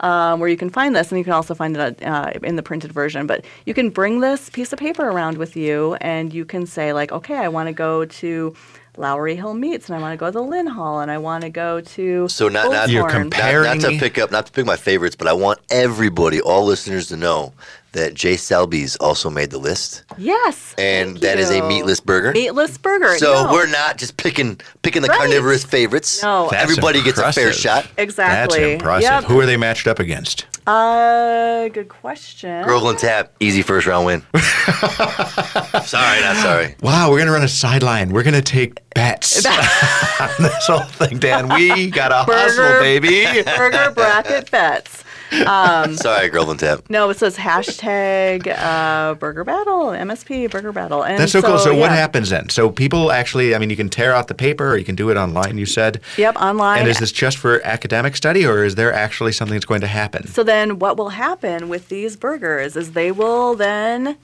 Um, 0.00 0.40
where 0.40 0.48
you 0.48 0.56
can 0.58 0.68
find 0.68 0.94
this, 0.94 1.10
and 1.10 1.18
you 1.18 1.24
can 1.24 1.32
also 1.32 1.54
find 1.54 1.76
it 1.76 2.02
uh, 2.02 2.32
in 2.42 2.56
the 2.56 2.62
printed 2.62 2.92
version. 2.92 3.26
But 3.26 3.44
you 3.64 3.72
can 3.72 3.90
bring 3.90 4.20
this 4.20 4.50
piece 4.50 4.72
of 4.72 4.78
paper 4.78 5.08
around 5.08 5.38
with 5.38 5.56
you, 5.56 5.94
and 6.00 6.34
you 6.34 6.44
can 6.44 6.66
say 6.66 6.92
like, 6.92 7.12
okay, 7.12 7.36
I 7.36 7.48
want 7.48 7.68
to 7.68 7.72
go 7.72 8.04
to 8.04 8.54
Lowry 8.98 9.36
Hill 9.36 9.54
Meats, 9.54 9.88
and 9.88 9.96
I 9.96 10.00
want 10.00 10.12
to 10.12 10.16
go 10.16 10.26
to 10.26 10.32
the 10.32 10.42
Lynhall, 10.42 11.02
and 11.02 11.10
I 11.10 11.18
want 11.18 11.42
to 11.42 11.50
go 11.50 11.80
to 11.80 12.28
So 12.28 12.48
not- 12.48 12.70
not- 12.70 12.88
You're 12.88 13.02
Bull's 13.02 13.12
Horn. 13.12 13.30
compa- 13.30 13.64
Not, 13.64 13.82
not 13.82 13.90
to 13.90 13.98
pick 13.98 14.18
up, 14.18 14.30
not 14.30 14.46
to 14.46 14.52
pick 14.52 14.64
my 14.66 14.76
favorites, 14.76 15.16
but 15.16 15.26
I 15.28 15.32
want 15.32 15.58
everybody, 15.70 16.40
all 16.40 16.64
listeners, 16.64 17.08
to 17.08 17.16
know 17.16 17.52
that 17.92 18.12
J. 18.14 18.36
Selby's 18.36 18.96
also 18.96 19.30
made 19.30 19.50
the 19.50 19.56
list, 19.58 20.02
yes, 20.18 20.74
and 20.76 21.12
thank 21.12 21.20
that 21.20 21.38
is 21.38 21.50
a 21.50 21.62
meatless 21.66 21.98
burger. 21.98 22.32
meatless 22.32 22.76
burger. 22.76 23.16
So 23.16 23.44
no. 23.46 23.52
we're 23.52 23.66
not 23.68 23.96
just 23.96 24.18
picking 24.18 24.60
picking 24.82 25.00
the 25.00 25.08
Right. 25.08 25.18
carnivorous 25.18 25.64
favorites. 25.64 26.22
No. 26.22 26.48
That's 26.50 26.62
everybody 26.62 27.02
gets 27.02 27.18
a 27.18 27.32
fair 27.32 27.54
shot. 27.54 27.86
exactly 27.96 28.58
That's 28.60 28.72
impressive. 28.74 29.02
Yep. 29.10 29.24
Who 29.24 29.40
are 29.40 29.46
they 29.46 29.56
matched 29.56 29.86
up 29.86 29.98
against? 29.98 30.44
Uh, 30.66 31.68
good 31.68 31.88
question. 31.88 32.64
Groveland 32.64 32.98
Tap, 32.98 33.32
easy 33.38 33.62
first 33.62 33.86
round 33.86 34.04
win. 34.06 34.20
sorry, 34.36 36.20
not 36.20 36.36
sorry. 36.42 36.74
Wow, 36.82 37.10
we're 37.10 37.18
gonna 37.18 37.30
run 37.30 37.44
a 37.44 37.48
sideline. 37.48 38.10
We're 38.10 38.24
gonna 38.24 38.42
take 38.42 38.80
bets 38.90 39.46
on 40.20 40.28
this 40.40 40.66
whole 40.66 40.80
thing, 40.80 41.18
Dan. 41.18 41.48
We 41.54 41.90
got 41.90 42.10
a 42.10 42.24
hustle, 42.30 42.64
Burger- 42.64 42.80
baby. 42.80 43.42
burger 43.56 43.92
bracket 43.92 44.50
bets. 44.50 45.04
Sorry, 45.96 46.28
Groveland 46.28 46.60
Tap. 46.60 46.88
No, 46.88 47.10
it 47.10 47.18
says 47.18 47.36
hashtag 47.36 48.46
uh, 48.46 49.14
Burger 49.14 49.44
Battle, 49.44 49.86
MSP 49.88 50.50
Burger 50.50 50.72
Battle. 50.72 51.02
And 51.04 51.18
That's 51.18 51.32
so, 51.32 51.42
cool. 51.42 51.58
So 51.58 51.74
what 51.74 51.90
happens 51.90 52.30
then? 52.30 52.48
So 52.48 52.70
people 52.70 53.12
actually, 53.12 53.54
I 53.54 53.58
mean, 53.58 53.70
you 53.70 53.76
can 53.76 53.88
tear 53.88 54.14
out 54.14 54.28
the 54.28 54.34
paper 54.34 54.70
or 54.70 54.76
you 54.76 54.84
can 54.84 54.94
do 54.94 55.10
it 55.10 55.16
online. 55.16 55.58
You 55.58 55.66
said. 55.66 56.00
Yep, 56.16 56.36
online. 56.36 56.80
And 56.80 56.88
is 56.88 56.98
this 56.98 57.12
just 57.12 57.38
for 57.38 57.60
academic 57.64 58.16
study, 58.16 58.46
or 58.46 58.64
is 58.64 58.74
there 58.74 58.92
actually 58.92 59.32
something 59.32 59.54
that's 59.54 59.64
going 59.64 59.80
to 59.80 59.86
happen? 59.86 60.26
So 60.28 60.42
then, 60.42 60.78
what 60.78 60.96
will 60.96 61.10
happen 61.10 61.68
with 61.68 61.88
these 61.88 62.16
burgers 62.16 62.76
is 62.76 62.92
they 62.92 63.12
will 63.12 63.54
then 63.54 64.16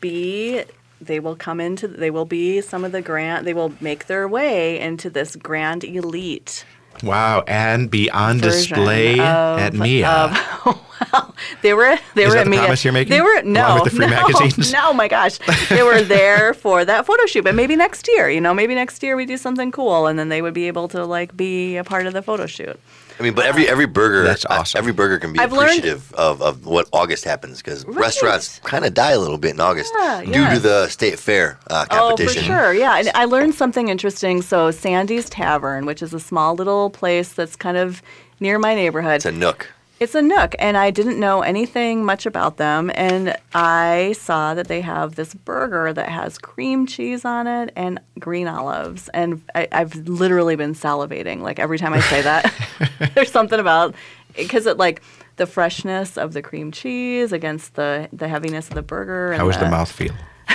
be, 0.00 0.64
they 1.00 1.20
will 1.20 1.36
come 1.36 1.60
into, 1.60 1.88
they 1.88 2.10
will 2.10 2.24
be 2.24 2.60
some 2.60 2.84
of 2.84 2.92
the 2.92 3.02
grand, 3.02 3.46
they 3.46 3.54
will 3.54 3.72
make 3.80 4.06
their 4.06 4.28
way 4.28 4.78
into 4.78 5.08
this 5.08 5.36
grand 5.36 5.84
elite. 5.84 6.64
Wow, 7.02 7.44
and 7.46 7.90
be 7.90 8.10
on 8.10 8.38
display 8.38 9.14
of- 9.14 9.58
at 9.58 9.74
Mia. 9.74 10.08
of- 10.08 10.80
well, 11.12 11.34
they 11.62 11.74
were 11.74 11.98
they 12.14 12.22
Is 12.24 12.28
were 12.28 12.34
that 12.34 12.40
at 12.40 12.44
the 12.44 12.50
Mia. 12.50 12.60
promise 12.60 12.84
you're 12.84 12.92
making? 12.92 13.10
They 13.10 13.20
were 13.20 13.42
no, 13.42 13.74
with 13.82 13.84
the 13.84 13.90
free 13.90 14.06
no, 14.06 14.12
magazines? 14.28 14.72
no, 14.72 14.92
my 14.92 15.08
gosh, 15.08 15.38
they 15.68 15.82
were 15.82 16.02
there 16.16 16.54
for 16.54 16.84
that 16.84 17.04
photo 17.06 17.26
shoot. 17.26 17.42
But 17.44 17.54
maybe 17.54 17.76
next 17.76 18.08
year, 18.08 18.30
you 18.30 18.40
know, 18.40 18.54
maybe 18.54 18.74
next 18.74 19.02
year 19.02 19.16
we 19.16 19.26
do 19.26 19.36
something 19.36 19.70
cool, 19.72 20.06
and 20.06 20.18
then 20.18 20.28
they 20.28 20.40
would 20.42 20.54
be 20.54 20.66
able 20.68 20.88
to 20.88 21.04
like 21.04 21.36
be 21.36 21.76
a 21.76 21.84
part 21.84 22.06
of 22.06 22.12
the 22.12 22.22
photo 22.22 22.46
shoot. 22.46 22.78
I 23.18 23.22
mean, 23.22 23.34
but 23.34 23.44
every 23.46 23.68
every 23.68 23.86
burger, 23.86 24.24
That's 24.24 24.44
awesome. 24.46 24.78
every 24.78 24.92
burger 24.92 25.18
can 25.18 25.32
be 25.32 25.38
I've 25.38 25.52
learned- 25.52 25.70
appreciative 25.70 26.12
of, 26.14 26.42
of 26.42 26.66
what 26.66 26.88
August 26.92 27.24
happens 27.24 27.58
because 27.58 27.84
Right. 27.86 27.96
restaurants 27.96 28.58
kind 28.64 28.84
of 28.84 28.92
die 28.94 29.12
a 29.12 29.18
little 29.20 29.38
bit 29.38 29.52
in 29.52 29.60
August 29.60 29.92
Yeah, 29.96 30.22
due 30.24 30.30
yeah. 30.32 30.54
to 30.54 30.60
the 30.60 30.88
state 30.88 31.18
fair 31.18 31.58
uh, 31.70 31.86
Oh, 31.92 32.16
for 32.16 32.28
sure. 32.28 32.74
Yeah. 32.74 32.96
And 32.98 33.10
I 33.14 33.26
learned 33.26 33.54
something 33.54 33.88
interesting. 33.88 34.42
So, 34.42 34.70
Sandy's 34.72 35.30
Tavern, 35.30 35.86
which 35.86 36.02
is 36.02 36.12
a 36.12 36.20
small 36.20 36.54
little 36.56 36.90
place 36.90 37.32
that's 37.32 37.54
kind 37.56 37.76
of 37.76 38.02
near 38.40 38.58
my 38.58 38.74
neighborhood, 38.74 39.16
It's 39.16 39.24
a 39.26 39.32
nook. 39.32 39.68
It's 40.04 40.14
a 40.14 40.22
nook. 40.22 40.54
And 40.58 40.76
I 40.76 40.90
didn't 40.90 41.18
know 41.18 41.42
anything 41.42 42.04
much 42.04 42.26
about 42.26 42.56
them. 42.58 42.90
And 42.94 43.36
I 43.54 44.14
saw 44.18 44.54
that 44.54 44.68
they 44.68 44.80
have 44.82 45.16
this 45.16 45.34
burger 45.34 45.92
that 45.92 46.08
has 46.08 46.38
cream 46.38 46.86
cheese 46.86 47.24
on 47.24 47.46
it 47.46 47.72
and 47.74 48.00
green 48.18 48.46
olives. 48.46 49.08
And 49.08 49.42
I, 49.54 49.66
I've 49.72 49.94
literally 50.08 50.56
been 50.56 50.74
salivating. 50.74 51.40
Like 51.40 51.58
every 51.58 51.78
time 51.78 51.92
I 51.94 52.00
say 52.00 52.22
that, 52.22 52.52
there's 53.14 53.32
something 53.32 53.58
about 53.58 53.94
because 54.36 54.66
it 54.66 54.76
like, 54.78 55.02
the 55.36 55.46
freshness 55.46 56.16
of 56.16 56.32
the 56.32 56.40
cream 56.40 56.70
cheese 56.70 57.32
against 57.32 57.74
the, 57.74 58.08
the 58.12 58.28
heaviness 58.28 58.68
of 58.68 58.74
the 58.76 58.82
burger. 58.82 59.32
And 59.32 59.44
was 59.44 59.58
the 59.58 59.68
mouth 59.68 59.90
feel? 59.90 60.14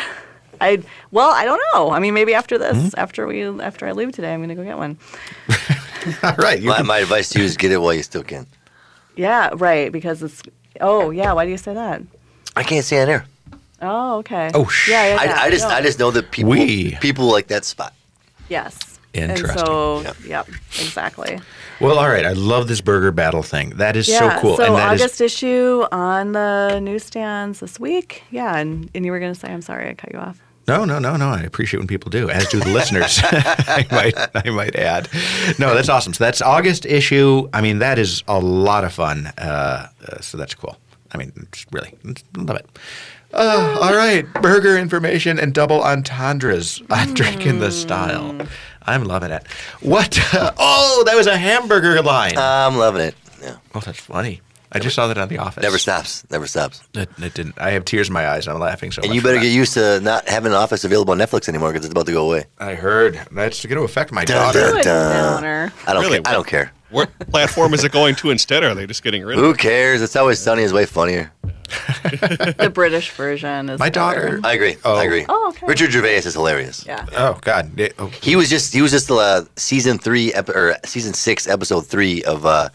I 0.62 0.82
well, 1.12 1.32
I 1.32 1.44
don't 1.44 1.62
know. 1.74 1.92
I 1.92 2.00
mean, 2.00 2.14
maybe 2.14 2.34
after 2.34 2.58
this, 2.58 2.78
Hmm? 2.94 3.00
after 3.00 3.28
we 3.28 3.44
after 3.44 3.86
I 3.88 3.92
leave 3.92 4.14
today, 4.14 4.34
I'm 4.34 4.40
gonna 4.42 4.56
go 4.56 4.64
get 4.64 4.78
one. 4.78 4.98
All 6.24 6.34
right, 6.38 6.62
you 6.62 6.70
My, 6.70 6.78
can- 6.78 6.88
my 6.88 7.00
advice 7.00 7.28
to 7.30 7.40
you 7.40 7.46
is 7.46 7.58
get 7.58 7.74
it 7.74 7.78
while 7.80 7.94
you 7.94 8.04
still 8.04 8.24
can. 8.24 8.48
Yeah, 9.20 9.50
right. 9.54 9.92
Because 9.92 10.24
it's 10.24 10.42
oh 10.80 11.12
yeah. 11.12 11.34
Why 11.34 11.44
do 11.46 11.52
you 11.52 11.58
say 11.58 11.74
that? 11.74 12.02
I 12.56 12.64
can't 12.64 12.86
say 12.86 13.02
on 13.02 13.10
air. 13.10 13.26
Oh 13.82 14.18
okay. 14.20 14.50
Oh, 14.54 14.66
sh- 14.68 14.90
yeah, 14.90 15.06
yeah, 15.16 15.24
yeah. 15.24 15.34
I, 15.40 15.44
I 15.46 15.50
just 15.52 15.68
No. 15.68 15.76
I 15.76 15.82
just 15.82 16.00
know 16.00 16.12
that 16.12 16.32
people 16.32 16.52
We- 16.52 16.96
people 17.02 17.26
like 17.26 17.48
that 17.48 17.66
spot. 17.66 17.94
yes. 18.50 18.78
Interesting. 19.14 19.50
And 19.50 19.68
so 19.68 20.02
Yep. 20.02 20.16
yep, 20.28 20.48
exactly. 20.80 21.40
well, 21.82 21.98
all 21.98 22.08
right. 22.08 22.26
I 22.28 22.34
love 22.34 22.68
this 22.68 22.80
burger 22.80 23.12
battle 23.12 23.42
thing. 23.42 23.72
That 23.78 23.96
is 23.96 24.08
Yeah. 24.08 24.20
so 24.20 24.40
cool. 24.42 24.56
So 24.58 24.64
and 24.66 24.76
that 24.76 24.94
is 24.96 25.02
August 25.02 25.20
issue 25.22 25.84
on 25.92 26.34
the 26.34 26.80
newsstands 26.80 27.60
this 27.60 27.80
week. 27.80 28.22
Yeah, 28.30 28.56
and, 28.56 28.88
and 28.94 29.04
you 29.06 29.12
were 29.12 29.20
gonna 29.20 29.34
say, 29.34 29.50
I'm 29.52 29.64
sorry, 29.64 29.90
I 29.90 29.94
cut 29.96 30.12
you 30.14 30.20
off. 30.20 30.40
No, 30.70 30.86
no, 30.86 31.00
no, 31.00 31.16
no. 31.16 31.30
I 31.30 31.42
appreciate 31.42 31.80
when 31.80 31.88
people 31.88 32.12
do, 32.12 32.30
as 32.30 32.48
do 32.48 32.60
the 32.60 32.70
listeners. 32.70 33.20
I 33.24 33.86
might, 33.92 34.46
I 34.46 34.50
might 34.52 34.76
add. 34.76 35.10
No, 35.58 35.74
that's 35.74 35.90
awesome. 35.90 36.14
So 36.14 36.24
that's 36.24 36.44
August 36.44 36.86
issue. 36.86 37.50
I 37.54 37.62
mean, 37.62 37.80
that 37.80 37.98
is 37.98 38.24
a 38.28 38.40
lot 38.40 38.84
of 38.84 38.94
fun. 38.94 39.28
Uh, 39.38 39.88
uh, 40.08 40.22
so 40.22 40.38
that's 40.38 40.54
cool. 40.54 40.78
I 41.12 41.18
mean, 41.18 41.34
it's 41.36 41.66
really 41.72 41.98
love 42.38 42.58
it. 42.58 42.68
Uh, 43.34 43.78
all 43.82 43.96
right, 43.96 44.32
burger 44.42 44.78
information 44.78 45.40
and 45.40 45.54
double 45.54 45.82
entendres 45.82 46.82
on 46.92 47.14
Drink 47.16 47.46
in 47.46 47.60
the 47.60 47.72
Style. 47.72 48.40
I'm 48.84 49.06
loving 49.06 49.32
it. 49.32 49.48
What? 49.82 50.20
oh, 50.34 51.04
that 51.06 51.16
was 51.16 51.28
a 51.28 51.38
hamburger 51.38 52.02
line. 52.02 52.38
I'm 52.38 52.78
loving 52.78 53.02
it. 53.02 53.16
Yeah. 53.42 53.58
oh, 53.74 53.80
that's 53.80 54.00
funny. 54.00 54.42
I 54.72 54.80
just 54.80 54.96
saw 54.96 55.08
that 55.08 55.18
on 55.18 55.28
The 55.30 55.38
Office. 55.40 55.64
Never 55.64 55.78
stops. 55.80 56.24
Never 56.30 56.46
stops. 56.46 56.82
It, 56.94 57.10
it 57.20 57.34
didn't. 57.34 57.60
I 57.60 57.72
have 57.72 57.86
tears 57.86 58.08
in 58.10 58.14
my 58.14 58.28
eyes. 58.30 58.48
I'm 58.48 58.60
laughing 58.60 58.92
so 58.92 59.00
much. 59.02 59.08
And 59.08 59.16
you 59.16 59.22
better 59.22 59.40
get 59.40 59.52
used 59.52 59.74
to 59.74 60.00
not 60.02 60.28
having 60.30 60.52
an 60.52 60.58
office 60.58 60.84
available 60.84 61.12
on 61.12 61.18
Netflix 61.18 61.50
anymore 61.50 61.72
because 61.74 61.86
it's 61.86 61.92
about 61.92 62.06
to 62.06 62.12
go 62.12 62.26
away. 62.28 62.46
I 62.60 62.76
heard 62.76 63.20
that's 63.32 63.66
going 63.66 63.78
to 63.78 63.84
affect 63.84 64.12
my 64.12 64.26
Dun, 64.26 64.54
daughter. 64.54 64.72
dun, 64.82 64.84
dun. 64.84 65.72
I 65.88 65.94
don't 65.94 66.04
Really? 66.04 66.20
care. 66.22 66.32
I 66.32 66.34
don't 66.34 66.48
care. 66.48 66.72
What 66.92 67.10
platform 67.32 67.74
is 67.74 67.84
it 67.84 67.92
going 67.92 68.16
to 68.16 68.30
instead? 68.32 68.64
Are 68.64 68.74
they 68.76 68.86
just 68.88 69.04
getting 69.04 69.24
rid 69.24 69.38
of 69.38 69.44
Who 69.44 69.54
cares? 69.54 70.02
It's 70.02 70.16
always 70.16 70.40
sunny 70.40 70.64
is 70.64 70.74
way 70.74 70.86
funnier. 70.86 71.32
The 71.94 72.72
British 72.74 73.12
version 73.12 73.70
is 73.70 73.80
My 73.80 73.90
better. 73.90 74.38
daughter- 74.38 74.42
I 74.44 74.54
agree. 74.54 74.76
Oh. 74.84 74.96
I 74.96 75.04
agree. 75.04 75.26
Oh, 75.30 75.50
okay. 75.50 75.68
Richard 75.68 75.92
Gervais 75.92 76.18
is 76.18 76.34
hilarious. 76.34 76.84
Yeah. 76.86 77.06
Oh 77.16 77.38
God! 77.42 77.80
It- 77.80 77.94
oh, 78.00 78.08
He 78.08 78.36
was 78.36 78.50
just 78.50 78.74
he 78.74 78.82
was 78.82 78.92
just 78.92 79.10
uh, 79.12 79.44
season 79.56 80.00
three 80.00 80.34
ep- 80.34 80.50
or 80.50 80.76
season 80.86 81.14
six 81.14 81.48
episode 81.48 81.86
three 81.86 82.24
of 82.24 82.46
uh, 82.46 82.70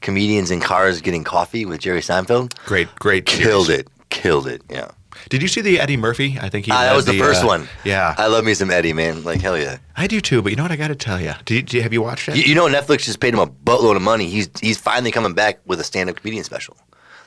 comedians 0.00 0.50
in 0.50 0.60
cars 0.60 1.00
getting 1.00 1.24
coffee 1.24 1.64
with 1.66 1.80
Jerry 1.80 2.00
Seinfeld. 2.00 2.54
great, 2.64 2.88
great. 2.96 3.26
Killed 3.26 3.66
series. 3.66 3.80
it. 3.80 3.88
Killed 4.10 4.46
it. 4.46 4.62
Yeah. 4.70 4.90
Did 5.28 5.42
you 5.42 5.48
see 5.48 5.60
the 5.60 5.78
Eddie 5.80 5.96
Murphy? 5.98 6.38
I 6.40 6.48
think 6.48 6.66
he. 6.66 6.72
Ah, 6.72 6.82
that 6.84 6.96
was 6.96 7.04
the, 7.04 7.18
first 7.18 7.44
uh, 7.44 7.46
one. 7.46 7.68
Yeah, 7.84 8.14
I 8.16 8.28
love 8.28 8.44
me 8.44 8.54
some 8.54 8.70
Eddie, 8.70 8.92
man. 8.92 9.22
Like 9.22 9.40
hell 9.40 9.58
yeah. 9.58 9.78
I 9.96 10.06
do 10.06 10.20
too. 10.20 10.40
But 10.40 10.50
you 10.52 10.56
know 10.56 10.62
what? 10.64 10.72
I 10.72 10.76
got 10.76 10.88
to 10.88 10.94
tell 10.94 11.20
you. 11.20 11.34
Did 11.44 11.54
you, 11.54 11.62
did 11.62 11.72
you- 11.74 11.82
have 11.82 11.92
you 11.92 12.00
watched 12.02 12.28
it? 12.28 12.36
You, 12.36 12.42
you 12.44 12.54
know 12.54 12.66
Netflix 12.68 13.04
just 13.04 13.20
paid 13.20 13.34
him 13.34 13.40
a 13.40 13.46
buttload 13.46 13.96
of 13.96 14.02
money. 14.02 14.28
He's 14.28 14.48
he's 14.60 14.78
finally 14.78 15.10
coming 15.10 15.34
back 15.34 15.60
with 15.66 15.78
a 15.80 15.84
stand-up 15.84 16.16
comedian 16.16 16.44
special. 16.44 16.76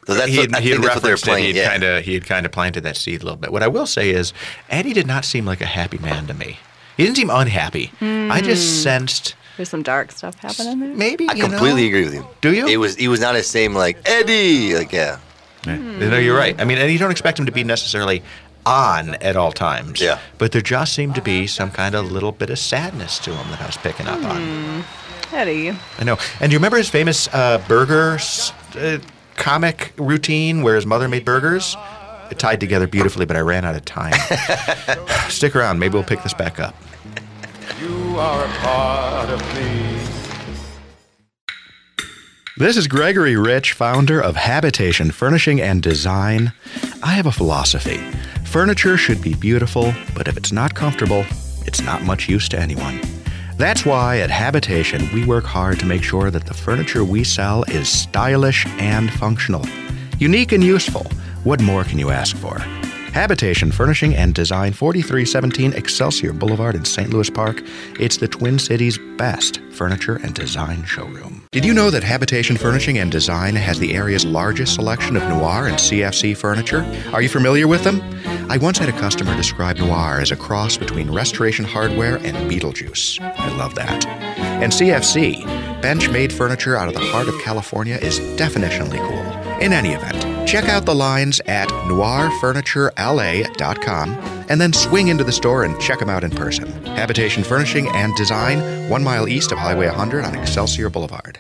So 0.07 0.15
that's 0.15 0.27
he 0.27 0.37
had, 0.37 0.53
I 0.53 0.59
he 0.59 0.69
had 0.69 0.75
think 0.81 0.85
that's 0.85 0.95
what 1.03 1.03
referenced 1.11 1.27
it. 1.27 1.39
He 1.39 1.47
had 1.47 1.55
Yeah. 1.55 1.69
kind 1.69 1.83
of 1.83 2.03
he 2.03 2.13
had 2.15 2.25
kind 2.25 2.45
of 2.45 2.51
planted 2.51 2.81
that 2.81 2.97
seed 2.97 3.21
a 3.21 3.25
little 3.25 3.37
bit. 3.39 3.51
What 3.53 3.63
I 3.63 3.67
will 3.67 3.85
say 3.87 4.09
is, 4.09 4.33
Eddie 4.69 4.93
did 4.93 5.07
not 5.07 5.23
seem 5.23 5.45
like 5.45 5.61
a 5.61 5.65
happy 5.65 5.97
man 5.99 6.25
to 6.27 6.33
me. 6.33 6.57
He 6.97 7.03
didn't 7.03 7.17
seem 7.17 7.29
unhappy. 7.29 7.91
I 8.01 8.41
just 8.41 8.81
sensed 8.83 9.35
There's 9.57 9.69
some 9.69 9.83
dark 9.83 10.11
stuff 10.11 10.37
happening 10.39 10.79
there. 10.79 10.89
maybe. 10.89 11.27
I 11.29 11.33
you 11.33 11.43
know- 11.43 11.49
completely 11.49 11.87
agree 11.87 12.05
with 12.05 12.13
you. 12.15 12.25
Do 12.41 12.53
you? 12.53 12.67
It 12.67 12.77
was 12.77 12.95
he 12.95 13.07
was 13.07 13.19
not 13.19 13.33
the 13.33 13.43
same 13.43 13.73
like 13.73 13.97
Eddie. 14.05 14.75
Like 14.75 14.91
yeah. 14.91 15.19
Yeah. 15.65 15.77
No, 15.77 16.17
you're 16.17 16.37
right. 16.37 16.59
I 16.59 16.65
mean, 16.65 16.77
and 16.77 16.91
you 16.91 16.97
don't 16.99 17.11
expect 17.11 17.39
him 17.39 17.45
to 17.45 17.51
be 17.51 17.63
necessarily 17.63 18.21
on 18.65 19.15
at 19.15 19.35
all 19.37 19.51
times. 19.53 20.01
Yeah. 20.01 20.19
But 20.37 20.51
there 20.51 20.61
just 20.61 20.93
seemed 20.93 21.15
to 21.15 21.21
be 21.21 21.47
some 21.47 21.71
kind 21.71 21.95
of 21.95 22.11
little 22.11 22.31
bit 22.33 22.49
of 22.49 22.59
sadness 22.59 23.17
to 23.19 23.31
him 23.33 23.49
that 23.51 23.61
I 23.61 23.65
was 23.67 23.77
picking 23.77 24.07
up 24.07 24.21
on. 24.25 24.83
Eddie. 25.31 25.69
I 25.99 26.03
know. 26.03 26.17
And 26.41 26.49
do 26.49 26.53
you 26.53 26.57
remember 26.59 26.77
his 26.77 26.89
famous 26.89 27.27
uh, 27.33 27.63
burger 27.67 28.15
s- 28.15 28.51
uh, 28.75 28.99
comic 29.35 29.93
routine 29.97 30.63
where 30.63 30.75
his 30.75 30.85
mother 30.85 31.07
made 31.07 31.23
burgers? 31.25 31.77
It 32.29 32.39
tied 32.39 32.59
together 32.59 32.87
beautifully, 32.87 33.25
but 33.25 33.35
I 33.37 33.41
ran 33.41 33.63
out 33.65 33.75
of 33.75 33.85
time. 33.85 34.13
Stick 35.29 35.55
around. 35.55 35.79
Maybe 35.79 35.93
we'll 35.93 36.03
pick 36.03 36.23
this 36.23 36.33
back 36.33 36.59
up. 36.59 36.75
You 38.13 38.19
are 38.19 38.45
a 38.45 38.49
part 38.59 39.29
of 39.31 39.41
me. 39.55 39.97
This 42.57 42.77
is 42.77 42.87
Gregory 42.87 43.35
Rich, 43.35 43.73
founder 43.73 44.21
of 44.21 44.35
Habitation 44.35 45.09
Furnishing 45.09 45.59
and 45.59 45.81
Design. 45.81 46.53
I 47.01 47.13
have 47.13 47.25
a 47.25 47.31
philosophy 47.31 47.97
furniture 48.45 48.97
should 48.97 49.19
be 49.19 49.33
beautiful, 49.33 49.95
but 50.13 50.27
if 50.27 50.37
it's 50.37 50.51
not 50.51 50.75
comfortable, 50.75 51.25
it's 51.65 51.81
not 51.81 52.03
much 52.03 52.29
use 52.29 52.47
to 52.49 52.59
anyone. 52.59 53.01
That's 53.57 53.83
why 53.83 54.19
at 54.19 54.29
Habitation 54.29 55.11
we 55.11 55.25
work 55.25 55.45
hard 55.45 55.79
to 55.79 55.87
make 55.87 56.03
sure 56.03 56.29
that 56.29 56.45
the 56.45 56.53
furniture 56.53 57.03
we 57.03 57.23
sell 57.23 57.63
is 57.63 57.89
stylish 57.89 58.67
and 58.77 59.11
functional. 59.11 59.65
Unique 60.19 60.51
and 60.51 60.63
useful. 60.63 61.07
What 61.43 61.63
more 61.63 61.83
can 61.83 61.97
you 61.97 62.11
ask 62.11 62.37
for? 62.37 62.63
Habitation 63.13 63.71
Furnishing 63.71 64.15
and 64.15 64.33
Design, 64.33 64.73
4317 64.73 65.73
Excelsior 65.73 66.33
Boulevard 66.33 66.73
in 66.73 66.83
St. 66.83 67.11
Louis 67.11 67.29
Park. 67.29 67.61
It's 67.99 68.17
the 68.17 68.27
Twin 68.27 68.57
Cities' 68.57 68.97
best 69.17 69.59
furniture 69.69 70.15
and 70.15 70.33
design 70.33 70.83
showroom. 70.83 71.45
Did 71.51 71.63
you 71.63 71.75
know 71.75 71.91
that 71.91 72.03
Habitation 72.03 72.57
Furnishing 72.57 72.97
and 72.97 73.11
Design 73.11 73.55
has 73.55 73.77
the 73.77 73.93
area's 73.93 74.25
largest 74.25 74.73
selection 74.73 75.15
of 75.15 75.21
noir 75.29 75.67
and 75.67 75.77
CFC 75.77 76.35
furniture? 76.35 76.83
Are 77.13 77.21
you 77.21 77.29
familiar 77.29 77.67
with 77.67 77.83
them? 77.83 78.01
I 78.49 78.57
once 78.57 78.79
had 78.79 78.89
a 78.89 78.99
customer 78.99 79.35
describe 79.35 79.77
noir 79.77 80.19
as 80.19 80.31
a 80.31 80.35
cross 80.35 80.75
between 80.75 81.11
restoration 81.11 81.65
hardware 81.65 82.15
and 82.15 82.35
Beetlejuice. 82.51 83.21
I 83.21 83.55
love 83.57 83.75
that. 83.75 84.07
And 84.07 84.73
CFC, 84.73 85.45
bench 85.83 86.09
made 86.09 86.33
furniture 86.33 86.75
out 86.75 86.87
of 86.87 86.95
the 86.95 86.99
heart 86.99 87.27
of 87.27 87.39
California, 87.41 87.97
is 87.97 88.19
definitionally 88.19 88.97
cool. 89.07 89.42
In 89.63 89.71
any 89.71 89.93
event, 89.93 90.45
check 90.45 90.67
out 90.67 90.85
the 90.85 90.93
lines 90.93 91.39
at 91.45 91.69
noirfurniturela.com 91.69 94.09
and 94.49 94.59
then 94.59 94.73
swing 94.73 95.07
into 95.07 95.23
the 95.23 95.31
store 95.31 95.63
and 95.63 95.79
check 95.79 95.99
them 95.99 96.09
out 96.09 96.25
in 96.25 96.31
person. 96.31 96.69
Habitation 96.97 97.45
Furnishing 97.45 97.87
and 97.95 98.13
Design, 98.17 98.89
one 98.89 99.05
mile 99.05 99.29
east 99.29 99.53
of 99.53 99.57
Highway 99.57 99.87
100 99.87 100.25
on 100.25 100.35
Excelsior 100.35 100.89
Boulevard. 100.89 101.39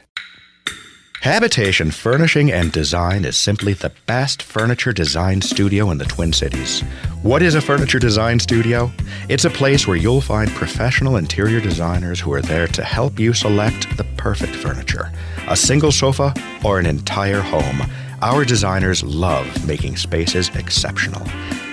Habitation 1.23 1.91
Furnishing 1.91 2.51
and 2.51 2.71
Design 2.71 3.25
is 3.25 3.37
simply 3.37 3.73
the 3.73 3.91
best 4.07 4.41
furniture 4.41 4.93
design 4.93 5.41
studio 5.41 5.91
in 5.91 5.97
the 5.97 6.05
Twin 6.05 6.31
Cities. 6.31 6.79
What 7.23 7.41
is 7.41 7.55
a 7.55 7.61
furniture 7.61 7.99
design 7.99 8.39
studio? 8.39 8.89
It's 9.29 9.45
a 9.45 9.49
place 9.49 9.87
where 9.87 9.97
you'll 9.97 10.21
find 10.21 10.49
professional 10.51 11.17
interior 11.17 11.61
designers 11.61 12.19
who 12.19 12.33
are 12.33 12.41
there 12.41 12.67
to 12.67 12.83
help 12.83 13.19
you 13.19 13.33
select 13.33 13.95
the 13.95 14.03
perfect 14.17 14.55
furniture. 14.55 15.11
A 15.47 15.55
single 15.55 15.91
sofa 15.91 16.33
or 16.63 16.79
an 16.79 16.85
entire 16.85 17.41
home. 17.41 17.81
Our 18.23 18.45
designers 18.45 19.03
love 19.03 19.67
making 19.67 19.97
spaces 19.97 20.47
exceptional. 20.55 21.27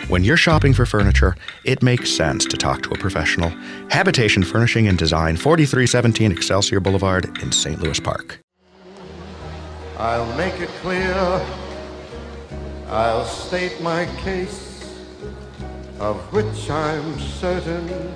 When 0.08 0.24
you're 0.24 0.36
shopping 0.36 0.74
for 0.74 0.84
furniture, 0.84 1.36
it 1.64 1.80
makes 1.80 2.10
sense 2.10 2.44
to 2.46 2.56
talk 2.56 2.82
to 2.82 2.90
a 2.90 2.98
professional. 2.98 3.50
Habitation 3.88 4.42
Furnishing 4.42 4.88
and 4.88 4.98
Design, 4.98 5.36
4317 5.36 6.32
Excelsior 6.32 6.80
Boulevard 6.80 7.38
in 7.40 7.52
St. 7.52 7.80
Louis 7.80 8.00
Park. 8.00 8.40
I'll 9.96 10.36
make 10.36 10.60
it 10.60 10.70
clear. 10.82 11.14
I'll 12.88 13.26
state 13.26 13.80
my 13.80 14.06
case, 14.16 14.98
of 16.00 16.16
which 16.32 16.68
I'm 16.68 17.20
certain. 17.20 18.12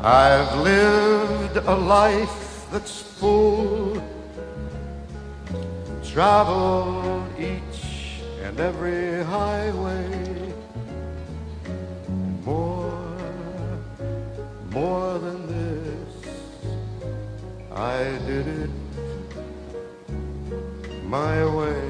I've 0.00 0.56
lived 0.60 1.56
a 1.56 1.74
life 1.74 2.64
that's 2.70 3.02
full, 3.02 4.00
traveled 6.18 7.22
each 7.38 8.22
and 8.42 8.58
every 8.58 9.22
highway, 9.22 10.52
and 12.08 12.44
more, 12.44 13.20
more 14.72 15.16
than 15.20 15.46
this, 15.46 16.14
I 17.70 18.02
did 18.26 18.48
it 18.48 18.70
my 21.04 21.44
way. 21.44 21.87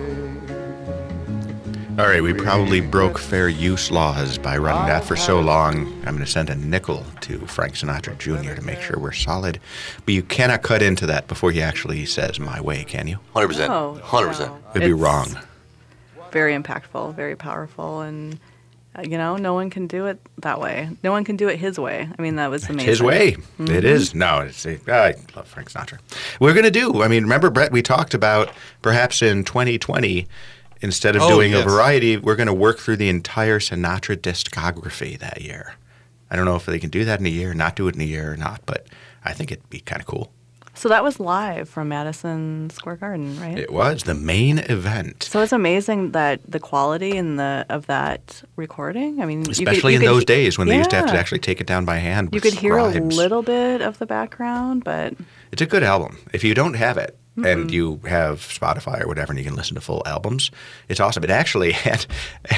All 1.98 2.06
right, 2.06 2.22
we 2.22 2.32
probably 2.32 2.80
broke 2.80 3.18
fair 3.18 3.48
use 3.48 3.90
laws 3.90 4.38
by 4.38 4.56
running 4.56 4.86
that 4.86 5.04
for 5.04 5.16
so 5.16 5.40
long. 5.40 5.88
I'm 6.06 6.14
going 6.14 6.18
to 6.18 6.26
send 6.26 6.48
a 6.48 6.54
nickel 6.54 7.04
to 7.22 7.40
Frank 7.46 7.74
Sinatra 7.74 8.16
Jr. 8.18 8.54
to 8.54 8.62
make 8.62 8.80
sure 8.80 9.00
we're 9.00 9.10
solid. 9.10 9.58
But 10.04 10.14
you 10.14 10.22
cannot 10.22 10.62
cut 10.62 10.80
into 10.80 11.06
that 11.06 11.26
before 11.26 11.50
he 11.50 11.60
actually 11.60 12.06
says 12.06 12.38
my 12.38 12.60
way, 12.60 12.84
can 12.84 13.08
you? 13.08 13.18
100%. 13.34 13.68
Oh, 13.68 14.00
100%. 14.00 14.38
no. 14.38 14.58
It'd 14.76 14.82
be 14.82 14.92
It's 14.92 15.00
wrong. 15.00 15.36
Very 16.30 16.56
impactful, 16.56 17.16
very 17.16 17.34
powerful, 17.34 18.02
and 18.02 18.38
uh, 18.94 19.02
you 19.02 19.18
know, 19.18 19.36
no 19.36 19.54
one 19.54 19.68
can 19.68 19.88
do 19.88 20.06
it 20.06 20.20
that 20.38 20.60
way. 20.60 20.90
No 21.02 21.10
one 21.10 21.24
can 21.24 21.36
do 21.36 21.48
it 21.48 21.58
his 21.58 21.80
way. 21.80 22.08
I 22.16 22.22
mean, 22.22 22.36
that 22.36 22.48
was 22.48 22.68
amazing. 22.68 22.88
His 22.88 23.02
way. 23.02 23.32
Mm-hmm. 23.32 23.68
It 23.68 23.84
is. 23.84 24.14
No, 24.14 24.42
it's, 24.42 24.64
I 24.64 25.14
love 25.34 25.48
Frank 25.48 25.70
Sinatra. 25.70 25.98
We're 26.38 26.54
going 26.54 26.64
to 26.64 26.70
do, 26.70 27.02
I 27.02 27.08
mean, 27.08 27.24
remember, 27.24 27.50
Brett, 27.50 27.72
we 27.72 27.82
talked 27.82 28.14
about 28.14 28.50
perhaps 28.82 29.20
in 29.20 29.42
2020, 29.42 30.28
instead 30.80 31.16
of 31.16 31.22
Oh, 31.22 31.28
doing 31.28 31.52
yes. 31.52 31.64
a 31.64 31.68
variety, 31.68 32.16
we're 32.16 32.36
going 32.36 32.46
to 32.46 32.54
work 32.54 32.78
through 32.78 32.96
the 32.96 33.08
entire 33.08 33.58
Sinatra 33.58 34.16
discography 34.16 35.18
that 35.18 35.42
year. 35.42 35.74
I 36.30 36.36
don't 36.36 36.44
know 36.44 36.56
if 36.56 36.66
they 36.66 36.78
can 36.78 36.90
do 36.90 37.04
that 37.04 37.20
in 37.20 37.26
a 37.26 37.30
year, 37.30 37.54
not 37.54 37.76
do 37.76 37.88
it 37.88 37.94
in 37.94 38.00
a 38.00 38.04
year 38.04 38.32
or 38.32 38.36
not, 38.36 38.60
but 38.66 38.86
I 39.24 39.32
think 39.32 39.50
it'd 39.50 39.68
be 39.70 39.80
kind 39.80 40.00
of 40.00 40.06
cool. 40.06 40.30
So 40.74 40.88
that 40.90 41.02
was 41.02 41.18
live 41.18 41.68
from 41.68 41.88
Madison 41.88 42.70
Square 42.70 42.96
Garden, 42.96 43.40
right? 43.40 43.58
It 43.58 43.72
was 43.72 44.04
the 44.04 44.14
main 44.14 44.58
event. 44.58 45.24
So 45.24 45.40
it's 45.42 45.50
amazing 45.52 46.12
that 46.12 46.40
the 46.48 46.60
quality 46.60 47.16
in 47.16 47.34
the 47.34 47.66
of 47.68 47.86
that 47.86 48.44
recording. 48.54 49.20
I 49.20 49.26
mean, 49.26 49.40
you 49.40 49.44
could- 49.46 49.52
Especially 49.58 49.94
you 49.94 49.98
in 49.98 50.02
could 50.06 50.14
those 50.14 50.24
days 50.24 50.56
when 50.56 50.68
they 50.68 50.76
used 50.76 50.90
to 50.90 50.96
have 50.96 51.06
to 51.06 51.18
actually 51.18 51.40
take 51.40 51.60
it 51.60 51.66
down 51.66 51.84
by 51.84 51.96
hand. 51.96 52.28
You 52.32 52.40
could 52.40 52.54
hear 52.54 52.76
a 52.76 52.86
little 53.00 53.42
bit 53.42 53.80
of 53.82 53.98
the 53.98 54.06
background, 54.06 54.84
but 54.84 55.14
It's 55.50 55.62
a 55.62 55.66
good 55.66 55.82
album. 55.82 56.18
If 56.32 56.44
you 56.44 56.54
don't 56.54 56.74
have 56.74 56.96
it 56.96 57.16
Mm-hmm. 57.38 57.60
and 57.60 57.70
you 57.70 58.00
have 58.06 58.40
Spotify 58.40 59.00
or 59.02 59.06
whatever 59.08 59.32
and 59.32 59.38
you 59.38 59.44
can 59.44 59.54
listen 59.56 59.74
to 59.76 59.80
full 59.80 60.02
albums, 60.06 60.50
it's 60.88 61.00
awesome. 61.00 61.22
It 61.24 61.30
actually 61.30 61.74
and 61.84 62.06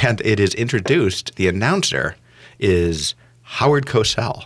and 0.03 0.21
it 0.23 0.41
is 0.41 0.55
introduced. 0.55 1.35
The 1.37 1.49
announcer 1.49 2.17
is 2.59 3.15
Howard 3.43 3.87
Cosell. 3.87 4.45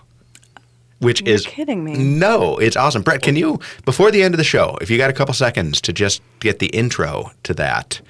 Which 1.00 1.20
You're 1.22 1.34
is 1.34 1.44
kidding 1.46 1.84
me. 1.84 1.92
No, 1.98 2.56
it's 2.56 2.76
awesome. 2.76 3.02
Brett, 3.02 3.20
can 3.20 3.36
you 3.36 3.60
before 3.84 4.10
the 4.10 4.22
end 4.22 4.32
of 4.32 4.38
the 4.38 4.44
show, 4.44 4.78
if 4.80 4.88
you 4.90 4.96
got 4.96 5.10
a 5.10 5.12
couple 5.12 5.34
seconds 5.34 5.80
to 5.82 5.92
just 5.92 6.22
get 6.40 6.60
the 6.60 6.68
intro 6.68 7.30
to 7.42 7.52
that, 7.54 8.00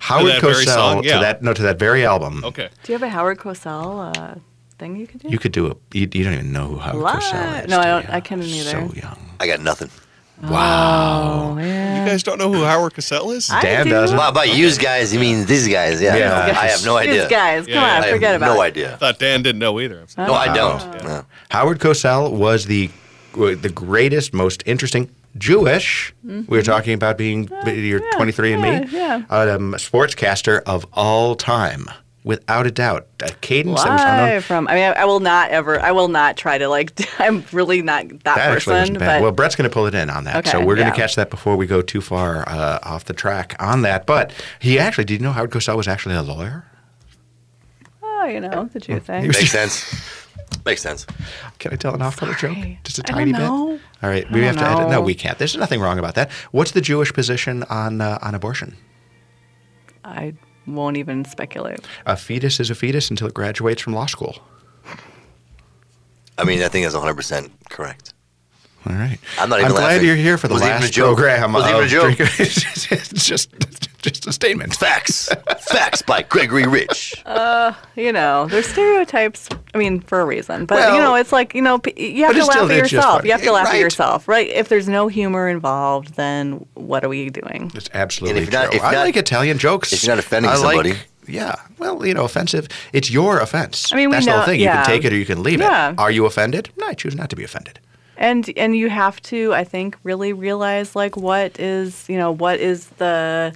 Howard 0.00 0.32
that 0.32 0.40
very 0.42 0.64
Cosell 0.66 0.74
song? 0.74 1.02
to 1.04 1.08
that 1.08 1.42
no 1.42 1.54
to 1.54 1.62
that 1.62 1.78
very 1.78 2.04
album. 2.04 2.44
Okay. 2.44 2.68
do 2.82 2.92
you 2.92 2.98
have 2.98 3.02
a 3.02 3.08
Howard 3.08 3.38
Cosell 3.38 4.16
uh, 4.18 4.34
thing 4.78 4.96
you 4.96 5.06
could 5.06 5.20
do? 5.22 5.28
You 5.28 5.38
could 5.38 5.52
do 5.52 5.66
a. 5.68 5.76
You, 5.96 6.08
you 6.12 6.24
don't 6.24 6.34
even 6.34 6.52
know 6.52 6.66
who 6.68 6.78
Howard 6.78 7.04
Cosell 7.22 7.64
is. 7.64 7.70
No, 7.70 7.78
I 7.78 7.84
do 7.84 7.88
don't- 7.90 8.02
you? 8.08 8.14
I 8.16 8.20
couldn't 8.20 8.44
either. 8.44 8.70
So 8.70 8.92
young. 9.00 9.18
I 9.40 9.46
got 9.46 9.60
nothing. 9.60 9.88
Wow. 10.42 11.52
oh, 11.54 11.58
yeah. 11.58 12.04
You 12.04 12.10
guys 12.10 12.22
don't 12.22 12.38
know 12.38 12.52
who 12.52 12.64
Howard 12.64 12.94
Cosell 12.94 13.34
is? 13.34 13.48
I 13.50 13.62
Dan 13.62 13.84
do. 13.86 13.90
doesn't. 13.90 14.16
Well, 14.16 14.32
by 14.32 14.44
use 14.44 14.76
guys, 14.78 15.12
you 15.14 15.20
mean 15.20 15.46
these 15.46 15.68
guys? 15.68 16.00
Yeah. 16.02 16.16
Yeah. 16.16 16.28
No, 16.28 16.34
I 16.60 16.66
have 16.66 16.84
no 16.84 16.96
idea. 16.96 17.22
These 17.22 17.30
guys, 17.30 17.66
come 17.66 17.74
Yeah, 17.74 17.80
on, 17.82 17.86
yeah. 17.88 17.92
I 17.92 18.06
have 18.06 18.14
forget 18.14 18.34
about 18.36 18.54
no 18.54 18.60
it. 18.62 18.66
idea. 18.66 18.96
thought 18.96 19.18
Dan 19.18 19.42
didn't 19.42 19.60
know 19.60 19.78
either. 19.80 20.04
No, 20.18 20.34
I 20.34 20.52
don't. 20.54 20.82
Oh. 20.82 21.06
No. 21.06 21.24
Howard 21.50 21.78
Cosell 21.78 22.32
was 22.32 22.66
the 22.66 22.90
the 23.34 23.70
greatest, 23.74 24.34
most 24.34 24.62
interesting 24.66 25.08
Jewish. 25.38 26.12
We 26.22 26.42
were 26.46 26.62
talking 26.62 26.92
about 26.94 27.16
being 27.16 27.48
you're 27.66 28.00
Mm-hmm. 28.00 28.20
yeah, 28.20 28.80
23andMe, 28.86 28.92
yeah, 28.92 29.14
um, 29.30 29.72
sportscaster 29.74 30.60
of 30.66 30.86
all 30.92 31.34
time, 31.34 31.86
without 32.24 32.66
a 32.66 32.70
doubt. 32.70 33.06
A 33.22 33.30
cadence 33.40 33.82
that 33.82 33.90
was 33.90 34.02
unknown. 34.02 34.40
From. 34.42 34.68
I 34.68 34.74
mean, 34.74 34.84
I, 34.84 34.92
I 34.92 35.04
will 35.04 35.20
not 35.20 35.50
ever. 35.50 35.80
I 35.80 35.92
will 35.92 36.08
not 36.08 36.36
try 36.36 36.58
to 36.58 36.68
like. 36.68 36.92
I'm 37.20 37.44
really 37.52 37.82
not 37.82 38.08
that, 38.08 38.22
That 38.22 38.54
person. 38.54 38.72
wasn't 38.72 38.98
bad. 38.98 39.18
But 39.18 39.22
Well, 39.22 39.32
Brett's 39.32 39.56
going 39.56 39.68
to 39.68 39.72
pull 39.74 39.86
it 39.86 39.94
in 39.94 40.10
on 40.10 40.24
that, 40.24 40.46
so 40.46 40.58
we're 40.58 40.76
going 40.76 40.88
yeah. 40.88 40.92
to 40.92 41.00
catch 41.00 41.16
that 41.16 41.30
before 41.30 41.56
we 41.56 41.66
go 41.66 41.82
too 41.82 42.00
far 42.00 42.48
uh, 42.48 42.78
off 42.82 43.04
the 43.04 43.14
track 43.14 43.56
on 43.58 43.82
that. 43.82 44.06
But 44.06 44.32
he 44.60 44.78
actually, 44.78 45.04
did 45.04 45.14
you 45.14 45.20
know 45.20 45.32
Howard 45.32 45.50
Cosell 45.50 45.76
was 45.76 45.88
actually 45.88 46.14
a 46.14 46.22
lawyer? 46.22 46.66
oh, 48.22 48.26
you 48.26 48.40
know 48.40 48.68
the 48.72 48.80
Jew 48.80 49.00
thing. 49.00 49.26
Makes 49.26 49.50
sense. 49.50 50.28
Makes 50.64 50.82
sense. 50.82 51.06
Can 51.58 51.72
I 51.72 51.76
tell 51.76 51.94
an 51.94 52.02
off-color 52.02 52.34
joke? 52.34 52.56
Just 52.84 52.98
a 52.98 53.02
I 53.06 53.12
tiny 53.12 53.32
don't 53.32 53.72
bit. 53.72 53.80
All 54.02 54.08
right, 54.08 54.30
we 54.30 54.42
have 54.42 54.56
don't 54.56 54.64
to 54.64 54.70
edit. 54.70 54.90
No, 54.90 55.00
we 55.00 55.14
can't. 55.14 55.38
There's 55.38 55.56
nothing 55.56 55.80
wrong 55.80 55.98
about 55.98 56.14
that. 56.14 56.30
What's 56.52 56.70
the 56.72 56.80
Jewish 56.80 57.12
position 57.12 57.64
on 57.64 58.00
uh, 58.00 58.18
on 58.22 58.34
abortion? 58.34 58.76
I 60.04 60.34
won't 60.66 60.96
even 60.96 61.24
speculate. 61.24 61.80
A 62.06 62.16
fetus 62.16 62.60
is 62.60 62.70
a 62.70 62.74
fetus 62.74 63.10
until 63.10 63.28
it 63.28 63.34
graduates 63.34 63.82
from 63.82 63.94
law 63.94 64.06
school. 64.06 64.38
I 66.38 66.44
mean, 66.44 66.62
I 66.62 66.68
think 66.68 66.84
that's 66.84 66.96
100% 66.96 67.50
correct. 67.68 68.11
All 68.88 68.94
right. 68.96 69.18
I'm 69.38 69.48
not 69.48 69.60
even 69.60 69.70
glad 69.72 69.82
laughing. 69.84 70.06
you're 70.06 70.16
here 70.16 70.36
for 70.38 70.48
the 70.48 70.54
Wasn't 70.54 70.68
even 70.70 70.80
last 70.82 70.90
a 70.90 70.92
joke. 70.92 71.16
program. 71.16 71.52
Wasn't 71.52 71.72
even 71.74 71.84
a 71.84 71.88
joke. 71.88 72.18
It's 72.40 73.24
just, 73.24 73.48
just 74.02 74.26
a 74.26 74.32
statement. 74.32 74.74
Facts. 74.74 75.28
Facts 75.60 76.02
by 76.02 76.22
Gregory 76.22 76.66
Rich. 76.66 77.14
Uh, 77.26 77.72
You 77.94 78.12
know, 78.12 78.46
there's 78.48 78.66
stereotypes. 78.66 79.48
I 79.74 79.78
mean, 79.78 80.00
for 80.00 80.20
a 80.20 80.24
reason, 80.24 80.66
but 80.66 80.78
Well- 80.78 80.94
you 80.96 81.00
know, 81.00 81.14
it's 81.14 81.32
like 81.32 81.54
you 81.54 81.62
know, 81.62 81.80
you 81.96 82.24
have 82.24 82.34
to 82.34 82.44
laugh 82.44 82.70
at 82.70 82.76
yourself. 82.92 83.24
You 83.24 83.30
have 83.32 83.42
to 83.42 83.52
laugh 83.52 83.66
Right. 83.66 83.76
at 83.76 83.80
yourself, 83.80 84.26
right? 84.26 84.48
If 84.48 84.68
there's 84.68 84.88
no 84.88 85.06
humor 85.08 85.48
involved, 85.48 86.14
then 86.16 86.66
what 86.74 87.04
are 87.04 87.08
we 87.08 87.30
doing? 87.30 87.70
It's 87.74 87.88
absolutely 87.94 88.40
And 88.40 88.48
if 88.48 88.52
you're 88.52 88.60
not- 88.62 88.70
true. 88.72 88.78
if 88.80 88.84
I 88.84 88.92
not- 88.92 89.00
like 89.04 89.16
Italian 89.16 89.58
jokes. 89.58 89.92
if 89.92 90.02
you're 90.02 90.14
not 90.16 90.18
offending 90.18 90.50
I 90.50 90.54
like- 90.56 90.60
somebody. 90.74 90.94
yeah. 91.28 91.54
Well, 91.78 92.04
you 92.04 92.14
know, 92.14 92.24
offensive. 92.24 92.66
It's 92.92 93.10
your 93.10 93.38
offense. 93.38 93.92
I 93.92 93.96
mean, 93.96 94.10
we 94.10 94.16
That's 94.16 94.26
the 94.26 94.32
whole 94.32 94.40
know- 94.40 94.46
thing. 94.46 94.60
You 94.60 94.66
can 94.68 94.84
take 94.84 95.04
it 95.04 95.12
or 95.12 95.16
you 95.16 95.24
can 95.26 95.42
leave 95.44 95.60
Yeah. 95.60 95.90
it. 95.92 95.98
Are 95.98 96.10
you 96.10 96.26
offended? 96.26 96.70
No, 96.76 96.88
I 96.88 96.94
choose 96.94 97.14
not 97.14 97.30
to 97.30 97.36
be 97.36 97.44
offended. 97.44 97.78
And 98.22 98.50
and 98.56 98.74
you 98.74 98.88
have 98.88 99.20
to 99.20 99.52
i 99.52 99.64
think 99.64 99.98
really 100.04 100.32
realize 100.32 100.96
like 100.96 101.16
what 101.16 101.58
is 101.60 102.08
you 102.08 102.16
know 102.16 102.30
what 102.30 102.58
is 102.60 102.86
the 102.96 103.54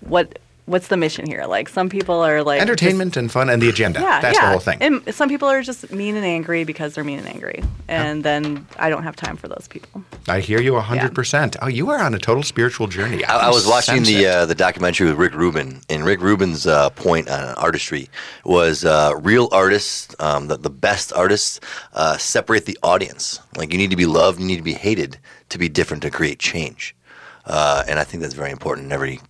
what 0.00 0.38
what's 0.66 0.88
the 0.88 0.96
mission 0.96 1.26
here 1.26 1.44
like 1.44 1.68
some 1.68 1.88
people 1.88 2.20
are 2.20 2.42
like 2.42 2.58
just- 2.58 2.68
Entertainment 2.68 3.16
and 3.16 3.30
fun 3.30 3.50
and 3.50 3.60
the 3.60 3.68
agenda. 3.68 4.00
yeah 4.00 4.20
That's 4.20 4.38
yeah. 4.38 4.46
the 4.46 4.50
whole 4.50 4.60
thing. 4.60 4.78
and 4.80 5.14
some 5.14 5.28
people 5.28 5.48
are 5.48 5.62
just 5.62 5.90
mean 5.92 6.16
and 6.16 6.24
angry 6.24 6.64
because 6.64 6.94
they're 6.94 7.04
mean 7.04 7.18
and 7.18 7.28
angry 7.28 7.62
and 7.88 8.24
then 8.24 8.66
i 8.78 8.88
don't 8.88 9.02
have 9.02 9.14
time 9.16 9.36
for 9.36 9.48
those 9.48 9.66
people 9.68 10.02
I 10.26 10.40
hear 10.40 10.58
you 10.58 10.72
100%. 10.72 11.56
Oh, 11.60 11.66
you 11.66 11.90
are 11.90 11.98
on 11.98 12.14
a 12.14 12.18
total 12.18 12.42
spiritual 12.42 12.86
journey. 12.86 13.22
I, 13.26 13.36
I 13.36 13.40
can 13.42 13.50
was 13.50 13.66
watching 13.66 14.02
the 14.04 14.26
uh, 14.26 14.46
the 14.46 14.54
documentary 14.54 15.06
with 15.08 15.18
Rick 15.18 15.34
Rubin, 15.34 15.82
and 15.90 16.02
Rick 16.02 16.22
Rubin's 16.22 16.66
uh, 16.66 16.88
point 16.90 17.28
on 17.28 17.54
artistry 17.56 18.08
was 18.44 18.86
uh, 18.86 19.12
real 19.20 19.50
artists, 19.52 20.16
um, 20.20 20.48
the, 20.48 20.56
the 20.56 20.70
best 20.70 21.12
artists, 21.12 21.60
uh, 21.92 22.16
separate 22.16 22.64
the 22.64 22.78
audience. 22.82 23.38
Like 23.58 23.70
you 23.70 23.76
need 23.76 23.90
to 23.90 23.96
be 23.96 24.06
loved, 24.06 24.40
you 24.40 24.46
need 24.46 24.56
to 24.56 24.62
be 24.62 24.72
hated 24.72 25.18
to 25.50 25.58
be 25.58 25.68
different 25.68 26.02
to 26.04 26.10
create 26.10 26.38
change. 26.38 26.96
Uh, 27.44 27.84
and 27.86 27.98
I 27.98 28.04
think 28.04 28.22
that's 28.22 28.32
very 28.34 28.50
important 28.50 28.86
in 28.86 28.92
every 28.92 29.20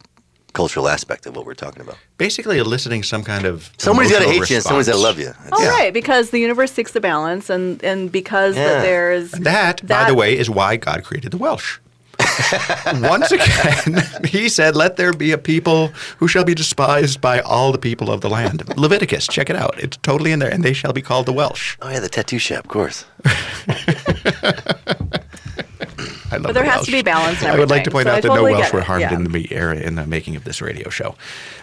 cultural 0.55 0.89
aspect 0.89 1.27
of 1.27 1.37
what 1.37 1.45
we're 1.45 1.53
talking 1.55 1.83
about. 1.83 1.99
Basically 2.17 2.57
eliciting 2.59 3.03
some 3.03 3.23
kind 3.23 3.45
of. 3.45 3.71
Somebody's 3.77 4.13
got 4.13 4.21
to 4.21 4.25
emotional 4.25 4.43
hate 4.45 4.51
you, 4.51 4.57
and 4.57 4.63
somebody's 4.65 4.87
got 4.87 4.93
to 4.95 4.99
love 4.99 5.19
you. 5.19 5.27
All 5.53 5.61
It's- 5.61 5.61
oh, 5.61 5.69
right, 5.79 5.93
because 5.93 6.31
the 6.31 6.39
universe 6.39 6.73
seeks 6.73 6.93
the 6.93 7.01
balance 7.03 7.51
and 7.51 7.83
and 7.85 8.11
because 8.11 8.57
Yeah. 8.57 8.65
that 8.69 8.83
there's 8.83 9.31
That, 9.33 9.87
by 9.87 10.07
the 10.09 10.15
way, 10.15 10.39
is 10.39 10.49
why 10.49 10.77
God 10.77 11.05
created 11.05 11.33
the 11.33 11.37
Welsh. 11.39 11.79
Once 13.03 13.33
again, 13.33 14.01
he 14.25 14.49
said, 14.49 14.77
Let 14.77 14.97
there 14.97 15.13
be 15.13 15.33
a 15.33 15.39
people 15.39 15.89
who 16.19 16.29
shall 16.29 16.45
be 16.45 16.55
despised 16.55 17.21
by 17.21 17.41
all 17.41 17.73
the 17.73 17.79
people 17.79 18.09
of 18.09 18.21
the 18.21 18.31
land. 18.31 18.63
Leviticus, 18.79 19.27
check 19.27 19.51
it 19.51 19.57
out. 19.57 19.75
It's 19.83 19.97
totally 19.97 20.31
in 20.31 20.39
there. 20.39 20.49
And 20.49 20.63
they 20.65 20.73
shall 20.73 20.93
be 20.93 21.03
called 21.03 21.27
the 21.27 21.33
Welsh. 21.33 21.77
Oh 21.83 21.89
yeah, 21.91 21.99
the 21.99 22.09
tattoo 22.09 22.39
shop, 22.39 22.65
of 22.65 22.69
course. 22.71 23.05
I 26.35 26.37
love 26.39 26.45
But 26.49 26.53
there 26.55 26.65
the 26.65 26.71
has 26.71 26.85
to 26.87 26.93
be 26.93 27.03
balance 27.03 27.41
in 27.43 27.49
I 27.49 27.59
would 27.59 27.71
like 27.71 27.85
to 27.85 27.91
point 27.91 28.05
so 28.07 28.11
out 28.13 28.17
I 28.19 28.21
that 28.21 28.29
totally 28.29 28.53
no 28.53 28.59
Welsh 28.59 28.73
were 28.73 28.81
harmed 28.83 29.03
yeah. 29.03 29.15
in 29.15 29.25
the 29.25 29.53
era 29.53 29.77
in 29.77 29.95
the 29.95 30.07
making 30.07 30.37
of 30.37 30.45
this 30.45 30.61
radio 30.61 30.89
show, 30.91 31.15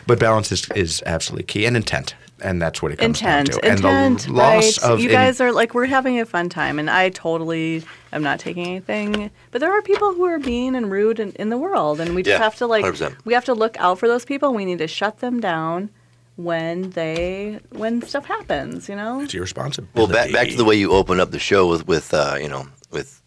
but 0.07 0.19
balance 0.19 0.51
is, 0.51 0.67
is 0.75 1.03
absolutely 1.05 1.43
key 1.43 1.65
and 1.65 1.75
intent, 1.77 2.15
and 2.41 2.61
that's 2.61 2.81
what 2.81 2.91
it 2.91 2.97
comes 2.97 3.19
intent, 3.21 3.51
down 3.51 3.61
to. 3.61 3.67
intent, 3.71 3.85
and 3.85 4.19
the 4.19 4.33
loss 4.33 4.81
right? 4.83 4.91
of 4.91 4.99
you 4.99 5.09
in- 5.09 5.13
guys 5.13 5.39
are 5.41 5.51
like 5.51 5.73
we're 5.73 5.85
having 5.85 6.19
a 6.19 6.25
fun 6.25 6.49
time, 6.49 6.79
and 6.79 6.89
I 6.89 7.09
totally 7.09 7.83
am 8.13 8.23
not 8.23 8.39
taking 8.39 8.65
anything. 8.67 9.29
But 9.51 9.59
there 9.61 9.71
are 9.71 9.81
people 9.81 10.13
who 10.13 10.23
are 10.25 10.39
mean 10.39 10.75
and 10.75 10.91
rude 10.91 11.19
in, 11.19 11.31
in 11.33 11.49
the 11.49 11.57
world, 11.57 11.99
and 11.99 12.15
we 12.15 12.23
just 12.23 12.37
Yeah, 12.39 12.43
have 12.43 12.55
to 12.57 12.67
like 12.67 12.83
100%. 12.85 13.15
we 13.25 13.33
have 13.33 13.45
to 13.45 13.53
look 13.53 13.77
out 13.79 13.99
for 13.99 14.07
those 14.07 14.25
people. 14.25 14.53
We 14.53 14.65
need 14.65 14.79
to 14.79 14.87
shut 14.87 15.19
them 15.19 15.39
down 15.39 15.89
when 16.37 16.89
they 16.91 17.59
when 17.71 18.01
stuff 18.01 18.25
happens. 18.25 18.89
You 18.89 18.95
know, 18.95 19.21
it's 19.21 19.33
your 19.33 19.43
responsibility. 19.43 19.97
Well, 19.97 20.07
back 20.07 20.31
back 20.33 20.47
to 20.49 20.55
the 20.57 20.65
way 20.65 20.75
you 20.75 20.91
open 20.91 21.19
up 21.19 21.31
the 21.31 21.39
show 21.39 21.67
with 21.67 21.87
with 21.87 22.13
uh, 22.13 22.37
you 22.39 22.49
know 22.49 22.67
with 22.91 23.20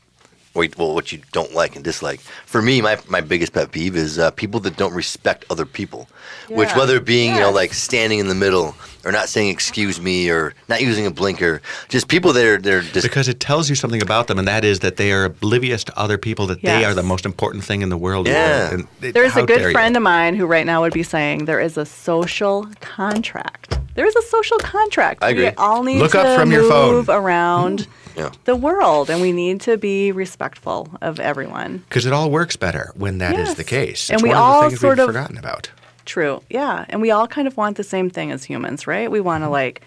wait, 0.55 0.79
well 0.79 0.95
what 0.95 1.13
you 1.13 1.21
don't 1.33 1.53
like 1.55 1.75
and 1.77 1.85
dislike. 1.85 2.21
For 2.47 2.63
me, 2.63 2.81
my 2.81 2.99
my 3.09 3.21
biggest 3.21 3.53
pet 3.53 3.73
peeve 3.73 3.97
is 3.97 4.19
uh, 4.19 4.31
people 4.33 4.61
that 4.61 4.77
don't 4.77 4.95
respect 4.95 5.45
other 5.51 5.67
people. 5.67 6.09
Which 6.49 6.75
whether 6.77 6.97
it 6.97 7.05
being 7.05 7.35
you 7.35 7.41
know 7.41 7.51
like 7.51 7.73
standing 7.75 8.19
in 8.19 8.29
the 8.29 8.35
middle 8.35 8.75
or 9.05 9.13
not 9.13 9.29
saying 9.29 9.49
excuse 9.51 10.01
me 10.01 10.31
or 10.31 10.55
not 10.69 10.81
using 10.83 11.07
a 11.07 11.11
blinker, 11.11 11.61
just 11.89 12.09
people 12.09 12.33
that 12.35 12.45
are 12.47 12.59
they're 12.59 12.81
just 12.83 13.07
because 13.07 13.29
it 13.29 13.41
tells 13.41 13.69
you 13.69 13.75
something 13.77 14.03
about 14.03 14.27
them, 14.29 14.39
and 14.39 14.47
that 14.49 14.65
is 14.65 14.81
that 14.81 14.97
they 14.97 15.13
are 15.13 15.25
oblivious 15.25 15.85
to 15.85 15.99
other 15.99 16.19
people, 16.19 16.47
that 16.47 16.63
they 16.63 16.85
are 16.85 16.95
the 16.95 17.03
most 17.03 17.25
important 17.27 17.65
thing 17.65 17.83
in 17.83 17.89
the 17.89 17.97
world. 17.97 18.27
Yeah. 18.27 18.73
And 18.73 18.87
it- 19.03 19.13
There's 19.15 19.37
a 19.37 19.41
good 19.45 19.59
dare 19.59 19.69
you. 19.69 19.73
friend 19.73 19.97
of 19.97 20.03
mine 20.03 20.35
who 20.37 20.47
right 20.47 20.67
now 20.67 20.81
would 20.83 20.93
be 20.95 21.03
saying 21.03 21.45
there 21.47 21.61
is 21.61 21.77
a 21.77 21.85
social 21.87 22.67
contract. 22.81 23.79
There 23.95 24.07
is 24.07 24.17
a 24.17 24.23
social 24.23 24.59
contract. 24.59 25.23
I 25.23 25.31
agree. 25.31 25.45
We 25.45 25.51
all 25.57 25.83
need 25.83 25.99
Look 25.99 26.13
to 26.13 26.21
up 26.21 26.39
from 26.41 26.51
your 26.51 26.69
phone. 26.69 26.95
move 26.95 27.09
around 27.09 27.87
Yeah. 28.17 28.31
the 28.45 28.57
world, 28.57 29.11
and 29.11 29.21
we 29.21 29.33
need 29.33 29.61
to 29.63 29.77
be 29.77 30.13
respectful 30.13 30.89
of 31.03 31.19
everyone. 31.21 31.85
Because 31.89 32.07
it 32.07 32.13
all 32.13 32.31
works 32.31 32.57
better 32.57 32.93
when 32.95 33.19
that 33.19 33.33
is 33.39 33.49
Yes. 33.49 33.57
the 33.57 33.65
case. 33.65 34.11
And 34.11 34.23
we 34.23 34.29
one 34.31 34.39
all 34.39 34.59
of 34.59 34.65
the 34.65 34.71
things 34.71 34.81
sort 34.81 34.99
we've 34.99 35.09
of- 35.09 35.15
forgotten 35.15 35.39
about. 35.39 35.71
True. 36.05 36.43
Yeah, 36.51 36.85
and 36.91 37.01
we 37.01 37.11
all 37.11 37.27
kind 37.27 37.49
of 37.49 37.57
want 37.57 37.77
the 37.77 37.83
same 37.85 38.11
thing 38.11 38.31
as 38.31 38.45
humans, 38.45 38.87
right? 38.87 39.11
We 39.11 39.21
want 39.21 39.43
to 39.45 39.49
like 39.49 39.81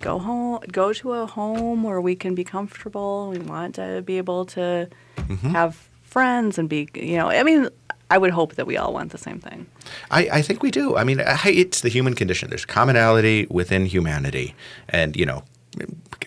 go 0.00 0.18
home, 0.18 0.60
go 0.72 0.92
to 0.92 1.12
a 1.12 1.26
home 1.26 1.82
where 1.84 2.00
we 2.00 2.14
can 2.16 2.34
be 2.34 2.44
comfortable. 2.44 3.30
We 3.30 3.38
want 3.38 3.76
to 3.76 4.02
be 4.04 4.18
able 4.18 4.44
to 4.46 4.88
Mm-hmm. 5.16 5.50
have 5.50 5.88
friends 6.02 6.58
and 6.58 6.68
be, 6.68 6.88
you 6.94 7.16
know, 7.16 7.30
I 7.30 7.42
mean, 7.44 7.68
I 8.10 8.18
would 8.18 8.32
hope 8.32 8.56
that 8.56 8.66
we 8.66 8.76
all 8.76 8.92
want 8.92 9.10
the 9.12 9.18
same 9.18 9.38
thing. 9.40 9.66
I, 10.10 10.28
I 10.38 10.42
think 10.42 10.62
we 10.62 10.70
do. 10.70 10.96
I 10.96 11.04
mean, 11.04 11.20
I, 11.20 11.38
it's 11.48 11.80
the 11.80 11.88
human 11.88 12.14
condition. 12.14 12.50
There's 12.50 12.66
commonality 12.66 13.46
within 13.48 13.86
humanity. 13.86 14.54
And, 14.88 15.16
you 15.16 15.24
know, 15.24 15.42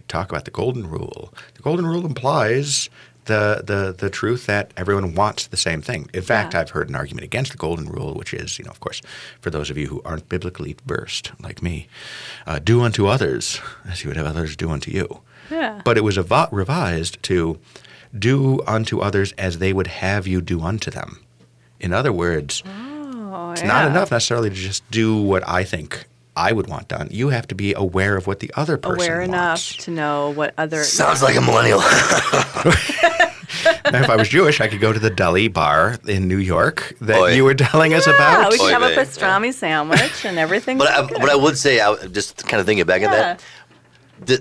talk 0.08 0.30
about 0.32 0.46
the 0.46 0.52
golden 0.52 0.90
rule. 0.90 1.34
The 1.56 1.62
golden 1.62 1.86
rule 1.86 2.06
implies 2.06 2.90
the, 3.26 3.62
the, 3.66 3.94
the 3.98 4.10
truth 4.10 4.46
that 4.46 4.72
everyone 4.78 5.14
wants 5.14 5.48
the 5.48 5.58
same 5.58 5.82
thing. 5.82 6.10
In 6.14 6.22
fact, 6.22 6.54
Yeah. 6.54 6.62
I've 6.62 6.70
heard 6.70 6.88
an 6.90 6.96
argument 6.96 7.26
against 7.26 7.52
the 7.52 7.58
golden 7.58 7.90
rule, 7.90 8.14
which 8.14 8.34
is, 8.34 8.58
you 8.58 8.64
know, 8.66 8.72
of 8.72 8.80
course, 8.80 9.02
for 9.42 9.50
those 9.50 9.70
of 9.70 9.78
you 9.78 9.88
who 9.88 10.02
aren't 10.06 10.30
biblically 10.30 10.78
versed 10.86 11.32
like 11.42 11.62
me, 11.62 11.88
uh, 12.46 12.60
do 12.60 12.82
unto 12.82 13.08
others 13.08 13.60
as 13.90 14.04
you 14.04 14.10
would 14.10 14.18
have 14.18 14.26
others 14.26 14.56
do 14.56 14.70
unto 14.70 14.92
you. 14.92 15.22
Yeah. 15.52 15.82
But 15.84 15.98
it 15.98 16.02
was 16.06 16.18
evo- 16.18 16.50
revised 16.52 17.22
to 17.24 17.60
do 18.18 18.62
unto 18.66 19.00
others 19.00 19.34
as 19.34 19.58
they 19.60 19.74
would 19.74 19.88
have 19.88 20.26
you 20.26 20.40
do 20.42 20.62
unto 20.62 20.90
them. 20.90 21.22
In 21.80 21.92
other 21.94 22.14
words, 22.14 22.64
Oh, 22.66 23.52
it's 23.52 23.62
not 23.64 23.86
enough 23.88 24.10
necessarily 24.12 24.50
to 24.50 24.56
just 24.56 24.90
do 24.90 25.22
what 25.22 25.48
I 25.48 25.64
think 25.66 26.06
I 26.38 26.52
would 26.52 26.68
want 26.68 26.88
done. 26.88 27.08
You 27.12 27.30
have 27.30 27.48
to 27.48 27.56
be 27.56 27.74
aware 27.74 28.16
of 28.16 28.28
what 28.28 28.40
the 28.40 28.52
other 28.56 28.78
person 28.78 29.02
Aware 29.02 29.22
enough 29.22 29.62
to 29.80 29.92
know 29.92 30.30
what 30.30 30.54
other. 30.58 30.84
sounds 31.02 31.22
like 31.24 31.36
a 31.36 31.42
millennial. 31.42 31.80
Now, 33.92 34.02
if 34.04 34.10
I 34.10 34.16
was 34.18 34.28
Jewish, 34.30 34.60
I 34.62 34.68
could 34.68 34.82
go 34.82 34.92
to 34.94 35.00
the 35.00 35.10
deli 35.10 35.48
bar 35.48 35.98
in 36.08 36.28
New 36.28 36.38
York 36.38 36.94
that 37.02 37.20
Oy. 37.20 37.34
you 37.34 37.44
were 37.46 37.54
telling 37.56 37.94
us 37.94 38.06
Yeah, 38.06 38.14
about. 38.16 38.52
we 38.52 38.58
can 38.58 38.68
Oy 38.68 38.72
have 38.72 38.82
a 38.84 38.90
vey, 38.90 38.96
pastrami 38.98 39.54
sandwich 39.54 40.26
and 40.26 40.38
everything. 40.38 40.78
but 40.78 40.90
I, 40.90 41.02
but 41.08 41.30
I 41.30 41.36
would 41.36 41.58
say 41.58 41.80
I 41.80 41.90
would- 41.92 42.14
just 42.14 42.46
kind 42.48 42.60
of 42.60 42.66
thinking 42.66 42.86
back 42.86 43.02
at 43.02 43.12
that. 43.12 43.44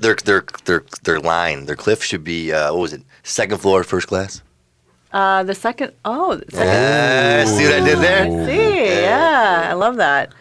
Their 0.02 0.14
their 0.16 0.42
their 0.64 0.84
their 1.04 1.20
line, 1.20 1.66
their 1.66 1.76
cliff 1.76 2.02
should 2.02 2.24
be 2.24 2.52
uh, 2.52 2.72
what 2.72 2.80
was 2.80 2.92
it? 2.94 3.02
Second 3.22 3.58
floor, 3.58 3.84
first 3.84 4.08
class. 4.08 4.42
Uh, 5.12 5.42
the 5.44 5.54
second, 5.54 5.92
oh, 6.04 6.34
the 6.36 6.44
second. 6.50 6.66
Yeah, 6.66 7.44
see 7.44 7.64
what 7.64 7.74
I 7.74 7.84
did 7.84 7.98
there? 7.98 8.46
See, 8.46 9.02
yeah, 9.02 9.68
I 9.70 9.74
love 9.74 9.96
that. 9.96 10.32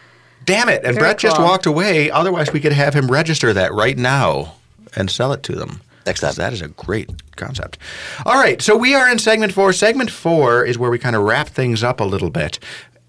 Damn 0.46 0.68
it! 0.68 0.82
And 0.84 0.94
Very 0.94 0.98
Brett 0.98 1.18
just 1.18 1.38
walked 1.38 1.66
away. 1.66 2.10
Otherwise, 2.10 2.52
we 2.52 2.60
could 2.60 2.72
have 2.72 2.94
him 2.94 3.10
register 3.10 3.52
that 3.52 3.72
right 3.74 3.98
now 3.98 4.54
and 4.94 5.10
sell 5.10 5.32
it 5.32 5.42
to 5.44 5.54
them. 5.54 5.80
Next 6.06 6.20
time. 6.20 6.34
That 6.34 6.52
is 6.52 6.62
a 6.62 6.68
great 6.68 7.10
concept. 7.36 7.78
All 8.24 8.36
right, 8.36 8.62
so 8.62 8.76
we 8.76 8.94
are 8.94 9.10
in 9.10 9.18
segment 9.18 9.52
four. 9.52 9.72
Segment 9.72 10.08
four 10.10 10.64
is 10.64 10.78
where 10.78 10.90
we 10.90 10.98
kind 11.00 11.16
of 11.16 11.22
wrap 11.22 11.48
things 11.48 11.82
up 11.82 12.00
a 12.00 12.04
little 12.04 12.30
bit. 12.30 12.58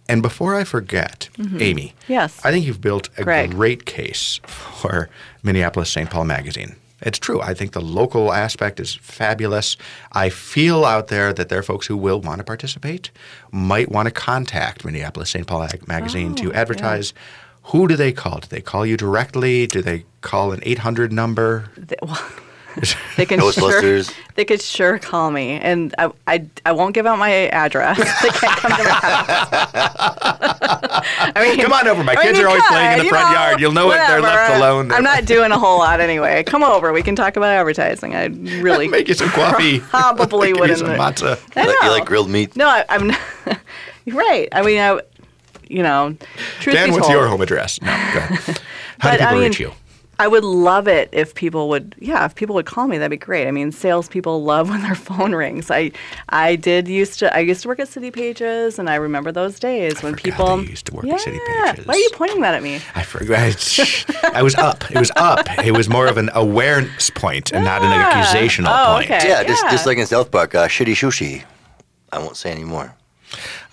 And 0.09 0.21
before 0.23 0.55
I 0.55 0.63
forget, 0.63 1.29
Amy, 1.37 1.93
Mm-hmm. 1.99 2.11
Yes. 2.11 2.39
I 2.43 2.51
think 2.51 2.65
you've 2.65 2.81
built 2.81 3.09
a 3.17 3.23
Greg. 3.23 3.51
great 3.51 3.85
case 3.85 4.39
for 4.45 5.09
Minneapolis 5.43 5.91
St. 5.91 6.09
Paul 6.09 6.25
Magazine. 6.25 6.75
It's 7.01 7.19
true. 7.19 7.39
I 7.41 7.53
think 7.53 7.73
the 7.73 7.81
local 7.81 8.33
aspect 8.33 8.79
is 8.79 8.95
fabulous. 8.95 9.77
I 10.13 10.29
feel 10.29 10.83
out 10.83 11.07
there 11.09 11.31
that 11.31 11.49
there 11.49 11.59
are 11.59 11.63
folks 11.63 11.85
who 11.87 11.95
will 11.95 12.19
want 12.21 12.39
to 12.39 12.43
participate, 12.43 13.11
might 13.51 13.91
want 13.91 14.07
to 14.07 14.11
contact 14.11 14.83
Minneapolis 14.83 15.29
St. 15.29 15.45
Paul 15.45 15.63
Ag- 15.63 15.87
Magazine 15.87 16.31
Oh, 16.31 16.41
to 16.43 16.53
advertise. 16.53 17.13
Who 17.63 17.87
do 17.87 17.95
they 17.95 18.11
call? 18.13 18.39
Do 18.39 18.47
they 18.47 18.61
call 18.61 18.85
you 18.85 18.97
directly? 18.97 19.67
Do 19.67 19.81
they 19.81 20.05
call 20.21 20.53
an 20.53 20.59
800 20.63 21.11
number? 21.11 21.69
They, 21.77 21.97
well, 22.01 22.19
they 23.15 23.25
can 23.25 23.39
sure, 23.51 24.03
they 24.35 24.45
could 24.45 24.61
sure 24.61 24.99
call 24.99 25.31
me, 25.31 25.51
and 25.59 25.93
I, 25.97 26.11
I, 26.27 26.45
I 26.65 26.71
won't 26.73 26.93
give 26.93 27.05
out 27.05 27.17
my 27.17 27.31
address. 27.47 27.97
they 28.21 28.29
can't 28.29 28.57
come 28.59 28.71
to 28.71 28.83
my 28.83 28.89
house. 28.89 29.47
I 31.35 31.41
mean, 31.43 31.59
Come 31.59 31.73
on 31.73 31.87
over. 31.87 32.03
My 32.03 32.13
I 32.13 32.23
kids 32.23 32.37
you 32.37 32.45
are 32.45 32.49
always 32.49 32.63
playing 32.63 32.99
in 32.99 33.03
the 33.05 33.09
front 33.09 33.29
know, 33.29 33.33
yard. 33.33 33.59
You'll 33.59 33.71
know 33.71 33.91
it. 33.91 33.95
They're 33.95 34.21
left 34.21 34.51
whatever. 34.51 34.63
alone. 34.63 34.91
I'm 34.91 35.03
not 35.03 35.25
doing 35.25 35.51
a 35.51 35.59
whole 35.59 35.79
lot 35.79 35.99
anyway. 35.99 36.43
Come 36.43 36.63
over. 36.63 36.93
We 36.93 37.01
can 37.01 37.15
talk 37.15 37.35
about 37.37 37.49
advertising. 37.49 38.15
I 38.15 38.25
really 38.25 38.87
Make 38.87 39.07
you 39.07 39.13
some 39.13 39.29
coffee. 39.29 39.79
Probably 39.79 40.49
Give 40.49 40.55
you 40.57 40.61
wouldn't. 40.61 40.79
some 40.79 40.89
matzah. 40.89 41.39
I 41.55 41.61
You 41.63 41.67
like, 41.69 41.83
you 41.83 41.89
like 41.89 42.05
grilled 42.05 42.29
meat? 42.29 42.55
No, 42.55 42.67
I. 42.67 43.17
You're 44.05 44.15
right. 44.17 44.47
I 44.51 44.61
mean, 44.61 44.79
I, 44.79 44.99
you 45.67 45.83
know, 45.83 46.15
truth 46.59 46.75
Dan, 46.75 46.91
what's 46.91 47.07
told, 47.07 47.11
your 47.11 47.27
home 47.27 47.41
address? 47.41 47.81
No, 47.81 47.87
go 47.87 48.19
ahead. 48.19 48.59
How 48.99 49.11
But, 49.11 49.17
do 49.17 49.23
I 49.23 49.27
people 49.27 49.33
mean, 49.39 49.49
reach 49.49 49.59
you? 49.59 49.71
I 50.19 50.27
would 50.27 50.43
love 50.43 50.87
it 50.87 51.09
if 51.11 51.35
people 51.35 51.69
would, 51.69 51.95
yeah, 51.99 52.25
if 52.25 52.33
people 52.33 52.55
would 52.55 52.65
call 52.65 52.87
me, 52.87 52.97
that'd 52.97 53.11
be 53.11 53.17
great. 53.17 53.47
I 53.47 53.51
mean, 53.51 53.71
salespeople 53.71 54.43
love 54.43 54.69
when 54.69 54.81
their 54.81 54.95
phone 55.09 55.33
rings. 55.33 55.69
I, 55.69 55.91
I 56.29 56.55
did 56.55 56.87
used 56.87 57.19
to, 57.19 57.35
I 57.35 57.39
used 57.39 57.61
to 57.61 57.67
work 57.67 57.79
at 57.79 57.87
City 57.87 58.09
Pages, 58.09 58.79
and 58.79 58.89
I 58.89 58.95
remember 58.95 59.31
those 59.31 59.59
days 59.59 60.01
when 60.01 60.15
people 60.15 60.57
that 60.57 60.69
used 60.69 60.87
to 60.87 60.95
work 60.95 61.05
yeah. 61.05 61.15
at 61.15 61.21
City 61.21 61.39
Pages. 61.45 61.85
Why 61.85 61.93
are 61.93 61.97
you 61.97 62.09
pointing 62.13 62.41
that 62.41 62.55
at 62.55 62.63
me? 62.63 62.81
I 62.95 63.03
forgot. 63.03 63.79
I 64.33 64.41
was 64.41 64.55
up. 64.55 64.89
It 64.89 64.97
was 64.97 65.11
up. 65.15 65.47
It 65.63 65.71
was 65.77 65.87
more 65.87 66.07
of 66.07 66.17
an 66.17 66.29
awareness 66.33 67.09
point 67.11 67.51
and 67.53 67.63
not 67.63 67.83
an 67.83 67.91
accusational 67.91 68.67
Oh, 68.69 68.95
point. 68.95 69.11
okay. 69.11 69.29
Yeah, 69.29 69.43
just 69.43 69.63
just 69.69 69.85
like 69.85 69.97
in 69.97 70.07
South 70.07 70.31
Park, 70.31 70.55
uh, 70.55 70.67
shitty 70.67 70.93
sushi. 70.93 71.43
I 72.11 72.19
won't 72.19 72.37
say 72.37 72.51
anymore. 72.51 72.95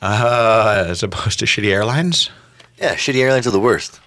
Uh, 0.02 0.84
as 0.88 1.02
opposed 1.02 1.38
to 1.38 1.46
shitty 1.46 1.70
airlines. 1.70 2.30
Yeah, 2.78 2.94
shitty 2.96 3.20
airlines 3.22 3.46
are 3.46 3.50
the 3.52 3.60
worst. 3.60 4.00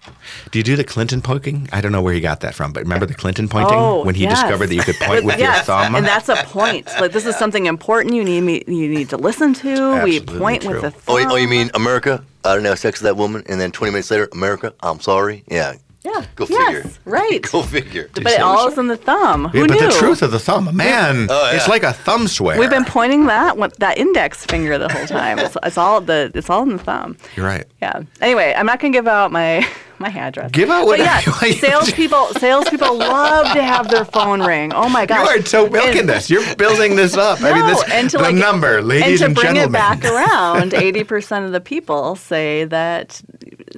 Do 0.51 0.59
you 0.59 0.63
do 0.63 0.75
the 0.75 0.83
Clinton 0.83 1.21
poking? 1.21 1.69
I 1.71 1.79
don't 1.79 1.93
know 1.93 2.01
where 2.01 2.13
he 2.13 2.19
got 2.19 2.41
that 2.41 2.53
from, 2.53 2.73
but 2.73 2.83
remember 2.83 3.05
the 3.05 3.13
Clinton 3.13 3.47
pointing 3.47 3.77
Oh, 3.77 4.03
when 4.03 4.13
he 4.13 4.23
yes. 4.23 4.41
discovered 4.41 4.67
that 4.67 4.75
you 4.75 4.81
could 4.81 4.97
point 4.97 5.23
with 5.25 5.37
your 5.39 5.47
yes, 5.47 5.65
thumb? 5.67 5.95
and 5.95 6.05
that's 6.05 6.27
a 6.27 6.35
point. 6.43 6.85
Like 6.99 7.13
this 7.13 7.25
is 7.25 7.37
something 7.37 7.65
important 7.65 8.13
you 8.13 8.23
need 8.25 8.41
me, 8.41 8.63
you 8.67 8.89
need 8.89 9.09
to 9.09 9.17
listen 9.17 9.53
to. 9.55 10.03
we 10.03 10.19
point 10.19 10.63
true. 10.63 10.73
with 10.73 10.81
the 10.81 10.87
Oh, 11.07 11.17
thumb. 11.17 11.19
you- 11.21 11.31
oh, 11.31 11.35
you 11.37 11.47
mean 11.47 11.71
America? 11.75 12.23
I 12.43 12.55
don't 12.55 12.65
have 12.65 12.77
sex 12.79 12.99
with 12.99 13.05
that 13.05 13.15
woman, 13.17 13.43
and 13.47 13.59
then 13.59 13.71
20 13.71 13.91
minutes 13.91 14.11
later, 14.11 14.27
America, 14.33 14.73
I'm 14.81 14.99
sorry. 14.99 15.43
Yeah, 15.49 15.73
Yeah. 16.07 16.25
Go 16.35 16.45
yes, 16.49 16.75
figure. 16.83 16.91
Right. 17.05 17.41
go 17.51 17.61
figure. 17.63 18.09
but 18.13 18.27
it 18.27 18.39
all 18.41 18.67
is 18.69 18.77
in 18.77 18.87
the 18.87 18.95
thumb. 18.97 19.45
Who 19.49 19.59
Yeah, 19.59 19.65
but 19.67 19.79
knew? 19.79 19.87
the 19.87 19.91
truth 19.93 20.21
of 20.21 20.31
the 20.31 20.39
thumb, 20.39 20.75
man, 20.75 21.27
Oh, 21.29 21.51
it's 21.53 21.67
like 21.67 21.83
a 21.83 21.91
thumb 21.93 22.27
swear. 22.27 22.57
We've 22.59 22.69
been 22.69 22.85
pointing 22.85 23.25
that 23.27 23.57
one, 23.57 23.71
that 23.79 23.97
index 23.97 24.45
finger 24.45 24.77
the 24.77 24.87
whole 24.89 25.05
time. 25.07 25.37
It's, 25.39 25.57
it's 25.63 25.77
all 25.77 25.99
the 26.01 26.31
it's 26.33 26.49
all 26.49 26.63
in 26.63 26.69
the 26.77 26.83
thumb. 26.83 27.17
You're 27.35 27.45
right. 27.45 27.65
Yeah. 27.81 28.03
Anyway, 28.21 28.53
I'm 28.55 28.65
not 28.65 28.79
gonna 28.79 28.93
give 28.93 29.07
out 29.07 29.31
my 29.31 29.67
my 29.99 30.09
address. 30.09 30.51
Give 30.51 30.69
out 30.69 30.81
But 30.81 30.87
whatever 30.99 31.31
yeah, 31.31 31.45
you- 31.47 31.53
salespeople 31.67 32.27
salespeople 32.35 32.97
love 32.99 33.51
to 33.53 33.63
have 33.63 33.89
their 33.89 34.05
phone 34.05 34.41
ring. 34.43 34.71
Oh 34.73 34.87
my 34.89 35.05
god! 35.07 35.21
You 35.21 35.25
gosh. 35.25 35.37
are 35.39 35.45
so 35.45 35.69
milking 35.69 36.01
And- 36.01 36.09
this. 36.09 36.29
You're 36.29 36.55
building 36.55 36.95
this 36.95 37.17
up. 37.17 37.41
I 37.41 37.51
mean, 37.53 37.61
No, 37.61 37.67
this 37.67 37.83
and 37.91 38.09
to 38.11 38.17
the 38.17 38.23
like, 38.23 38.35
number, 38.35 38.81
ladies 38.81 39.21
and 39.21 39.29
and, 39.29 39.35
to 39.35 39.41
bring 39.41 39.55
gentlemen. 39.55 39.69
it 39.69 39.73
back 39.73 40.05
around, 40.13 40.73
eighty 40.75 41.03
percent 41.03 41.45
of 41.45 41.51
the 41.51 41.59
people 41.61 42.15
say 42.15 42.63
that 42.65 43.19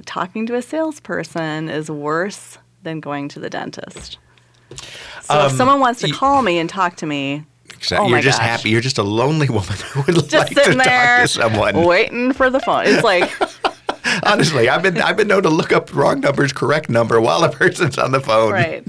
talking 0.06 0.46
to 0.46 0.54
a 0.54 0.62
salesperson 0.62 1.68
is 1.68 1.90
worse 1.90 2.58
than 2.82 3.00
going 3.00 3.28
to 3.28 3.40
the 3.40 3.50
dentist. 3.50 4.18
So 5.22 5.46
if 5.46 5.50
Um, 5.52 5.56
someone 5.56 5.80
wants 5.80 6.00
to 6.00 6.06
y- 6.08 6.12
call 6.12 6.42
me 6.42 6.58
and 6.58 6.68
talk 6.68 6.96
to 6.96 7.06
me, 7.06 7.44
Exactly. 7.72 8.06
Oh 8.08 8.10
You're 8.10 8.20
just 8.20 8.38
gosh. 8.38 8.46
happy. 8.48 8.70
You're 8.70 8.80
just 8.80 8.98
a 8.98 9.02
lonely 9.02 9.48
woman 9.48 9.72
who 9.92 10.02
would 10.02 10.14
just 10.28 10.32
like 10.32 10.48
to 10.48 10.54
there 10.54 10.74
talk 10.74 11.22
to 11.22 11.28
someone. 11.28 11.82
waiting 11.84 12.32
for 12.32 12.50
the 12.50 12.60
phone. 12.60 12.82
It's 12.86 13.02
like 13.04 13.30
Honestly, 14.26 14.68
I've 14.68 14.82
been 14.82 15.00
I've 15.00 15.16
been 15.16 15.28
known 15.28 15.42
to 15.44 15.48
look 15.50 15.72
up 15.72 15.94
wrong 15.94 16.20
numbers, 16.20 16.52
correct 16.52 16.90
number 16.90 17.20
while 17.20 17.42
a 17.44 17.50
person's 17.50 17.96
on 17.96 18.12
the 18.12 18.20
phone. 18.20 18.52
Right. 18.52 18.86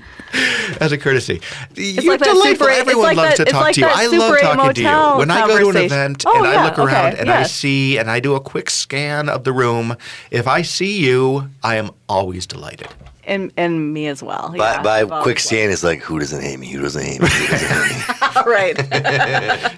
As 0.81 0.91
a 0.91 0.97
courtesy. 0.97 1.39
You're 1.75 2.03
like 2.11 2.19
that 2.19 2.25
delightful. 2.25 2.65
Super- 2.67 2.69
Everyone 2.71 3.03
like 3.03 3.17
loves 3.17 3.37
that- 3.37 3.45
to 3.45 3.51
talk 3.51 3.61
like 3.61 3.75
to 3.75 3.81
you. 3.81 3.87
I 3.87 4.07
love 4.07 4.39
talking 4.41 4.73
to 4.73 4.81
you. 4.81 5.17
When 5.19 5.31
I 5.31 5.47
go 5.47 5.59
to 5.59 5.69
an 5.69 5.85
event 5.85 6.23
Oh, 6.27 6.35
and 6.37 6.47
I 6.47 6.65
look 6.65 6.77
around 6.79 7.13
okay, 7.13 7.21
and 7.21 7.29
I 7.29 7.43
see 7.43 7.97
and 7.97 8.09
I 8.11 8.19
do 8.19 8.35
a 8.35 8.39
quick 8.41 8.69
scan 8.69 9.29
of 9.29 9.43
the 9.43 9.53
room, 9.53 9.95
if 10.31 10.47
I 10.47 10.63
see 10.63 10.97
you, 10.99 11.49
I 11.63 11.75
am 11.75 11.91
always 12.09 12.45
delighted. 12.45 12.87
And 13.23 13.51
and 13.55 13.93
me 13.93 14.07
as 14.07 14.23
well. 14.23 14.49
By, 14.57 14.73
yeah, 14.73 14.81
by 14.81 14.99
I've 15.01 15.09
quick 15.21 15.39
scan, 15.39 15.69
it's 15.69 15.83
like, 15.83 15.99
who 16.01 16.17
doesn't 16.19 16.41
hate 16.41 16.59
me? 16.59 16.71
Who 16.71 16.81
doesn't 16.81 17.03
hate 17.05 17.21
me? 17.21 17.29
Who 17.29 17.47
doesn't 17.47 17.69
hate 17.69 17.97
me? 17.97 18.41
right. 18.51 18.75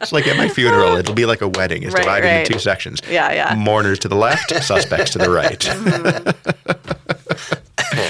It's 0.02 0.14
like 0.14 0.28
at 0.28 0.38
my 0.38 0.48
funeral, 0.48 0.96
it'll 1.00 1.14
be 1.14 1.26
like 1.26 1.42
a 1.42 1.50
wedding. 1.50 1.84
It's 1.84 1.94
Right, 1.94 2.04
divided 2.04 2.28
right. 2.28 2.40
into 2.40 2.54
two 2.54 2.60
sections. 2.60 3.02
Yeah, 3.10 3.34
yeah. 3.34 3.54
Mourners 3.56 4.00
to 4.00 4.08
the 4.08 4.16
left, 4.16 4.52
suspects 4.64 5.12
to 5.12 5.18
the 5.20 5.30
right. 5.30 5.62
So 5.62 5.74
mm-hmm. 5.74 7.23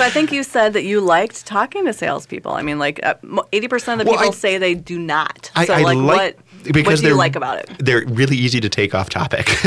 I 0.04 0.10
think 0.10 0.32
you 0.32 0.44
said 0.44 0.74
that 0.74 0.84
you 0.84 1.00
liked 1.02 1.46
talking 1.46 1.86
to 1.86 1.94
salespeople. 1.94 2.52
I 2.52 2.62
mean, 2.62 2.78
like 2.80 3.00
uh, 3.04 3.16
eighty 3.52 3.68
percent 3.68 4.02
of 4.02 4.06
the 4.06 4.12
Well, 4.12 4.20
people 4.20 4.34
I- 4.34 4.38
say 4.38 4.58
they 4.58 4.76
do 4.76 5.00
not. 5.00 5.50
I, 5.56 5.66
so 5.66 5.74
I 5.74 5.82
like, 5.82 5.98
like 5.98 6.06
what? 6.06 6.38
because 6.74 7.02
what 7.02 7.02
do 7.02 7.08
you 7.10 7.16
like 7.16 7.36
about 7.36 7.58
it? 7.60 7.70
They're 7.80 8.06
really 8.08 8.38
easy 8.38 8.60
to 8.62 8.70
take 8.70 8.94
off 8.96 9.10
topic. 9.10 9.48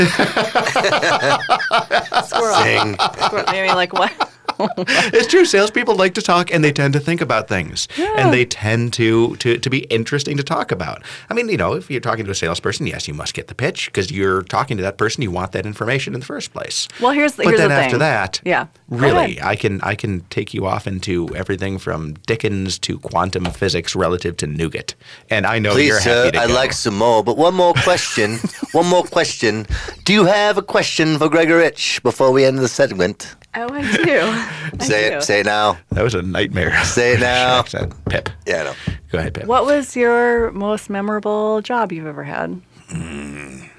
Squirrel. 2.25 2.55
Dang. 2.63 2.95
Squirrel. 2.95 3.45
I 3.47 3.61
mean, 3.65 3.75
like 3.75 3.93
what? 3.93 4.11
it's 4.59 5.27
true. 5.27 5.45
Salespeople 5.45 5.95
like 5.95 6.13
to 6.15 6.21
talk, 6.21 6.51
and 6.53 6.63
they 6.63 6.71
tend 6.71 6.93
to 6.93 6.99
think 6.99 7.21
about 7.21 7.47
things, 7.47 7.87
and 7.97 8.33
they 8.33 8.45
tend 8.45 8.93
to, 8.93 9.35
to 9.37 9.57
to 9.57 9.69
be 9.69 9.79
interesting 9.85 10.37
to 10.37 10.43
talk 10.43 10.71
about. 10.71 11.03
I 11.29 11.33
mean, 11.33 11.49
you 11.49 11.57
know, 11.57 11.73
if 11.73 11.89
you're 11.91 12.01
talking 12.01 12.25
to 12.25 12.31
a 12.31 12.35
salesperson, 12.35 12.87
yes, 12.87 13.07
you 13.07 13.13
must 13.13 13.33
get 13.33 13.47
the 13.47 13.55
pitch 13.55 13.87
because 13.87 14.11
you're 14.11 14.43
talking 14.43 14.77
to 14.77 14.83
that 14.83 14.97
person. 14.97 15.21
You 15.21 15.31
want 15.31 15.51
that 15.51 15.65
information 15.65 16.13
in 16.13 16.19
the 16.19 16.25
first 16.25 16.53
place. 16.53 16.87
Well, 17.01 17.11
here's 17.11 17.33
the 17.33 17.43
thing. 17.43 17.45
but 17.45 17.49
here's 17.51 17.59
then 17.61 17.69
the 17.69 17.75
after 17.75 17.89
thing. 17.91 17.99
that, 17.99 18.41
yeah, 18.45 18.67
really. 18.89 19.41
I 19.41 19.55
can 19.55 19.81
I 19.81 19.95
can 19.95 20.21
take 20.29 20.53
you 20.53 20.65
off 20.65 20.87
into 20.87 21.33
everything 21.35 21.77
from 21.77 22.13
Dickens 22.25 22.79
to 22.79 22.99
quantum 22.99 23.45
physics 23.45 23.95
relative 23.95 24.37
to 24.37 24.47
nougat, 24.47 24.95
and 25.29 25.45
I 25.45 25.59
know 25.59 25.75
you're 25.75 25.97
Please, 25.97 26.03
happy 26.03 26.27
sir, 26.27 26.31
to 26.31 26.39
I'd 26.39 26.47
go. 26.47 26.53
like 26.53 26.73
some 26.73 26.97
more. 26.97 27.23
But 27.23 27.37
one 27.37 27.53
more 27.53 27.73
question. 27.73 28.37
one 28.71 28.87
more 28.87 29.03
question. 29.03 29.65
Do 30.03 30.13
you 30.13 30.25
have 30.25 30.57
a 30.57 30.61
question 30.61 31.17
for 31.17 31.29
Gregory 31.29 31.57
Rich 31.59 32.01
before 32.03 32.31
we 32.31 32.45
end 32.45 32.59
the 32.59 32.67
segment? 32.67 33.35
Oh, 33.59 33.67
I 33.73 33.81
do. 33.81 34.19
I 34.79 34.83
Say 34.85 35.09
do. 35.09 35.17
it. 35.17 35.23
Say 35.23 35.39
it 35.41 35.45
now. 35.45 35.77
that 35.91 36.03
was 36.03 36.13
a 36.13 36.21
nightmare. 36.21 36.83
Say 36.83 37.13
it 37.13 37.19
now. 37.21 37.59
accent. 37.59 37.93
Pip, 38.09 38.29
Yeah, 38.45 38.61
I 38.61 38.63
know. 38.65 38.73
go 39.11 39.17
ahead, 39.19 39.33
Pip. 39.33 39.45
What 39.45 39.65
was 39.65 39.95
your 39.95 40.51
most 40.51 40.89
memorable 40.89 41.61
job 41.61 41.91
you've 41.91 42.05
ever 42.07 42.23
had? 42.23 42.61
Mm. 42.89 43.69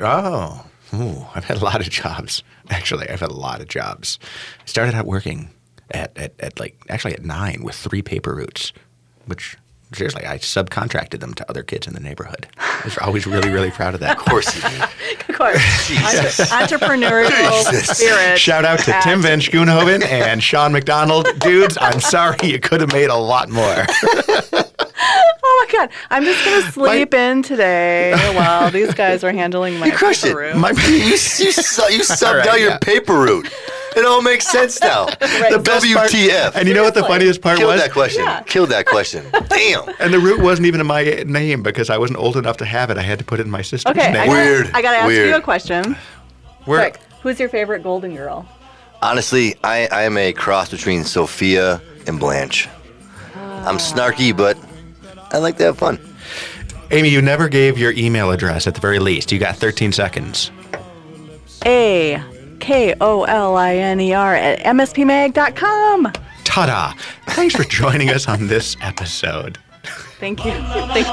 Oh, 0.00 0.64
Ooh, 0.94 1.26
I've 1.34 1.44
had 1.44 1.58
a 1.58 1.64
lot 1.64 1.80
of 1.80 1.90
jobs. 1.90 2.42
Actually, 2.70 3.08
I've 3.10 3.20
had 3.20 3.30
a 3.30 3.34
lot 3.34 3.60
of 3.60 3.68
jobs. 3.68 4.18
I 4.62 4.66
started 4.66 4.94
out 4.94 5.04
working 5.06 5.50
at, 5.90 6.16
at, 6.16 6.32
at 6.40 6.58
like 6.60 6.80
actually 6.88 7.12
at 7.14 7.24
nine 7.24 7.62
with 7.62 7.74
three 7.74 8.02
paper 8.02 8.34
routes, 8.34 8.72
which 9.26 9.56
seriously 9.92 10.26
I 10.26 10.38
subcontracted 10.38 11.20
them 11.20 11.34
to 11.34 11.48
other 11.50 11.62
kids 11.62 11.86
in 11.86 11.94
the 11.94 12.00
neighborhood. 12.00 12.46
I 12.58 12.80
was 12.84 12.98
always 12.98 13.26
really 13.26 13.50
really 13.50 13.70
proud 13.70 13.94
of 13.94 14.00
that. 14.00 14.18
Of 14.18 14.24
course 14.24 14.54
you 14.54 14.62
do. 14.68 14.76
Of 15.28 15.38
course, 15.38 15.90
Entre- 15.90 16.78
entrepreneurial 16.78 17.70
Jesus. 17.70 17.98
spirit. 17.98 18.38
Shout 18.38 18.64
out 18.64 18.78
to 18.80 18.94
at- 18.96 19.02
Tim 19.02 19.20
Van 19.22 19.40
Schoonhoven 19.40 20.02
and 20.04 20.42
Sean 20.42 20.72
McDonald. 20.72 21.28
Dudes, 21.40 21.76
I'm 21.80 22.00
sorry 22.00 22.36
you 22.42 22.58
could 22.58 22.80
have 22.80 22.92
made 22.92 23.10
a 23.10 23.16
lot 23.16 23.48
more. 23.50 23.84
Oh 25.48 25.66
my 25.68 25.78
god, 25.78 25.90
I'm 26.10 26.24
just 26.24 26.44
gonna 26.44 26.72
sleep 26.72 27.14
in 27.14 27.42
today 27.42 28.12
while 28.34 28.70
these 28.70 28.92
guys 28.94 29.22
are 29.24 29.32
handling 29.32 29.78
my 29.78 29.86
You 29.86 29.92
crushed 29.92 30.24
paper 30.24 30.42
it. 30.42 30.54
route. 30.54 30.56
My, 30.56 30.70
You, 30.70 30.94
you, 30.94 31.16
su- 31.16 31.44
you 31.44 32.00
subbed 32.02 32.38
right, 32.38 32.46
out 32.48 32.60
your 32.60 32.70
yeah. 32.70 32.78
paper 32.78 33.14
route. 33.14 33.48
It 33.96 34.04
all 34.04 34.20
makes 34.22 34.46
sense 34.46 34.80
now. 34.80 35.06
The 35.50 35.60
best 35.64 35.86
part- 35.94 36.10
WTF. 36.10 36.52
and 36.54 36.68
you 36.68 36.74
know 36.74 36.82
what 36.82 36.94
the 36.94 37.04
funniest 37.04 37.40
part 37.40 37.58
Killed 37.58 37.68
was? 37.72 37.80
Killed 37.80 37.88
that 37.88 37.92
question. 37.92 38.22
Yeah. 38.24 38.42
Killed 38.42 38.68
that 38.70 38.86
question. 38.86 39.24
Damn. 39.48 39.88
And 40.00 40.12
the 40.12 40.18
root 40.18 40.40
wasn't 40.40 40.66
even 40.66 40.80
in 40.80 40.86
my 40.86 41.04
name 41.26 41.62
because 41.62 41.88
I 41.88 41.96
wasn't 41.98 42.18
old 42.18 42.36
enough 42.36 42.58
to 42.58 42.64
have 42.64 42.90
it. 42.90 42.98
I 42.98 43.02
had 43.02 43.18
to 43.20 43.24
put 43.24 43.40
it 43.40 43.46
in 43.46 43.50
my 43.50 43.62
sister's 43.62 43.90
okay, 43.92 44.08
I 44.08 44.12
name. 44.12 44.26
gotta, 44.26 44.30
Weird. 44.30 44.66
I 44.74 44.82
gotta 44.82 44.98
ask 44.98 45.06
Weird. 45.06 45.28
you 45.30 45.36
a 45.36 45.40
question. 45.40 45.96
We're- 46.66 46.90
Quick, 46.90 47.00
who's 47.22 47.40
your 47.40 47.48
favorite 47.48 47.82
Golden 47.82 48.14
Girl? 48.14 48.46
Honestly, 49.02 49.54
I, 49.64 49.86
I 49.92 50.02
am 50.02 50.16
a 50.18 50.32
cross 50.32 50.70
between 50.70 51.04
Sophia 51.04 51.80
and 52.06 52.18
Blanche. 52.20 52.68
I'm 53.34 53.76
snarky, 53.78 54.36
but 54.36 54.58
I 55.32 55.38
like 55.38 55.56
to 55.58 55.64
have 55.64 55.78
fun. 55.78 55.98
Amy, 56.90 57.08
you 57.08 57.20
never 57.20 57.48
gave 57.48 57.78
your 57.78 57.92
email 57.92 58.30
address 58.30 58.66
at 58.66 58.74
the 58.74 58.80
very 58.80 58.98
least. 58.98 59.32
You 59.32 59.38
got 59.38 59.56
13 59.56 59.92
seconds. 59.92 60.50
A 61.64 62.22
K 62.60 62.94
O 63.00 63.24
L 63.24 63.56
I 63.56 63.74
N 63.76 64.00
E 64.00 64.12
R 64.12 64.34
at 64.34 64.60
mspmag.com. 64.60 66.12
Ta-da! 66.44 66.92
Thanks 67.28 67.54
for 67.54 67.64
joining 67.64 68.10
us 68.10 68.28
on 68.28 68.46
this 68.46 68.76
episode. 68.80 69.58
Thank 70.18 70.44
you. 70.44 70.52
Thank 70.92 71.06